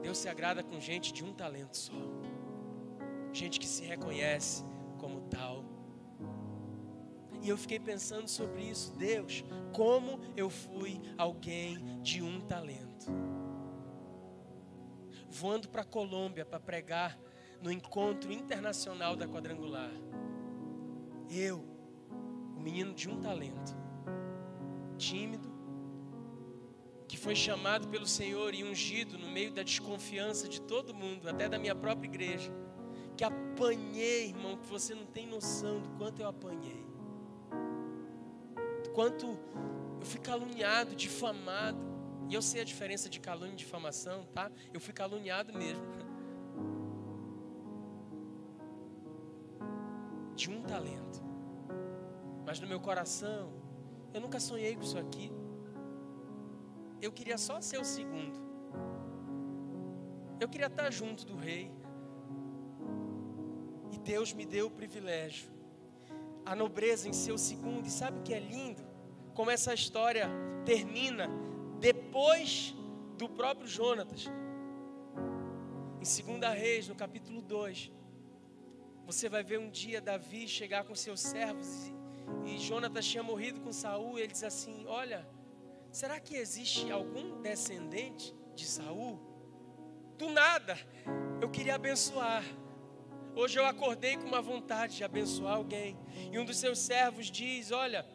Deus 0.02 0.18
se 0.18 0.28
agrada 0.28 0.62
com 0.62 0.80
gente 0.80 1.12
de 1.12 1.24
um 1.24 1.32
talento 1.32 1.76
só. 1.76 1.92
Gente 3.32 3.58
que 3.58 3.66
se 3.66 3.84
reconhece 3.84 4.64
como 4.98 5.22
tal. 5.22 5.64
E 7.42 7.48
eu 7.48 7.58
fiquei 7.58 7.78
pensando 7.78 8.28
sobre 8.28 8.62
isso. 8.62 8.92
Deus, 8.96 9.44
como 9.72 10.18
eu 10.36 10.48
fui 10.48 11.00
alguém 11.18 12.00
de 12.00 12.22
um 12.22 12.40
talento? 12.40 13.06
Voando 15.28 15.68
para 15.68 15.82
a 15.82 15.84
Colômbia 15.84 16.44
para 16.44 16.60
pregar 16.60 17.18
no 17.60 17.70
encontro 17.70 18.32
internacional 18.32 19.16
da 19.16 19.26
quadrangular. 19.26 19.90
Eu, 21.30 21.64
o 22.56 22.60
menino 22.60 22.94
de 22.94 23.08
um 23.08 23.20
talento, 23.20 23.76
tímido, 24.96 25.52
que 27.08 27.16
foi 27.16 27.34
chamado 27.34 27.88
pelo 27.88 28.06
Senhor 28.06 28.54
e 28.54 28.64
ungido 28.64 29.18
no 29.18 29.28
meio 29.28 29.52
da 29.52 29.62
desconfiança 29.62 30.48
de 30.48 30.60
todo 30.60 30.94
mundo, 30.94 31.28
até 31.28 31.48
da 31.48 31.58
minha 31.58 31.74
própria 31.74 32.08
igreja, 32.08 32.52
que 33.16 33.24
apanhei, 33.24 34.28
irmão, 34.28 34.56
que 34.56 34.66
você 34.66 34.94
não 34.94 35.06
tem 35.06 35.26
noção 35.26 35.80
do 35.80 35.88
quanto 35.90 36.20
eu 36.20 36.28
apanhei, 36.28 36.84
do 38.82 38.90
quanto 38.90 39.26
eu 40.00 40.06
fui 40.06 40.20
caluniado, 40.20 40.94
difamado, 40.96 41.78
e 42.28 42.34
eu 42.34 42.42
sei 42.42 42.62
a 42.62 42.64
diferença 42.64 43.08
de 43.08 43.20
calúnia 43.20 43.52
e 43.52 43.56
difamação, 43.56 44.24
tá? 44.32 44.50
Eu 44.72 44.80
fui 44.80 44.92
caluniado 44.92 45.56
mesmo. 45.56 45.84
de 50.34 50.50
um 50.50 50.62
talento. 50.62 51.22
Mas 52.44 52.60
no 52.60 52.66
meu 52.66 52.80
coração, 52.80 53.52
eu 54.12 54.20
nunca 54.20 54.38
sonhei 54.38 54.74
com 54.76 54.82
isso 54.82 54.98
aqui. 54.98 55.32
Eu 57.00 57.12
queria 57.12 57.38
só 57.38 57.60
ser 57.60 57.78
o 57.78 57.84
segundo. 57.84 58.38
Eu 60.40 60.48
queria 60.48 60.66
estar 60.66 60.90
junto 60.90 61.24
do 61.26 61.36
rei. 61.36 61.70
E 63.92 63.98
Deus 63.98 64.32
me 64.32 64.44
deu 64.44 64.66
o 64.66 64.70
privilégio, 64.70 65.48
a 66.44 66.54
nobreza 66.56 67.08
em 67.08 67.12
ser 67.12 67.32
o 67.32 67.38
segundo. 67.38 67.86
E 67.86 67.90
sabe 67.90 68.18
o 68.18 68.22
que 68.22 68.34
é 68.34 68.40
lindo? 68.40 68.82
Como 69.34 69.50
essa 69.50 69.72
história 69.72 70.28
termina 70.64 71.28
depois 71.78 72.74
do 73.16 73.28
próprio 73.28 73.66
Jonatas. 73.66 74.26
Em 76.00 76.38
2 76.38 76.54
Reis, 76.54 76.88
no 76.88 76.94
capítulo 76.94 77.40
2. 77.40 77.90
Você 79.06 79.28
vai 79.28 79.42
ver 79.42 79.58
um 79.58 79.68
dia 79.68 80.00
Davi 80.00 80.48
chegar 80.48 80.84
com 80.84 80.94
seus 80.94 81.20
servos 81.20 81.92
e, 82.46 82.54
e 82.54 82.58
Jonatas 82.58 83.06
tinha 83.06 83.22
morrido 83.22 83.60
com 83.60 83.72
Saul 83.72 84.18
e 84.18 84.22
ele 84.22 84.32
diz 84.32 84.42
assim: 84.44 84.86
Olha, 84.86 85.28
será 85.92 86.18
que 86.18 86.34
existe 86.34 86.90
algum 86.90 87.42
descendente 87.42 88.34
de 88.54 88.64
Saul? 88.66 89.20
Do 90.16 90.30
nada, 90.30 90.78
eu 91.40 91.50
queria 91.50 91.74
abençoar. 91.74 92.42
Hoje 93.36 93.58
eu 93.58 93.66
acordei 93.66 94.16
com 94.16 94.26
uma 94.26 94.40
vontade 94.40 94.96
de 94.96 95.04
abençoar 95.04 95.56
alguém. 95.56 95.98
E 96.32 96.38
um 96.38 96.44
dos 96.44 96.56
seus 96.56 96.78
servos 96.78 97.30
diz: 97.30 97.72
Olha, 97.72 98.06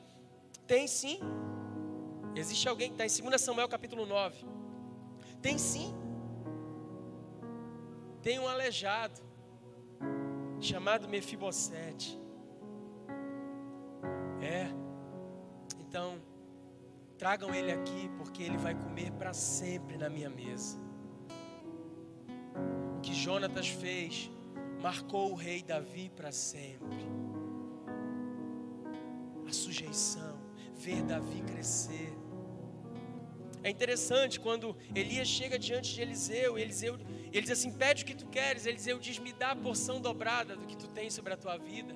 tem 0.65 0.87
sim. 0.87 1.19
Existe 2.35 2.67
alguém 2.67 2.89
que 2.89 3.01
está 3.01 3.05
em 3.05 3.29
2 3.29 3.41
Samuel 3.41 3.69
capítulo 3.69 4.07
9. 4.07 4.43
Tem 5.39 5.57
sim. 5.57 5.93
Tem 8.23 8.39
um 8.39 8.47
aleijado 8.47 9.28
chamado 10.61 11.07
Mefibosete. 11.07 12.19
É. 14.41 14.67
Então, 15.79 16.21
tragam 17.17 17.53
ele 17.53 17.71
aqui, 17.71 18.09
porque 18.17 18.43
ele 18.43 18.57
vai 18.57 18.75
comer 18.75 19.11
para 19.11 19.33
sempre 19.33 19.97
na 19.97 20.09
minha 20.09 20.29
mesa. 20.29 20.77
O 22.97 23.01
que 23.01 23.13
Jonatas 23.13 23.67
fez 23.67 24.29
marcou 24.81 25.31
o 25.31 25.35
rei 25.35 25.61
Davi 25.61 26.11
para 26.15 26.31
sempre. 26.31 26.97
A 29.47 29.51
sujeição, 29.51 30.39
ver 30.75 31.01
Davi 31.03 31.41
crescer. 31.41 32.13
É 33.61 33.69
interessante 33.69 34.39
quando 34.39 34.75
Elias 34.95 35.27
chega 35.27 35.59
diante 35.59 35.93
de 35.93 36.01
Eliseu, 36.01 36.57
Eliseu 36.57 36.97
ele 37.31 37.41
diz 37.41 37.51
assim: 37.51 37.71
Pede 37.71 38.03
o 38.03 38.05
que 38.05 38.15
tu 38.15 38.27
queres. 38.27 38.65
Eliseu 38.65 38.99
diz: 38.99 39.19
Me 39.19 39.33
dá 39.33 39.51
a 39.51 39.55
porção 39.55 40.01
dobrada 40.01 40.55
do 40.55 40.65
que 40.65 40.75
tu 40.75 40.87
tens 40.87 41.13
sobre 41.13 41.33
a 41.33 41.37
tua 41.37 41.57
vida. 41.57 41.95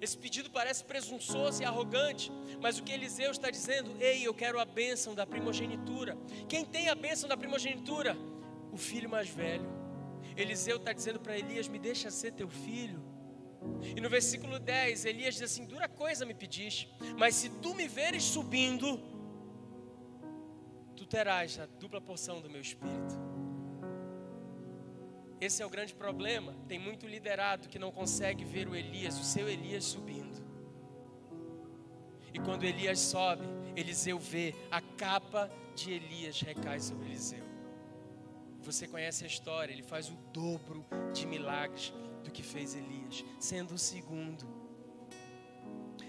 Esse 0.00 0.18
pedido 0.18 0.50
parece 0.50 0.82
presunçoso 0.82 1.62
e 1.62 1.64
arrogante, 1.64 2.32
mas 2.60 2.76
o 2.76 2.82
que 2.82 2.92
Eliseu 2.92 3.30
está 3.30 3.50
dizendo, 3.50 3.94
ei, 4.00 4.26
eu 4.26 4.34
quero 4.34 4.58
a 4.58 4.64
bênção 4.64 5.14
da 5.14 5.24
primogenitura. 5.24 6.18
Quem 6.48 6.64
tem 6.64 6.88
a 6.88 6.94
bênção 6.96 7.28
da 7.28 7.36
primogenitura? 7.36 8.16
O 8.72 8.76
filho 8.76 9.08
mais 9.08 9.28
velho. 9.28 9.64
Eliseu 10.36 10.78
está 10.78 10.92
dizendo 10.92 11.20
para 11.20 11.38
Elias: 11.38 11.68
Me 11.68 11.78
deixa 11.78 12.10
ser 12.10 12.32
teu 12.32 12.48
filho. 12.48 13.00
E 13.96 14.00
no 14.00 14.10
versículo 14.10 14.58
10, 14.58 15.04
Elias 15.04 15.34
diz 15.34 15.44
assim: 15.44 15.66
Dura 15.66 15.88
coisa 15.88 16.26
me 16.26 16.34
pediste, 16.34 16.92
mas 17.16 17.36
se 17.36 17.48
tu 17.48 17.72
me 17.72 17.86
veres 17.86 18.24
subindo, 18.24 19.00
tu 20.96 21.06
terás 21.06 21.60
a 21.60 21.66
dupla 21.66 22.00
porção 22.00 22.40
do 22.40 22.50
meu 22.50 22.60
espírito. 22.60 23.21
Esse 25.42 25.60
é 25.60 25.66
o 25.66 25.68
grande 25.68 25.92
problema. 25.92 26.54
Tem 26.68 26.78
muito 26.78 27.04
liderado 27.04 27.68
que 27.68 27.76
não 27.76 27.90
consegue 27.90 28.44
ver 28.44 28.68
o 28.68 28.76
Elias, 28.76 29.18
o 29.18 29.24
seu 29.24 29.48
Elias 29.48 29.82
subindo. 29.82 30.40
E 32.32 32.38
quando 32.38 32.62
Elias 32.62 33.00
sobe, 33.00 33.42
Eliseu 33.74 34.20
vê 34.20 34.54
a 34.70 34.80
capa 34.80 35.50
de 35.74 35.90
Elias 35.90 36.40
recai 36.40 36.78
sobre 36.78 37.06
Eliseu. 37.06 37.42
Você 38.60 38.86
conhece 38.86 39.24
a 39.24 39.26
história, 39.26 39.72
ele 39.72 39.82
faz 39.82 40.08
o 40.08 40.16
dobro 40.32 40.86
de 41.12 41.26
milagres 41.26 41.92
do 42.22 42.30
que 42.30 42.44
fez 42.44 42.76
Elias, 42.76 43.24
sendo 43.40 43.74
o 43.74 43.78
segundo, 43.78 44.46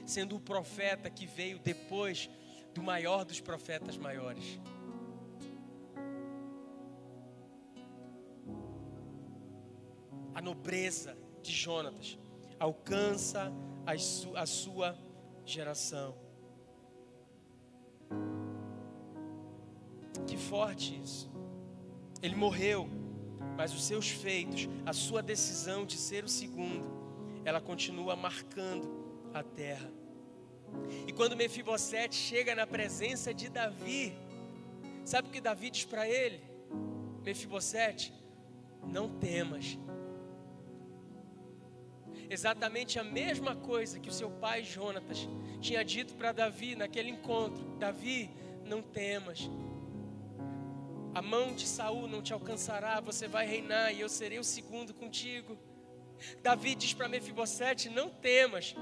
sendo 0.05 0.35
o 0.35 0.39
profeta 0.39 1.09
que 1.09 1.25
veio 1.25 1.57
depois 1.57 2.29
do 2.71 2.83
maior 2.83 3.25
dos 3.25 3.41
profetas 3.41 3.97
maiores. 3.97 4.59
Nobreza 10.43 11.17
de 11.41 11.51
Jonatas 11.51 12.19
alcança 12.59 13.51
a 14.35 14.45
sua 14.45 14.97
geração. 15.45 16.15
Que 20.27 20.37
forte 20.37 20.99
isso. 21.03 21.29
Ele 22.21 22.35
morreu, 22.35 22.87
mas 23.57 23.73
os 23.73 23.83
seus 23.83 24.07
feitos, 24.07 24.69
a 24.85 24.93
sua 24.93 25.21
decisão 25.21 25.85
de 25.85 25.97
ser 25.97 26.23
o 26.23 26.29
segundo, 26.29 26.85
ela 27.43 27.59
continua 27.59 28.15
marcando 28.15 28.89
a 29.33 29.43
terra. 29.43 29.91
E 31.05 31.11
quando 31.11 31.35
Mefibosete 31.35 32.15
chega 32.15 32.55
na 32.55 32.65
presença 32.65 33.33
de 33.33 33.49
Davi, 33.49 34.13
sabe 35.03 35.27
o 35.27 35.31
que 35.31 35.41
Davi 35.41 35.69
diz 35.69 35.83
para 35.83 36.07
ele? 36.07 36.41
Mefibosete, 37.23 38.13
não 38.87 39.09
temas. 39.09 39.77
Exatamente 42.33 42.97
a 42.97 43.03
mesma 43.03 43.55
coisa 43.55 43.99
que 43.99 44.09
o 44.09 44.11
seu 44.11 44.27
pai 44.27 44.63
Jonatas 44.63 45.29
tinha 45.61 45.85
dito 45.85 46.15
para 46.15 46.31
Davi 46.31 46.75
naquele 46.75 47.11
encontro: 47.11 47.63
Davi, 47.77 48.27
não 48.65 48.81
temas. 48.81 49.47
A 51.13 51.21
mão 51.21 51.53
de 51.53 51.67
Saul 51.67 52.07
não 52.07 52.23
te 52.23 52.33
alcançará, 52.33 52.99
você 52.99 53.27
vai 53.27 53.45
reinar 53.45 53.93
e 53.93 54.01
eu 54.01 54.09
serei 54.09 54.39
o 54.39 54.43
segundo 54.43 54.95
contigo. 54.95 55.55
Davi 56.41 56.73
diz 56.73 56.91
para 56.91 57.07
Mefibosete: 57.07 57.87
Não 57.87 58.09
temas, 58.09 58.75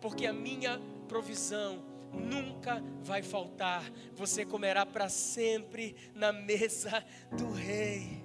porque 0.00 0.24
a 0.24 0.32
minha 0.32 0.80
provisão 1.06 1.84
nunca 2.14 2.82
vai 3.02 3.22
faltar. 3.22 3.84
Você 4.14 4.46
comerá 4.46 4.86
para 4.86 5.10
sempre 5.10 5.94
na 6.14 6.32
mesa 6.32 7.04
do 7.36 7.52
rei. 7.52 8.24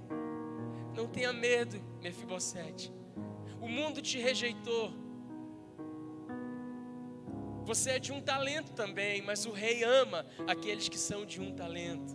Não 0.96 1.10
tenha 1.10 1.34
medo, 1.34 1.78
Mefibosete. 2.02 3.03
O 3.64 3.70
mundo 3.70 4.02
te 4.02 4.20
rejeitou. 4.20 4.92
Você 7.64 7.92
é 7.92 8.00
de 8.00 8.12
um 8.12 8.20
talento 8.20 8.74
também, 8.74 9.22
mas 9.22 9.46
o 9.46 9.52
rei 9.52 9.86
ama 9.86 10.26
aqueles 10.46 10.90
que 10.90 10.98
são 10.98 11.26
de 11.26 11.40
um 11.40 11.56
talento. 11.56 12.14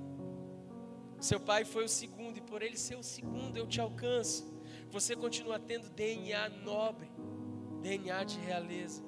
Seu 1.19 1.41
pai 1.41 1.65
foi 1.65 1.85
o 1.85 1.89
segundo, 1.89 2.37
e 2.37 2.43
por 2.43 2.61
ele 2.61 2.77
ser 2.77 2.97
o 2.97 3.03
segundo, 3.03 3.57
eu 3.57 3.67
te 3.67 3.81
alcanço. 3.81 4.47
Você 4.91 5.17
continua 5.17 5.59
tendo 5.59 5.89
DNA 5.89 6.51
nobre, 6.51 7.11
DNA 7.81 8.25
de 8.25 8.39
realeza. 8.41 9.03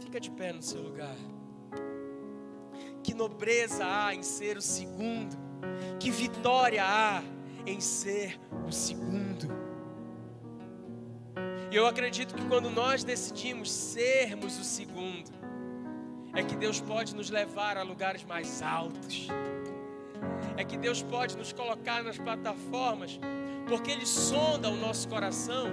Fica 0.00 0.20
de 0.20 0.30
pé 0.30 0.52
no 0.52 0.62
seu 0.62 0.80
lugar. 0.80 1.16
Que 3.02 3.12
nobreza 3.12 3.84
há 3.84 4.14
em 4.14 4.22
ser 4.22 4.56
o 4.56 4.62
segundo, 4.62 5.36
que 5.98 6.08
vitória 6.08 6.84
há 6.84 7.20
em 7.66 7.80
ser 7.80 8.40
o 8.64 8.70
segundo. 8.70 9.63
E 11.74 11.76
eu 11.76 11.88
acredito 11.88 12.36
que 12.36 12.44
quando 12.46 12.70
nós 12.70 13.02
decidimos 13.02 13.68
sermos 13.68 14.56
o 14.60 14.62
segundo, 14.62 15.28
é 16.32 16.40
que 16.40 16.54
Deus 16.54 16.80
pode 16.80 17.16
nos 17.16 17.30
levar 17.30 17.76
a 17.76 17.82
lugares 17.82 18.22
mais 18.22 18.62
altos. 18.62 19.26
É 20.56 20.62
que 20.62 20.76
Deus 20.76 21.02
pode 21.02 21.36
nos 21.36 21.52
colocar 21.52 22.04
nas 22.04 22.16
plataformas, 22.16 23.18
porque 23.66 23.90
Ele 23.90 24.06
sonda 24.06 24.68
o 24.68 24.76
nosso 24.76 25.08
coração, 25.08 25.66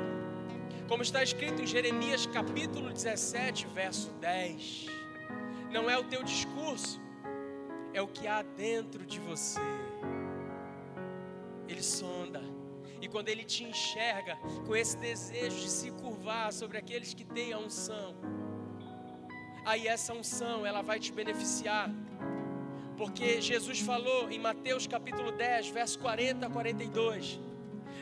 como 0.88 1.04
está 1.04 1.22
escrito 1.22 1.62
em 1.62 1.68
Jeremias 1.68 2.26
capítulo 2.26 2.92
17, 2.92 3.68
verso 3.68 4.10
10. 4.14 4.88
Não 5.70 5.88
é 5.88 5.96
o 6.00 6.04
teu 6.04 6.24
discurso, 6.24 7.00
é 7.94 8.02
o 8.02 8.08
que 8.08 8.26
há 8.26 8.42
dentro 8.42 9.06
de 9.06 9.20
você. 9.20 9.62
Ele 11.68 11.84
sonda. 11.84 12.21
Quando 13.12 13.30
Ele 13.30 13.44
te 13.44 13.64
enxerga 13.64 14.38
com 14.66 14.76
esse 14.76 14.98
desejo 14.98 15.58
de 15.58 15.70
se 15.70 15.92
curvar 15.92 16.52
sobre 16.54 16.78
aqueles 16.78 17.14
que 17.14 17.26
têm 17.26 17.52
a 17.54 17.60
unção, 17.60 18.16
aí 19.66 19.88
essa 19.88 20.14
unção 20.14 20.66
ela 20.66 20.82
vai 20.82 21.00
te 21.00 21.12
beneficiar. 21.12 21.90
Porque 22.98 23.42
Jesus 23.42 23.80
falou 23.80 24.30
em 24.30 24.40
Mateus 24.40 24.88
capítulo 24.88 25.32
10, 25.32 25.70
verso 25.70 26.00
40 26.00 26.46
a 26.46 26.50
42. 26.50 27.40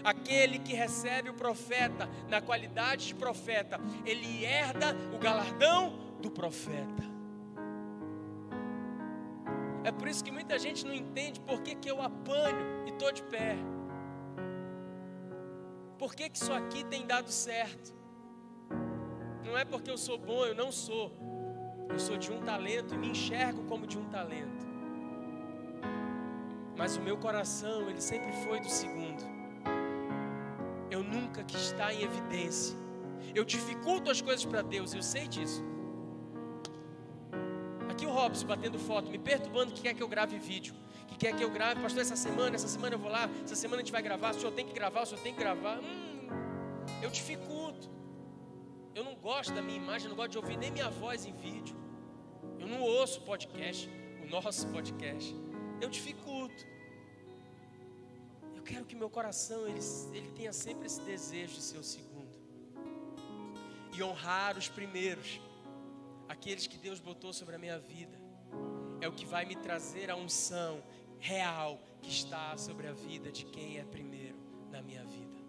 Aquele 0.03 0.59
que 0.59 0.73
recebe 0.73 1.29
o 1.29 1.33
profeta 1.33 2.09
na 2.27 2.41
qualidade 2.41 3.07
de 3.07 3.15
profeta, 3.15 3.79
ele 4.05 4.43
herda 4.43 4.95
o 5.13 5.17
galardão 5.17 5.97
do 6.21 6.29
profeta. 6.29 7.03
É 9.83 9.91
por 9.91 10.07
isso 10.07 10.23
que 10.23 10.31
muita 10.31 10.59
gente 10.59 10.85
não 10.85 10.93
entende 10.93 11.39
por 11.39 11.61
que, 11.61 11.75
que 11.75 11.89
eu 11.89 12.01
apanho 12.01 12.85
e 12.85 12.89
estou 12.89 13.11
de 13.11 13.23
pé. 13.23 13.57
Por 15.99 16.15
que, 16.15 16.29
que 16.29 16.37
isso 16.37 16.53
aqui 16.53 16.85
tem 16.85 17.05
dado 17.05 17.29
certo? 17.29 17.93
Não 19.43 19.57
é 19.57 19.65
porque 19.65 19.91
eu 19.91 19.97
sou 19.97 20.17
bom, 20.17 20.45
eu 20.45 20.55
não 20.55 20.71
sou. 20.71 21.11
Eu 21.89 21.99
sou 21.99 22.17
de 22.17 22.31
um 22.31 22.41
talento 22.41 22.95
e 22.95 22.97
me 22.97 23.09
enxergo 23.09 23.65
como 23.65 23.85
de 23.85 23.97
um 23.97 24.05
talento. 24.05 24.65
Mas 26.77 26.95
o 26.95 27.01
meu 27.01 27.17
coração, 27.17 27.89
ele 27.89 27.99
sempre 27.99 28.31
foi 28.43 28.61
do 28.61 28.69
segundo. 28.69 29.21
Eu 30.89 31.03
nunca 31.03 31.43
quis 31.43 31.59
estar 31.63 31.93
em 31.93 32.03
evidência. 32.03 32.77
Eu 33.35 33.43
dificulto 33.43 34.09
as 34.09 34.21
coisas 34.21 34.45
para 34.45 34.61
Deus, 34.61 34.93
eu 34.93 35.03
sei 35.03 35.27
disso. 35.27 35.61
Aqui 37.89 38.05
o 38.05 38.09
Robson 38.09 38.47
batendo 38.47 38.79
foto, 38.79 39.11
me 39.11 39.19
perturbando 39.19 39.73
que 39.73 39.81
quer 39.81 39.93
que 39.93 40.01
eu 40.01 40.07
grave 40.07 40.39
vídeo 40.39 40.73
que 41.09 41.17
quer 41.17 41.35
que 41.35 41.43
eu 41.43 41.51
grave, 41.57 41.81
pastor, 41.81 42.01
essa 42.01 42.15
semana, 42.15 42.55
essa 42.55 42.67
semana 42.67 42.95
eu 42.95 42.99
vou 42.99 43.11
lá, 43.11 43.29
essa 43.43 43.55
semana 43.55 43.81
a 43.81 43.83
gente 43.83 43.91
vai 43.91 44.01
gravar, 44.01 44.31
o 44.31 44.39
senhor 44.39 44.51
tem 44.51 44.65
que 44.65 44.73
gravar, 44.73 45.01
o 45.03 45.05
senhor 45.05 45.21
tem 45.21 45.33
que 45.33 45.39
gravar. 45.39 45.79
Hum, 45.79 46.29
eu 47.01 47.09
dificulto. 47.09 47.89
Eu 48.93 49.03
não 49.03 49.15
gosto 49.15 49.53
da 49.53 49.61
minha 49.61 49.77
imagem, 49.77 50.05
eu 50.05 50.09
não 50.09 50.17
gosto 50.17 50.31
de 50.31 50.37
ouvir 50.37 50.57
nem 50.57 50.71
minha 50.71 50.89
voz 50.89 51.25
em 51.25 51.33
vídeo. 51.33 51.75
Eu 52.59 52.67
não 52.67 52.81
ouço 52.81 53.21
podcast, 53.21 53.89
o 54.23 54.27
nosso 54.29 54.67
podcast. 54.67 55.35
Eu 55.81 55.89
dificulto. 55.89 56.65
Eu 58.55 58.63
quero 58.63 58.85
que 58.85 58.95
meu 58.95 59.09
coração 59.09 59.67
ele, 59.67 59.79
ele 60.13 60.29
tenha 60.31 60.51
sempre 60.51 60.87
esse 60.87 61.01
desejo 61.01 61.53
de 61.55 61.61
ser 61.61 61.77
o 61.77 61.83
segundo. 61.83 62.35
E 63.95 64.03
honrar 64.03 64.57
os 64.57 64.67
primeiros, 64.67 65.39
aqueles 66.27 66.67
que 66.67 66.77
Deus 66.77 66.99
botou 66.99 67.31
sobre 67.31 67.55
a 67.55 67.57
minha 67.57 67.79
vida. 67.79 68.17
É 69.01 69.07
o 69.07 69.13
que 69.13 69.25
vai 69.25 69.45
me 69.45 69.55
trazer 69.55 70.11
a 70.11 70.15
unção 70.15 70.83
real 71.19 71.79
que 72.01 72.09
está 72.09 72.57
sobre 72.57 72.87
a 72.87 72.93
vida 72.93 73.31
de 73.31 73.45
quem 73.45 73.77
é 73.77 73.83
primeiro 73.83 74.37
na 74.71 74.81
minha 74.81 75.03
vida. 75.03 75.39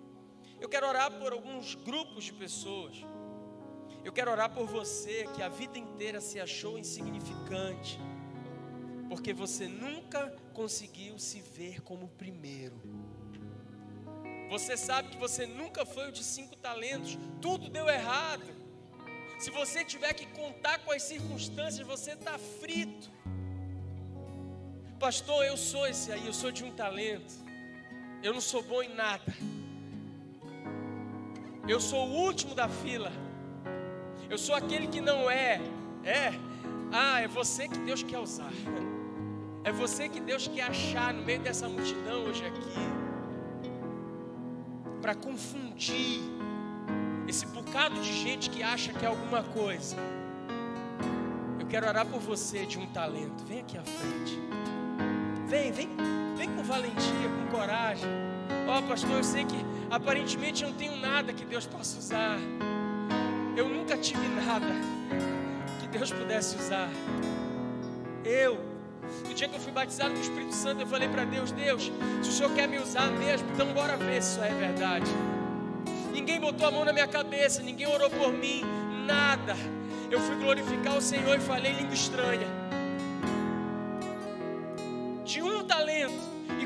Eu 0.60 0.68
quero 0.68 0.86
orar 0.86 1.10
por 1.18 1.32
alguns 1.32 1.74
grupos 1.74 2.24
de 2.24 2.32
pessoas. 2.32 2.96
Eu 4.04 4.12
quero 4.12 4.30
orar 4.30 4.52
por 4.52 4.66
você 4.66 5.26
que 5.34 5.42
a 5.42 5.48
vida 5.48 5.78
inteira 5.78 6.20
se 6.20 6.40
achou 6.40 6.78
insignificante, 6.78 7.98
porque 9.08 9.32
você 9.32 9.66
nunca 9.66 10.28
conseguiu 10.52 11.18
se 11.18 11.40
ver 11.40 11.80
como 11.82 12.08
primeiro. 12.08 12.80
Você 14.50 14.76
sabe 14.76 15.10
que 15.10 15.16
você 15.16 15.46
nunca 15.46 15.86
foi 15.86 16.08
o 16.08 16.12
de 16.12 16.24
cinco 16.24 16.56
talentos, 16.56 17.18
tudo 17.40 17.68
deu 17.68 17.88
errado. 17.88 18.44
Se 19.38 19.50
você 19.50 19.84
tiver 19.84 20.12
que 20.12 20.26
contar 20.26 20.80
com 20.80 20.92
as 20.92 21.02
circunstâncias, 21.02 21.86
você 21.86 22.12
está 22.12 22.36
frito. 22.36 23.10
Pastor, 25.00 25.46
eu 25.46 25.56
sou 25.56 25.86
esse 25.86 26.12
aí, 26.12 26.26
eu 26.26 26.32
sou 26.34 26.52
de 26.52 26.62
um 26.62 26.70
talento. 26.70 27.32
Eu 28.22 28.34
não 28.34 28.40
sou 28.40 28.62
bom 28.62 28.82
em 28.82 28.94
nada. 28.94 29.34
Eu 31.66 31.80
sou 31.80 32.06
o 32.06 32.12
último 32.26 32.54
da 32.54 32.68
fila. 32.68 33.10
Eu 34.28 34.36
sou 34.36 34.54
aquele 34.54 34.86
que 34.88 35.00
não 35.00 35.30
é. 35.30 35.58
É. 36.04 36.34
Ah, 36.92 37.18
é 37.18 37.26
você 37.26 37.66
que 37.66 37.78
Deus 37.78 38.02
quer 38.02 38.18
usar. 38.18 38.52
É 39.62 39.70
você 39.70 40.08
que 40.08 40.20
Deus 40.20 40.48
quer 40.48 40.62
achar 40.62 41.12
no 41.12 41.22
meio 41.22 41.38
dessa 41.40 41.68
multidão 41.68 42.24
hoje 42.24 42.42
aqui. 42.46 42.72
Para 45.02 45.14
confundir 45.14 46.18
esse 47.28 47.44
bocado 47.44 48.00
de 48.00 48.10
gente 48.10 48.48
que 48.48 48.62
acha 48.62 48.90
que 48.94 49.04
é 49.04 49.08
alguma 49.08 49.42
coisa. 49.42 49.96
quero 51.68 51.86
orar 51.86 52.06
por 52.06 52.20
você 52.20 52.64
de 52.64 52.78
um 52.78 52.86
talento. 52.86 53.44
Vem 53.44 53.60
aqui 53.60 53.76
à 53.76 53.82
frente. 53.82 54.79
Vem, 55.50 55.72
vem, 55.72 55.88
vem 56.36 56.48
com 56.54 56.62
valentia, 56.62 57.28
com 57.36 57.56
coragem. 57.56 58.08
Ó, 58.68 58.78
oh, 58.78 58.82
pastor, 58.84 59.10
eu 59.10 59.24
sei 59.24 59.44
que 59.44 59.56
aparentemente 59.90 60.62
eu 60.62 60.70
não 60.70 60.76
tenho 60.76 60.94
nada 60.96 61.32
que 61.32 61.44
Deus 61.44 61.66
possa 61.66 61.98
usar. 61.98 62.38
Eu 63.56 63.68
nunca 63.68 63.98
tive 63.98 64.28
nada 64.28 64.72
que 65.80 65.88
Deus 65.88 66.12
pudesse 66.12 66.54
usar. 66.54 66.88
Eu, 68.24 68.60
no 69.26 69.34
dia 69.34 69.48
que 69.48 69.56
eu 69.56 69.60
fui 69.60 69.72
batizado 69.72 70.12
com 70.12 70.18
o 70.18 70.22
Espírito 70.22 70.54
Santo, 70.54 70.82
eu 70.82 70.86
falei 70.86 71.08
para 71.08 71.24
Deus: 71.24 71.50
Deus, 71.50 71.90
se 72.22 72.28
o 72.28 72.32
Senhor 72.32 72.54
quer 72.54 72.68
me 72.68 72.78
usar 72.78 73.10
mesmo, 73.10 73.50
então 73.52 73.72
bora 73.72 73.96
ver 73.96 74.22
se 74.22 74.36
isso 74.36 74.44
é 74.44 74.54
verdade. 74.54 75.10
Ninguém 76.12 76.38
botou 76.38 76.68
a 76.68 76.70
mão 76.70 76.84
na 76.84 76.92
minha 76.92 77.08
cabeça, 77.08 77.60
ninguém 77.60 77.88
orou 77.88 78.08
por 78.08 78.32
mim, 78.32 78.62
nada. 79.04 79.56
Eu 80.08 80.20
fui 80.20 80.36
glorificar 80.36 80.96
o 80.96 81.00
Senhor 81.00 81.36
e 81.36 81.40
falei 81.40 81.72
língua 81.72 81.94
estranha. 81.94 82.59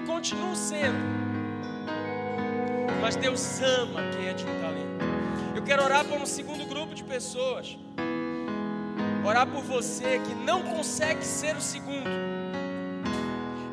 Continuo 0.04 0.54
sendo. 0.54 0.98
Mas 3.00 3.16
Deus 3.16 3.60
ama 3.60 4.00
quem 4.16 4.28
é 4.28 4.32
de 4.32 4.44
um 4.44 4.60
talento. 4.60 5.04
Eu 5.54 5.62
quero 5.62 5.82
orar 5.82 6.04
por 6.04 6.18
um 6.18 6.26
segundo 6.26 6.64
grupo 6.66 6.94
de 6.94 7.04
pessoas. 7.04 7.76
Orar 9.24 9.46
por 9.46 9.62
você 9.62 10.20
que 10.20 10.34
não 10.34 10.62
consegue 10.62 11.24
ser 11.24 11.56
o 11.56 11.60
segundo. 11.60 12.10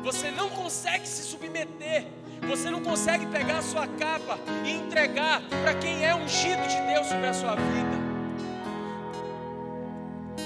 Você 0.02 0.30
não 0.30 0.48
consegue 0.50 1.06
se 1.06 1.22
submeter. 1.22 2.06
Você 2.48 2.70
não 2.70 2.82
consegue 2.82 3.26
pegar 3.26 3.58
a 3.58 3.62
sua 3.62 3.86
capa 3.86 4.38
e 4.64 4.72
entregar 4.72 5.40
para 5.62 5.74
quem 5.74 6.04
é 6.04 6.14
ungido 6.14 6.66
de 6.66 6.80
Deus 6.92 7.06
sobre 7.06 7.26
a 7.26 7.34
sua 7.34 7.54
vida. 7.54 8.02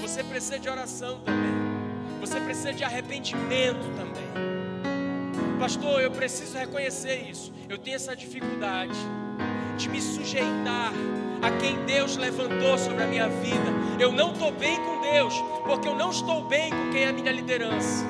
Você 0.01 0.23
precisa 0.23 0.59
de 0.59 0.69
oração 0.69 1.19
também. 1.21 1.57
Você 2.19 2.39
precisa 2.39 2.73
de 2.73 2.83
arrependimento 2.83 3.85
também. 3.95 4.56
Pastor, 5.59 6.01
eu 6.01 6.11
preciso 6.11 6.55
reconhecer 6.55 7.27
isso. 7.29 7.51
Eu 7.67 7.77
tenho 7.79 7.95
essa 7.95 8.15
dificuldade 8.15 8.97
de 9.75 9.89
me 9.89 9.99
sujeitar 9.99 10.93
a 11.41 11.51
quem 11.59 11.83
Deus 11.85 12.15
levantou 12.15 12.77
sobre 12.77 13.03
a 13.03 13.07
minha 13.07 13.27
vida. 13.27 13.71
Eu 13.99 14.11
não 14.11 14.33
estou 14.33 14.51
bem 14.51 14.77
com 14.77 15.01
Deus, 15.01 15.33
porque 15.65 15.87
eu 15.87 15.95
não 15.95 16.11
estou 16.11 16.47
bem 16.47 16.69
com 16.69 16.91
quem 16.91 17.03
é 17.03 17.09
a 17.09 17.13
minha 17.13 17.31
liderança. 17.31 18.05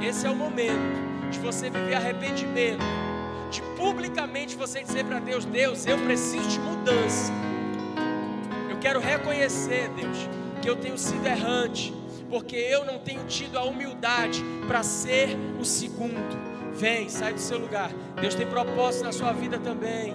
Esse 0.00 0.26
é 0.26 0.30
o 0.30 0.36
momento 0.36 1.30
de 1.30 1.38
você 1.40 1.68
viver 1.68 1.94
arrependimento, 1.94 2.84
de 3.50 3.60
publicamente 3.76 4.54
você 4.54 4.82
dizer 4.82 5.04
para 5.04 5.18
Deus: 5.18 5.44
Deus, 5.44 5.84
eu 5.84 5.98
preciso 5.98 6.48
de 6.48 6.60
mudança. 6.60 7.32
Eu 8.70 8.78
quero 8.78 9.00
reconhecer, 9.00 9.90
Deus, 9.90 10.28
que 10.62 10.70
eu 10.70 10.76
tenho 10.76 10.96
sido 10.96 11.26
errante, 11.26 11.92
porque 12.28 12.56
eu 12.56 12.84
não 12.84 12.98
tenho 12.98 13.24
tido 13.24 13.58
a 13.58 13.64
humildade 13.64 14.42
para 14.66 14.82
ser 14.82 15.36
o 15.60 15.64
segundo. 15.64 16.36
Vem, 16.74 17.08
sai 17.08 17.32
do 17.32 17.40
seu 17.40 17.58
lugar. 17.58 17.90
Deus 18.20 18.34
tem 18.34 18.46
propósito 18.46 19.04
na 19.04 19.12
sua 19.12 19.32
vida 19.32 19.58
também. 19.58 20.14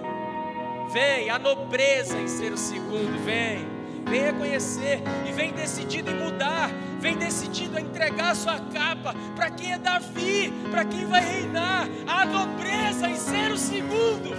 Vem, 0.92 1.30
a 1.30 1.38
nobreza 1.38 2.18
em 2.18 2.28
ser 2.28 2.52
o 2.52 2.58
segundo, 2.58 3.24
vem. 3.24 3.66
Vem 4.04 4.20
reconhecer 4.20 5.00
e 5.28 5.32
vem 5.32 5.52
decidido 5.52 6.10
em 6.10 6.14
mudar, 6.14 6.70
vem 7.00 7.16
decidido 7.16 7.78
a 7.78 7.80
entregar 7.80 8.32
a 8.32 8.34
sua 8.34 8.58
capa 8.58 9.14
para 9.36 9.50
quem 9.50 9.72
é 9.72 9.78
Davi, 9.78 10.52
para 10.70 10.84
quem 10.84 11.06
vai 11.06 11.24
reinar, 11.24 11.88
a 12.06 12.24
nobreza 12.24 13.08
em 13.08 13.16
ser 13.16 13.52
o 13.52 13.56
segundo. 13.56 14.36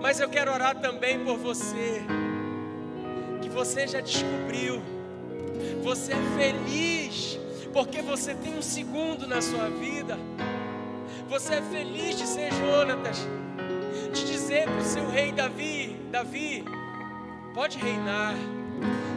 Mas 0.00 0.20
eu 0.20 0.28
quero 0.28 0.52
orar 0.52 0.76
também 0.76 1.24
por 1.24 1.38
você 1.38 2.04
você 3.56 3.86
já 3.88 4.00
descobriu. 4.00 4.82
Você 5.82 6.12
é 6.12 6.22
feliz 6.36 7.40
porque 7.72 8.02
você 8.02 8.34
tem 8.34 8.54
um 8.54 8.60
segundo 8.60 9.26
na 9.26 9.40
sua 9.40 9.70
vida. 9.70 10.18
Você 11.30 11.54
é 11.54 11.62
feliz 11.62 12.18
de 12.18 12.26
ser 12.26 12.52
Jonatas, 12.52 13.26
de 14.12 14.26
dizer 14.26 14.64
para 14.64 14.76
o 14.76 14.84
seu 14.84 15.08
rei 15.08 15.32
Davi: 15.32 15.96
Davi, 16.10 16.64
pode 17.54 17.78
reinar. 17.78 18.34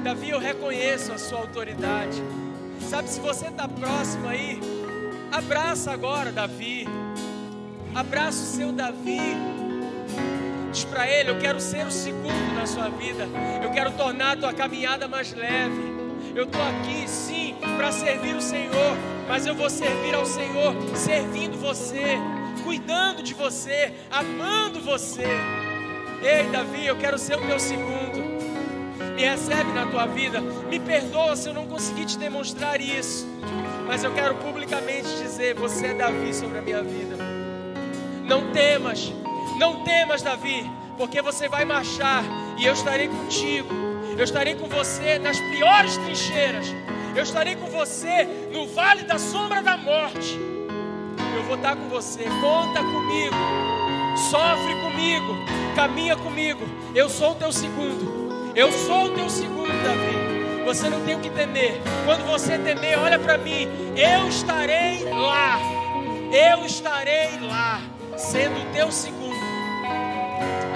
Davi, 0.05 0.29
eu 0.29 0.39
reconheço 0.39 1.11
a 1.11 1.17
sua 1.17 1.39
autoridade. 1.39 2.23
Sabe, 2.89 3.09
se 3.09 3.19
você 3.19 3.47
está 3.47 3.67
próximo 3.67 4.29
aí, 4.29 4.61
abraça 5.33 5.91
agora 5.91 6.31
Davi. 6.31 6.87
Abraça 7.93 8.41
o 8.41 8.45
seu 8.45 8.71
Davi 8.71 9.58
Diz 10.71 10.83
para 10.83 11.07
ele: 11.09 11.31
Eu 11.31 11.39
quero 11.39 11.59
ser 11.59 11.85
o 11.85 11.91
segundo 11.91 12.53
na 12.55 12.65
sua 12.65 12.89
vida. 12.89 13.27
Eu 13.63 13.71
quero 13.71 13.91
tornar 13.91 14.33
a 14.33 14.35
tua 14.37 14.53
caminhada 14.53 15.07
mais 15.07 15.33
leve. 15.33 15.99
Eu 16.35 16.43
estou 16.43 16.61
aqui, 16.61 17.07
sim, 17.07 17.55
para 17.75 17.91
servir 17.91 18.35
o 18.35 18.41
Senhor, 18.41 18.95
mas 19.27 19.45
eu 19.47 19.55
vou 19.55 19.69
servir 19.69 20.13
ao 20.13 20.25
Senhor 20.25 20.75
servindo 20.95 21.57
você, 21.57 22.17
cuidando 22.63 23.23
de 23.23 23.33
você, 23.33 23.93
amando 24.11 24.79
você. 24.79 25.23
Ei, 26.21 26.49
Davi, 26.51 26.85
eu 26.85 26.97
quero 26.97 27.17
ser 27.17 27.37
o 27.37 27.47
teu 27.47 27.59
segundo. 27.59 28.19
Me 29.15 29.23
recebe 29.23 29.71
na 29.71 29.85
tua 29.87 30.05
vida. 30.05 30.39
Me 30.39 30.79
perdoa 30.79 31.35
se 31.35 31.49
eu 31.49 31.53
não 31.53 31.65
conseguir 31.65 32.05
te 32.05 32.17
demonstrar 32.17 32.79
isso. 32.79 33.27
Mas 33.87 34.03
eu 34.03 34.13
quero 34.13 34.35
publicamente 34.35 35.07
dizer: 35.17 35.55
Você 35.55 35.87
é 35.87 35.93
Davi 35.93 36.33
sobre 36.33 36.59
a 36.59 36.61
minha 36.61 36.83
vida. 36.83 37.17
Não 38.23 38.51
temas, 38.51 39.11
não 39.57 39.83
temas, 39.83 40.21
Davi, 40.21 40.69
porque 40.97 41.21
você 41.21 41.47
vai 41.47 41.65
marchar 41.65 42.23
e 42.57 42.65
eu 42.65 42.73
estarei 42.73 43.07
contigo. 43.07 43.73
Eu 44.17 44.23
estarei 44.23 44.55
com 44.55 44.67
você 44.67 45.17
nas 45.17 45.39
piores 45.39 45.95
trincheiras. 45.97 46.67
Eu 47.15 47.23
estarei 47.23 47.55
com 47.55 47.67
você 47.67 48.27
no 48.51 48.67
vale 48.67 49.03
da 49.03 49.17
sombra 49.17 49.61
da 49.61 49.77
morte. 49.77 50.37
Eu 51.35 51.43
vou 51.43 51.55
estar 51.55 51.75
com 51.75 51.87
você. 51.87 52.23
Conta 52.41 52.83
comigo. 52.83 53.35
Sofre 54.29 54.75
comigo. 54.81 55.35
Caminha 55.75 56.15
comigo. 56.15 56.67
Eu 56.93 57.09
sou 57.09 57.31
o 57.31 57.35
teu 57.35 57.51
segundo. 57.51 58.51
Eu 58.55 58.71
sou 58.71 59.05
o 59.05 59.09
teu 59.11 59.29
segundo, 59.29 59.71
Davi. 59.83 60.63
Você 60.65 60.89
não 60.89 61.03
tem 61.05 61.15
o 61.15 61.19
que 61.19 61.29
temer. 61.29 61.81
Quando 62.05 62.25
você 62.27 62.57
temer, 62.57 62.99
olha 62.99 63.17
para 63.17 63.37
mim. 63.37 63.67
Eu 63.95 64.27
estarei 64.27 65.03
lá. 65.05 65.59
Eu 66.31 66.63
estarei 66.63 67.39
lá, 67.39 67.81
sendo 68.15 68.59
o 68.61 68.73
teu 68.73 68.91
segundo. 68.91 69.18